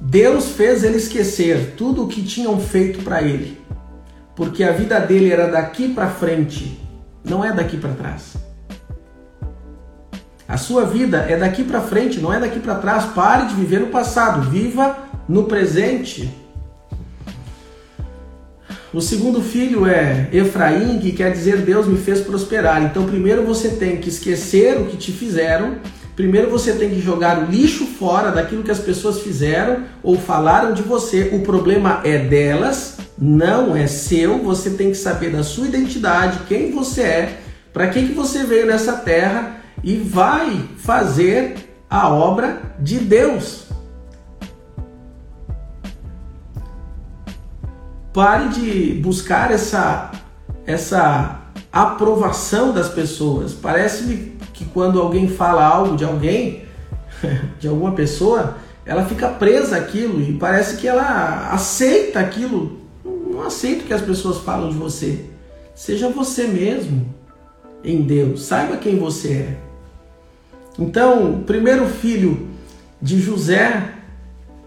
Deus 0.00 0.50
fez 0.50 0.82
ele 0.82 0.96
esquecer 0.96 1.74
tudo 1.76 2.04
o 2.04 2.08
que 2.08 2.22
tinham 2.24 2.58
feito 2.58 3.04
para 3.04 3.22
ele, 3.22 3.60
porque 4.34 4.64
a 4.64 4.72
vida 4.72 4.98
dele 4.98 5.30
era 5.30 5.46
daqui 5.46 5.94
para 5.94 6.10
frente, 6.10 6.80
não 7.22 7.44
é 7.44 7.52
daqui 7.52 7.76
para 7.76 7.92
trás. 7.92 8.34
A 10.50 10.56
sua 10.56 10.84
vida 10.84 11.26
é 11.28 11.36
daqui 11.36 11.62
para 11.62 11.80
frente, 11.80 12.20
não 12.20 12.34
é 12.34 12.40
daqui 12.40 12.58
para 12.58 12.74
trás. 12.74 13.04
Pare 13.06 13.46
de 13.46 13.54
viver 13.54 13.80
no 13.80 13.86
passado, 13.86 14.50
viva 14.50 14.98
no 15.28 15.44
presente. 15.44 16.28
O 18.92 19.00
segundo 19.00 19.40
filho 19.40 19.86
é 19.86 20.28
Efraim, 20.32 20.98
que 20.98 21.12
quer 21.12 21.32
dizer 21.32 21.58
Deus 21.58 21.86
me 21.86 21.96
fez 21.96 22.20
prosperar. 22.20 22.82
Então, 22.82 23.06
primeiro 23.06 23.46
você 23.46 23.68
tem 23.68 23.98
que 23.98 24.08
esquecer 24.08 24.76
o 24.76 24.86
que 24.86 24.96
te 24.96 25.12
fizeram 25.12 25.76
Primeiro 26.20 26.50
você 26.50 26.74
tem 26.74 26.90
que 26.90 27.00
jogar 27.00 27.38
o 27.38 27.50
lixo 27.50 27.86
fora 27.86 28.30
daquilo 28.30 28.62
que 28.62 28.70
as 28.70 28.78
pessoas 28.78 29.20
fizeram 29.20 29.84
ou 30.02 30.18
falaram 30.18 30.74
de 30.74 30.82
você. 30.82 31.30
O 31.32 31.40
problema 31.40 32.02
é 32.04 32.18
delas, 32.18 32.98
não 33.18 33.74
é 33.74 33.86
seu. 33.86 34.38
Você 34.40 34.68
tem 34.68 34.90
que 34.90 34.98
saber 34.98 35.30
da 35.30 35.42
sua 35.42 35.66
identidade, 35.66 36.40
quem 36.46 36.72
você 36.72 37.00
é, 37.00 37.38
para 37.72 37.88
que, 37.88 38.08
que 38.08 38.12
você 38.12 38.44
veio 38.44 38.66
nessa 38.66 38.92
terra 38.98 39.59
e 39.82 39.96
vai 39.96 40.68
fazer 40.76 41.56
a 41.88 42.08
obra 42.08 42.74
de 42.78 42.98
Deus. 42.98 43.66
Pare 48.12 48.48
de 48.48 48.94
buscar 49.00 49.50
essa 49.50 50.10
essa 50.66 51.40
aprovação 51.72 52.72
das 52.72 52.88
pessoas. 52.88 53.52
Parece-me 53.52 54.36
que 54.52 54.64
quando 54.64 55.00
alguém 55.00 55.28
fala 55.28 55.64
algo 55.64 55.96
de 55.96 56.04
alguém, 56.04 56.64
de 57.58 57.68
alguma 57.68 57.92
pessoa, 57.92 58.56
ela 58.84 59.04
fica 59.04 59.28
presa 59.28 59.76
àquilo 59.76 60.20
e 60.20 60.32
parece 60.34 60.76
que 60.76 60.88
ela 60.88 61.50
aceita 61.52 62.20
aquilo. 62.20 62.80
Não 63.04 63.42
aceita 63.42 63.84
o 63.84 63.86
que 63.86 63.94
as 63.94 64.02
pessoas 64.02 64.38
falam 64.38 64.70
de 64.70 64.76
você. 64.76 65.26
Seja 65.74 66.08
você 66.08 66.46
mesmo 66.46 67.06
em 67.84 68.02
Deus. 68.02 68.42
Saiba 68.42 68.76
quem 68.76 68.98
você 68.98 69.32
é. 69.32 69.69
Então, 70.80 71.34
o 71.34 71.42
primeiro 71.44 71.86
filho 71.86 72.48
de 73.00 73.20
José, 73.20 73.92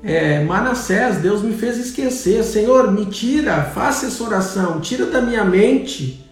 é, 0.03 0.43
Manassés, 0.43 1.17
Deus 1.17 1.41
me 1.41 1.53
fez 1.53 1.77
esquecer. 1.77 2.43
Senhor, 2.43 2.91
me 2.91 3.07
tira, 3.07 3.63
faça 3.63 4.05
essa 4.05 4.23
oração, 4.23 4.79
tira 4.79 5.07
da 5.07 5.21
minha 5.21 5.43
mente 5.43 6.23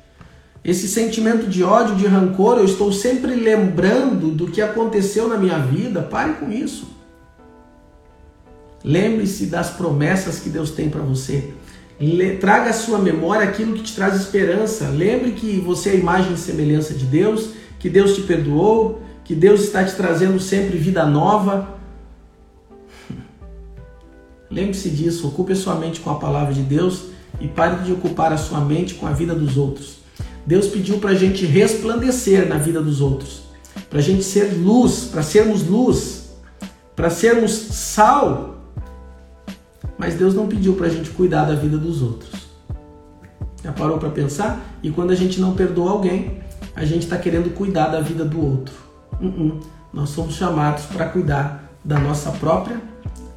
esse 0.63 0.87
sentimento 0.87 1.47
de 1.47 1.63
ódio, 1.63 1.95
de 1.95 2.05
rancor. 2.05 2.59
Eu 2.59 2.65
estou 2.65 2.93
sempre 2.93 3.33
lembrando 3.33 4.29
do 4.29 4.47
que 4.47 4.61
aconteceu 4.61 5.27
na 5.27 5.37
minha 5.37 5.57
vida. 5.57 6.03
Pare 6.03 6.33
com 6.33 6.51
isso. 6.51 6.87
Lembre-se 8.83 9.47
das 9.47 9.71
promessas 9.71 10.39
que 10.39 10.49
Deus 10.49 10.71
tem 10.71 10.89
para 10.89 11.01
você. 11.01 11.51
Traga 12.39 12.71
à 12.71 12.73
sua 12.73 12.97
memória 12.97 13.47
aquilo 13.47 13.73
que 13.73 13.83
te 13.83 13.95
traz 13.95 14.15
esperança. 14.15 14.89
Lembre 14.89 15.31
que 15.31 15.59
você 15.59 15.89
é 15.89 15.91
a 15.93 15.95
imagem 15.95 16.33
e 16.33 16.37
semelhança 16.37 16.93
de 16.93 17.05
Deus, 17.05 17.51
que 17.79 17.89
Deus 17.89 18.15
te 18.15 18.21
perdoou, 18.21 19.01
que 19.31 19.35
Deus 19.35 19.61
está 19.61 19.81
te 19.81 19.95
trazendo 19.95 20.41
sempre 20.41 20.77
vida 20.77 21.05
nova. 21.05 21.79
Lembre-se 24.51 24.89
disso, 24.89 25.25
ocupe 25.25 25.53
a 25.53 25.55
sua 25.55 25.75
mente 25.75 26.01
com 26.01 26.09
a 26.09 26.15
palavra 26.15 26.53
de 26.53 26.61
Deus 26.61 27.03
e 27.39 27.47
pare 27.47 27.81
de 27.85 27.93
ocupar 27.93 28.33
a 28.33 28.37
sua 28.37 28.59
mente 28.59 28.95
com 28.95 29.07
a 29.07 29.11
vida 29.11 29.33
dos 29.33 29.55
outros. 29.55 29.99
Deus 30.45 30.67
pediu 30.67 30.97
para 30.97 31.11
a 31.11 31.15
gente 31.15 31.45
resplandecer 31.45 32.45
na 32.49 32.57
vida 32.57 32.81
dos 32.81 32.99
outros, 32.99 33.43
para 33.89 33.99
a 33.99 34.01
gente 34.01 34.21
ser 34.21 34.53
luz, 34.53 35.05
para 35.05 35.23
sermos 35.23 35.65
luz, 35.65 36.33
para 36.93 37.09
sermos 37.09 37.51
sal 37.53 38.49
mas 39.97 40.15
Deus 40.15 40.33
não 40.33 40.45
pediu 40.47 40.73
para 40.73 40.87
a 40.87 40.89
gente 40.89 41.09
cuidar 41.11 41.45
da 41.45 41.55
vida 41.55 41.77
dos 41.77 42.01
outros. 42.01 42.31
Já 43.63 43.71
parou 43.71 43.97
para 43.97 44.09
pensar? 44.09 44.59
E 44.83 44.91
quando 44.91 45.11
a 45.11 45.15
gente 45.15 45.39
não 45.39 45.53
perdoa 45.53 45.91
alguém, 45.91 46.41
a 46.75 46.83
gente 46.83 47.03
está 47.03 47.17
querendo 47.17 47.53
cuidar 47.53 47.87
da 47.87 48.01
vida 48.01 48.25
do 48.25 48.43
outro. 48.43 48.90
Uh 49.19 49.25
-uh. 49.25 49.59
Nós 49.93 50.09
somos 50.09 50.35
chamados 50.35 50.85
para 50.85 51.09
cuidar 51.09 51.69
da 51.83 51.99
nossa 51.99 52.31
própria 52.31 52.81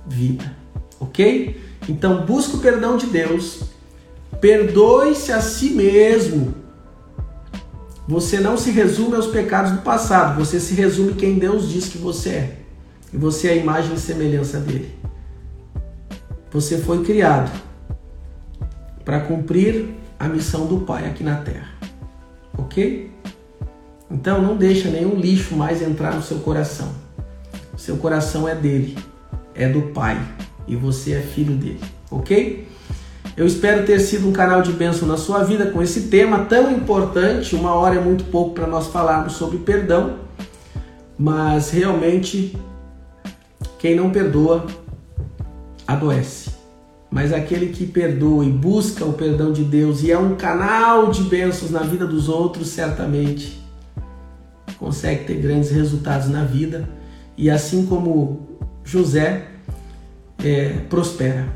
vida, 0.07 0.55
ok? 1.01 1.61
Então 1.89 2.25
busque 2.25 2.57
o 2.57 2.61
perdão 2.61 2.97
de 2.97 3.07
Deus, 3.07 3.64
perdoe-se 4.41 5.33
a 5.33 5.41
si 5.41 5.70
mesmo. 5.70 6.55
Você 8.07 8.39
não 8.39 8.57
se 8.57 8.70
resume 8.70 9.16
aos 9.16 9.27
pecados 9.27 9.72
do 9.72 9.79
passado, 9.79 10.39
você 10.39 10.61
se 10.61 10.75
resume 10.75 11.14
quem 11.14 11.39
Deus 11.39 11.68
diz 11.68 11.89
que 11.89 11.99
você 11.99 12.29
é. 12.29 12.59
E 13.12 13.16
você 13.16 13.49
é 13.49 13.53
a 13.53 13.57
imagem 13.57 13.95
e 13.95 13.99
semelhança 13.99 14.59
dele. 14.61 14.95
Você 16.53 16.79
foi 16.79 17.03
criado 17.03 17.51
para 19.05 19.20
cumprir 19.20 19.89
a 20.18 20.29
missão 20.29 20.66
do 20.66 20.81
Pai 20.81 21.07
aqui 21.07 21.25
na 21.25 21.37
Terra. 21.37 21.68
Ok? 22.59 23.14
Então 24.11 24.40
não 24.42 24.57
deixa 24.57 24.88
nenhum 24.88 25.16
lixo 25.18 25.57
mais 25.57 25.82
entrar 25.82 26.14
no 26.14 26.22
seu 26.22 26.38
coração. 26.38 26.88
seu 27.76 27.96
coração 27.96 28.48
é 28.48 28.55
dele, 28.55 28.96
é 29.55 29.68
do 29.68 29.82
Pai 29.92 30.20
e 30.66 30.76
você 30.76 31.12
é 31.12 31.20
filho 31.20 31.55
dele. 31.55 31.80
Ok? 32.11 32.68
Eu 33.36 33.46
espero 33.46 33.84
ter 33.84 33.98
sido 33.98 34.28
um 34.28 34.32
canal 34.32 34.62
de 34.62 34.72
bênção 34.72 35.09
na 35.09 35.16
sua 35.16 35.42
vida 35.42 35.66
com 35.66 35.82
esse 35.82 36.02
tema 36.02 36.44
tão 36.44 36.70
importante. 36.70 37.57
Uma 37.57 37.74
hora 37.74 37.96
é 37.96 38.00
muito 38.00 38.24
pouco 38.24 38.55
para 38.55 38.66
nós 38.66 38.86
falarmos 38.86 39.32
sobre 39.32 39.59
perdão, 39.59 40.20
mas 41.18 41.70
realmente 41.70 42.57
quem 43.78 43.96
não 43.96 44.11
perdoa 44.11 44.66
adoece. 45.86 46.50
Mas 47.11 47.32
aquele 47.32 47.66
que 47.68 47.86
perdoa 47.86 48.44
e 48.44 48.50
busca 48.50 49.05
o 49.05 49.12
perdão 49.12 49.52
de 49.52 49.64
Deus 49.64 50.02
e 50.02 50.12
é 50.12 50.18
um 50.18 50.36
canal 50.36 51.11
de 51.11 51.22
bênçãos 51.24 51.70
na 51.70 51.80
vida 51.80 52.07
dos 52.07 52.28
outros, 52.28 52.68
certamente 52.68 53.64
consegue 54.85 55.24
ter 55.24 55.37
grandes 55.37 55.70
resultados 55.70 56.28
na 56.28 56.45
vida. 56.45 56.87
E 57.39 57.49
assim 57.49 57.87
como 57.87 58.59
José 58.85 59.47
é, 60.45 60.74
prospera. 60.91 61.49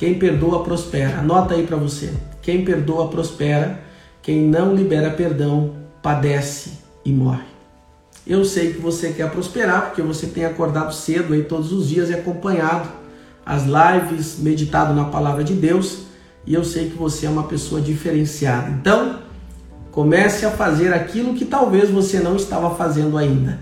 Quem 0.00 0.18
perdoa, 0.18 0.64
prospera. 0.64 1.20
Anota 1.20 1.54
aí 1.54 1.64
para 1.64 1.76
você. 1.76 2.12
Quem 2.42 2.64
perdoa, 2.64 3.08
prospera. 3.08 3.78
Quem 4.20 4.42
não 4.42 4.74
libera 4.74 5.10
perdão, 5.10 5.76
padece 6.02 6.72
e 7.04 7.12
morre. 7.12 7.44
Eu 8.26 8.44
sei 8.44 8.72
que 8.72 8.80
você 8.80 9.12
quer 9.12 9.30
prosperar 9.30 9.86
porque 9.86 10.02
você 10.02 10.26
tem 10.26 10.44
acordado 10.44 10.92
cedo 10.92 11.34
aí 11.34 11.44
todos 11.44 11.72
os 11.72 11.88
dias 11.88 12.10
e 12.10 12.14
acompanhado 12.14 12.88
as 13.44 13.62
lives, 13.62 14.40
meditado 14.40 14.92
na 14.92 15.04
palavra 15.04 15.44
de 15.44 15.54
Deus, 15.54 16.06
e 16.44 16.52
eu 16.52 16.64
sei 16.64 16.90
que 16.90 16.96
você 16.96 17.26
é 17.26 17.30
uma 17.30 17.44
pessoa 17.44 17.80
diferenciada. 17.80 18.70
Então, 18.70 19.20
comece 19.96 20.44
a 20.44 20.50
fazer 20.50 20.92
aquilo 20.92 21.32
que 21.32 21.46
talvez 21.46 21.88
você 21.88 22.20
não 22.20 22.36
estava 22.36 22.74
fazendo 22.74 23.16
ainda. 23.16 23.58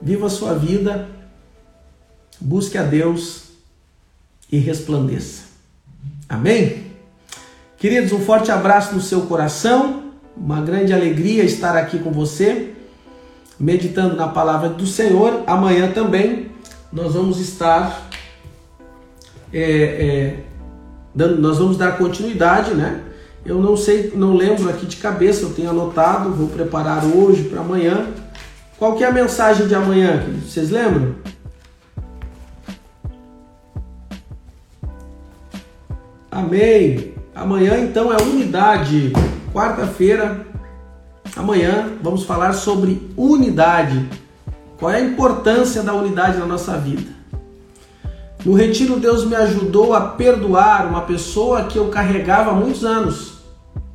Viva 0.00 0.24
a 0.24 0.30
sua 0.30 0.54
vida, 0.54 1.06
busque 2.40 2.78
a 2.78 2.82
Deus 2.82 3.50
e 4.50 4.56
resplandeça. 4.56 5.42
Amém? 6.26 6.86
Queridos, 7.76 8.12
um 8.12 8.20
forte 8.20 8.50
abraço 8.50 8.94
no 8.94 9.02
seu 9.02 9.26
coração, 9.26 10.04
uma 10.34 10.62
grande 10.62 10.90
alegria 10.90 11.44
estar 11.44 11.76
aqui 11.76 11.98
com 11.98 12.10
você, 12.10 12.72
meditando 13.60 14.16
na 14.16 14.28
palavra 14.28 14.70
do 14.70 14.86
Senhor. 14.86 15.42
Amanhã 15.46 15.92
também 15.92 16.50
nós 16.90 17.12
vamos 17.12 17.38
estar 17.38 18.08
é, 19.52 19.60
é, 19.62 20.36
dando, 21.14 21.42
nós 21.42 21.58
vamos 21.58 21.76
dar 21.76 21.98
continuidade, 21.98 22.72
né? 22.72 23.11
Eu 23.44 23.60
não 23.60 23.76
sei, 23.76 24.12
não 24.14 24.34
lembro 24.34 24.68
aqui 24.70 24.86
de 24.86 24.96
cabeça, 24.96 25.42
eu 25.42 25.52
tenho 25.52 25.70
anotado, 25.70 26.30
vou 26.30 26.48
preparar 26.48 27.04
hoje 27.04 27.44
para 27.44 27.60
amanhã. 27.60 28.06
Qual 28.78 28.96
que 28.96 29.02
é 29.02 29.08
a 29.08 29.12
mensagem 29.12 29.66
de 29.66 29.74
amanhã? 29.74 30.24
Vocês 30.44 30.70
lembram? 30.70 31.16
Amém. 36.30 37.14
Amanhã 37.34 37.78
então 37.78 38.12
é 38.12 38.22
unidade. 38.22 39.12
Quarta-feira, 39.52 40.46
amanhã 41.36 41.92
vamos 42.00 42.24
falar 42.24 42.52
sobre 42.52 43.10
unidade. 43.16 44.08
Qual 44.78 44.90
é 44.90 44.96
a 44.96 45.04
importância 45.04 45.82
da 45.82 45.94
unidade 45.94 46.38
na 46.38 46.46
nossa 46.46 46.76
vida? 46.78 47.10
No 48.44 48.54
retiro, 48.54 48.98
Deus 48.98 49.24
me 49.24 49.36
ajudou 49.36 49.94
a 49.94 50.00
perdoar 50.00 50.88
uma 50.88 51.02
pessoa 51.02 51.64
que 51.64 51.78
eu 51.78 51.88
carregava 51.88 52.50
há 52.50 52.54
muitos 52.54 52.84
anos. 52.84 53.31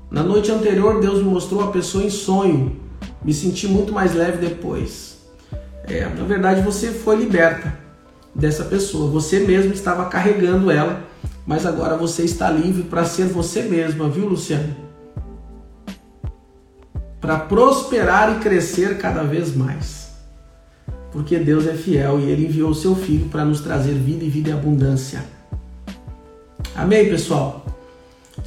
Na 0.09 0.23
noite 0.23 0.51
anterior, 0.51 0.99
Deus 1.01 1.19
me 1.19 1.29
mostrou 1.29 1.63
a 1.63 1.71
pessoa 1.71 2.03
em 2.03 2.09
sonho. 2.09 2.75
Me 3.23 3.33
senti 3.33 3.67
muito 3.67 3.91
mais 3.91 4.13
leve 4.13 4.37
depois. 4.37 5.17
É, 5.83 6.05
na 6.05 6.23
verdade, 6.23 6.61
você 6.61 6.91
foi 6.91 7.17
liberta 7.17 7.77
dessa 8.33 8.63
pessoa. 8.65 9.09
Você 9.11 9.39
mesmo 9.39 9.73
estava 9.73 10.05
carregando 10.05 10.71
ela, 10.71 11.01
mas 11.45 11.65
agora 11.65 11.97
você 11.97 12.23
está 12.23 12.49
livre 12.49 12.83
para 12.83 13.05
ser 13.05 13.25
você 13.25 13.63
mesma, 13.63 14.09
viu, 14.09 14.27
Luciano? 14.27 14.75
Para 17.19 17.39
prosperar 17.39 18.37
e 18.37 18.39
crescer 18.39 18.97
cada 18.97 19.23
vez 19.23 19.55
mais 19.55 20.07
porque 21.17 21.39
Deus 21.39 21.65
é 21.65 21.73
fiel 21.73 22.19
e 22.19 22.29
ele 22.29 22.45
enviou 22.45 22.73
seu 22.75 22.95
filho 22.95 23.27
para 23.29 23.43
nos 23.43 23.61
trazer 23.61 23.93
vida 23.93 24.23
e 24.23 24.29
vida 24.29 24.51
em 24.51 24.53
abundância. 24.53 25.25
Amém, 26.75 27.09
pessoal? 27.09 27.65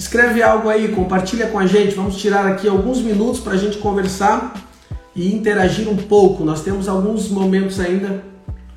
Escreve 0.01 0.43
algo 0.43 0.71
aí, 0.71 0.89
compartilha 0.89 1.49
com 1.49 1.59
a 1.59 1.67
gente. 1.67 1.95
Vamos 1.95 2.17
tirar 2.17 2.47
aqui 2.47 2.67
alguns 2.67 3.03
minutos 3.03 3.39
para 3.39 3.53
a 3.53 3.57
gente 3.59 3.77
conversar 3.77 4.55
e 5.15 5.35
interagir 5.35 5.91
um 5.91 5.97
pouco. 5.97 6.43
Nós 6.43 6.63
temos 6.63 6.89
alguns 6.89 7.29
momentos 7.29 7.79
ainda 7.79 8.25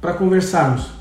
para 0.01 0.11
conversarmos. 0.15 0.91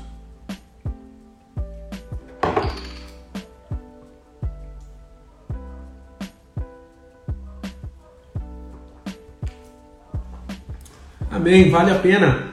Amém, 11.29 11.69
vale 11.69 11.91
a 11.91 11.99
pena. 11.99 12.47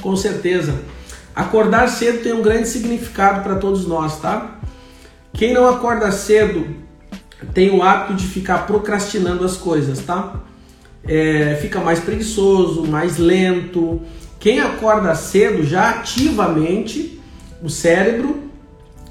Com 0.00 0.14
certeza. 0.14 0.72
Acordar 1.34 1.88
cedo 1.88 2.22
tem 2.22 2.32
um 2.32 2.42
grande 2.42 2.68
significado 2.68 3.42
para 3.42 3.56
todos 3.56 3.88
nós, 3.88 4.20
tá? 4.20 4.55
Quem 5.36 5.52
não 5.52 5.68
acorda 5.68 6.10
cedo 6.10 6.66
tem 7.52 7.70
o 7.70 7.82
hábito 7.82 8.14
de 8.14 8.26
ficar 8.26 8.66
procrastinando 8.66 9.44
as 9.44 9.56
coisas, 9.56 10.00
tá? 10.00 10.40
É, 11.06 11.58
fica 11.60 11.78
mais 11.78 12.00
preguiçoso, 12.00 12.86
mais 12.86 13.18
lento. 13.18 14.00
Quem 14.40 14.60
acorda 14.60 15.14
cedo 15.14 15.62
já 15.62 15.90
ativamente 15.90 17.20
o 17.62 17.68
cérebro 17.68 18.44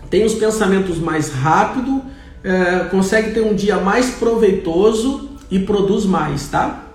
tem 0.09 0.25
os 0.25 0.33
pensamentos 0.33 0.97
mais 0.97 1.31
rápido, 1.31 2.01
é, 2.43 2.85
consegue 2.85 3.31
ter 3.31 3.41
um 3.41 3.53
dia 3.53 3.77
mais 3.77 4.11
proveitoso 4.11 5.29
e 5.51 5.59
produz 5.59 6.05
mais, 6.05 6.47
tá? 6.47 6.85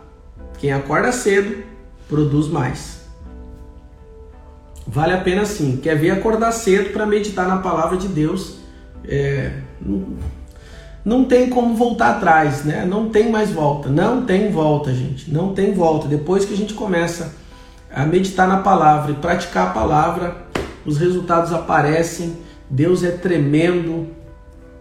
Quem 0.59 0.73
acorda 0.73 1.13
cedo 1.13 1.63
produz 2.09 2.49
mais. 2.49 3.01
Vale 4.87 5.13
a 5.13 5.21
pena 5.21 5.45
sim. 5.45 5.79
Quer 5.81 5.97
ver 5.97 6.11
acordar 6.11 6.51
cedo 6.51 6.93
para 6.93 7.07
meditar 7.07 7.47
na 7.47 7.59
palavra 7.59 7.97
de 7.97 8.09
Deus? 8.09 8.60
É, 9.05 9.53
não 11.05 11.25
tem 11.25 11.49
como 11.49 11.75
voltar 11.75 12.17
atrás, 12.17 12.65
né? 12.65 12.85
Não 12.85 13.09
tem 13.09 13.31
mais 13.31 13.51
volta, 13.51 13.89
não 13.89 14.25
tem 14.25 14.51
volta, 14.51 14.93
gente, 14.93 15.31
não 15.31 15.55
tem 15.55 15.73
volta. 15.73 16.07
Depois 16.07 16.45
que 16.45 16.53
a 16.53 16.57
gente 16.57 16.75
começa 16.75 17.35
a 17.93 18.05
meditar 18.05 18.47
na 18.47 18.59
palavra 18.59 19.13
e 19.13 19.15
praticar 19.15 19.69
a 19.69 19.71
palavra, 19.71 20.37
os 20.85 20.99
resultados 20.99 21.53
aparecem. 21.53 22.37
Deus 22.69 23.03
é 23.03 23.11
tremendo, 23.11 24.09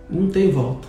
não 0.10 0.28
tem 0.28 0.52
volta. 0.52 0.88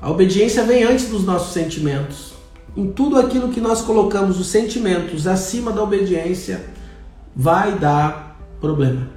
A 0.00 0.10
obediência 0.10 0.62
vem 0.64 0.84
antes 0.84 1.08
dos 1.08 1.24
nossos 1.24 1.52
sentimentos. 1.52 2.34
Em 2.76 2.92
tudo 2.92 3.18
aquilo 3.18 3.48
que 3.48 3.60
nós 3.60 3.82
colocamos 3.82 4.38
os 4.38 4.46
sentimentos 4.46 5.26
acima 5.26 5.72
da 5.72 5.82
obediência, 5.82 6.64
vai 7.34 7.72
dar 7.72 8.38
problema. 8.60 9.15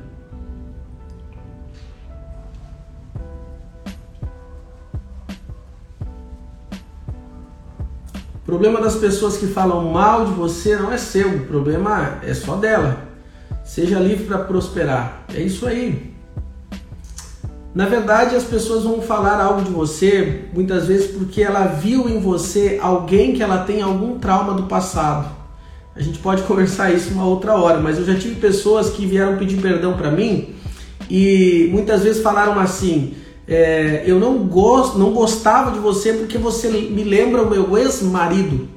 O 8.49 8.57
problema 8.57 8.81
das 8.81 8.95
pessoas 8.95 9.37
que 9.37 9.45
falam 9.45 9.91
mal 9.91 10.25
de 10.25 10.31
você 10.31 10.75
não 10.75 10.91
é 10.91 10.97
seu, 10.97 11.29
o 11.29 11.39
problema 11.41 12.17
é 12.23 12.33
só 12.33 12.55
dela. 12.55 13.03
Seja 13.63 13.99
livre 13.99 14.25
para 14.25 14.39
prosperar. 14.39 15.23
É 15.31 15.39
isso 15.39 15.67
aí. 15.67 16.15
Na 17.75 17.85
verdade, 17.85 18.35
as 18.35 18.43
pessoas 18.43 18.85
vão 18.85 19.03
falar 19.03 19.39
algo 19.39 19.61
de 19.61 19.69
você 19.69 20.45
muitas 20.51 20.87
vezes 20.87 21.11
porque 21.11 21.43
ela 21.43 21.67
viu 21.67 22.09
em 22.09 22.19
você 22.19 22.79
alguém 22.81 23.35
que 23.35 23.43
ela 23.43 23.59
tem 23.59 23.83
algum 23.83 24.17
trauma 24.17 24.55
do 24.55 24.63
passado. 24.63 25.29
A 25.95 26.01
gente 26.01 26.17
pode 26.17 26.41
conversar 26.49 26.91
isso 26.91 27.13
uma 27.13 27.25
outra 27.25 27.53
hora, 27.53 27.79
mas 27.79 27.99
eu 27.99 28.05
já 28.05 28.15
tive 28.15 28.41
pessoas 28.41 28.89
que 28.89 29.05
vieram 29.05 29.37
pedir 29.37 29.61
perdão 29.61 29.95
para 29.95 30.09
mim 30.09 30.55
e 31.07 31.69
muitas 31.71 32.01
vezes 32.01 32.23
falaram 32.23 32.59
assim: 32.59 33.13
é, 33.49 34.03
eu 34.05 34.19
não 34.19 34.47
gosto, 34.47 34.99
não 34.99 35.11
gostava 35.11 35.71
de 35.71 35.79
você 35.79 36.13
porque 36.13 36.37
você 36.37 36.69
me 36.69 37.03
lembra 37.03 37.41
o 37.41 37.49
meu 37.49 37.75
ex-marido. 37.75 38.69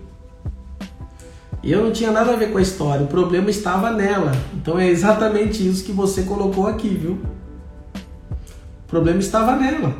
E 1.63 1.71
eu 1.71 1.85
não 1.85 1.93
tinha 1.93 2.11
nada 2.11 2.33
a 2.33 2.37
ver 2.37 2.51
com 2.51 2.59
a 2.59 2.63
história, 2.63 3.05
o 3.05 3.07
problema 3.07 3.51
estava 3.51 3.91
nela. 3.91 4.33
Então 4.55 4.79
é 4.79 4.89
exatamente 4.89 5.67
isso 5.69 5.85
que 5.85 5.93
você 5.93 6.23
colocou 6.23 6.67
aqui, 6.67 6.89
viu? 6.89 7.19
O 8.87 8.89
problema 8.89 9.21
estava 9.21 9.55
nela. 9.55 9.95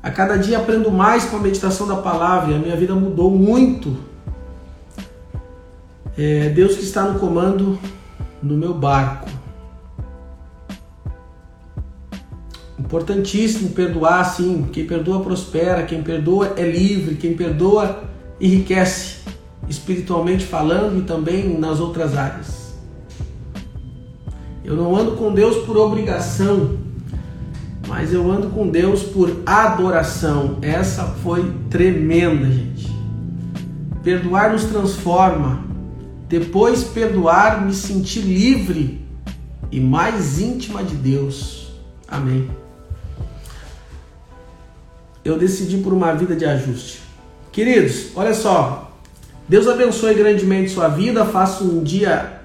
A 0.00 0.10
cada 0.12 0.36
dia 0.36 0.58
aprendo 0.58 0.90
mais 0.92 1.24
com 1.24 1.38
a 1.38 1.40
meditação 1.40 1.88
da 1.88 1.96
palavra 1.96 2.52
e 2.52 2.54
a 2.54 2.58
minha 2.58 2.76
vida 2.76 2.94
mudou 2.94 3.32
muito. 3.32 3.96
É 6.16 6.50
Deus 6.50 6.76
que 6.76 6.84
está 6.84 7.02
no 7.02 7.18
comando 7.18 7.78
no 8.40 8.56
meu 8.56 8.72
barco. 8.72 9.28
Importantíssimo 12.88 13.68
perdoar, 13.72 14.24
sim. 14.24 14.66
Quem 14.72 14.86
perdoa 14.86 15.20
prospera, 15.20 15.82
quem 15.82 16.02
perdoa 16.02 16.54
é 16.56 16.66
livre, 16.66 17.16
quem 17.16 17.36
perdoa 17.36 18.04
enriquece, 18.40 19.18
espiritualmente 19.68 20.46
falando 20.46 20.98
e 20.98 21.02
também 21.02 21.58
nas 21.58 21.80
outras 21.80 22.16
áreas. 22.16 22.74
Eu 24.64 24.74
não 24.74 24.96
ando 24.96 25.12
com 25.16 25.34
Deus 25.34 25.66
por 25.66 25.76
obrigação, 25.76 26.78
mas 27.86 28.14
eu 28.14 28.30
ando 28.30 28.48
com 28.48 28.66
Deus 28.66 29.02
por 29.02 29.36
adoração. 29.44 30.56
Essa 30.62 31.04
foi 31.22 31.52
tremenda, 31.68 32.50
gente. 32.50 32.90
Perdoar 34.02 34.50
nos 34.52 34.64
transforma. 34.64 35.62
Depois 36.26 36.84
perdoar, 36.84 37.66
me 37.66 37.74
sentir 37.74 38.20
livre 38.20 39.06
e 39.70 39.78
mais 39.78 40.40
íntima 40.40 40.82
de 40.82 40.94
Deus. 40.94 41.70
Amém 42.08 42.48
eu 45.28 45.38
decidi 45.38 45.78
por 45.78 45.92
uma 45.92 46.14
vida 46.14 46.34
de 46.34 46.44
ajuste. 46.44 47.00
Queridos, 47.52 48.06
olha 48.14 48.32
só. 48.32 48.90
Deus 49.48 49.66
abençoe 49.68 50.14
grandemente 50.14 50.70
sua 50.70 50.88
vida. 50.88 51.24
Faça 51.26 51.64
um 51.64 51.82
dia 51.82 52.40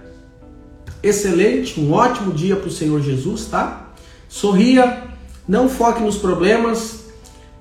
excelente, 1.02 1.80
um 1.80 1.94
ótimo 1.94 2.34
dia 2.34 2.56
para 2.56 2.68
o 2.68 2.72
Senhor 2.72 3.02
Jesus, 3.02 3.46
tá? 3.46 3.94
Sorria, 4.28 5.04
não 5.48 5.70
foque 5.70 6.02
nos 6.02 6.18
problemas, 6.18 7.06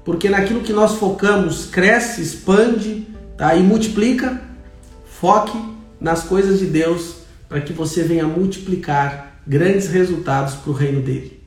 porque 0.05 0.29
naquilo 0.29 0.61
que 0.61 0.73
nós 0.73 0.95
focamos 0.95 1.67
cresce, 1.67 2.21
expande, 2.21 3.07
tá? 3.37 3.55
E 3.55 3.63
multiplica. 3.63 4.41
Foque 5.21 5.57
nas 6.01 6.25
coisas 6.25 6.59
de 6.59 6.67
Deus 6.67 7.17
para 7.49 7.61
que 7.61 7.73
você 7.73 8.03
venha 8.03 8.27
multiplicar 8.27 9.41
grandes 9.47 9.87
resultados 9.89 10.55
para 10.55 10.71
o 10.71 10.75
reino 10.75 11.01
dele. 11.01 11.42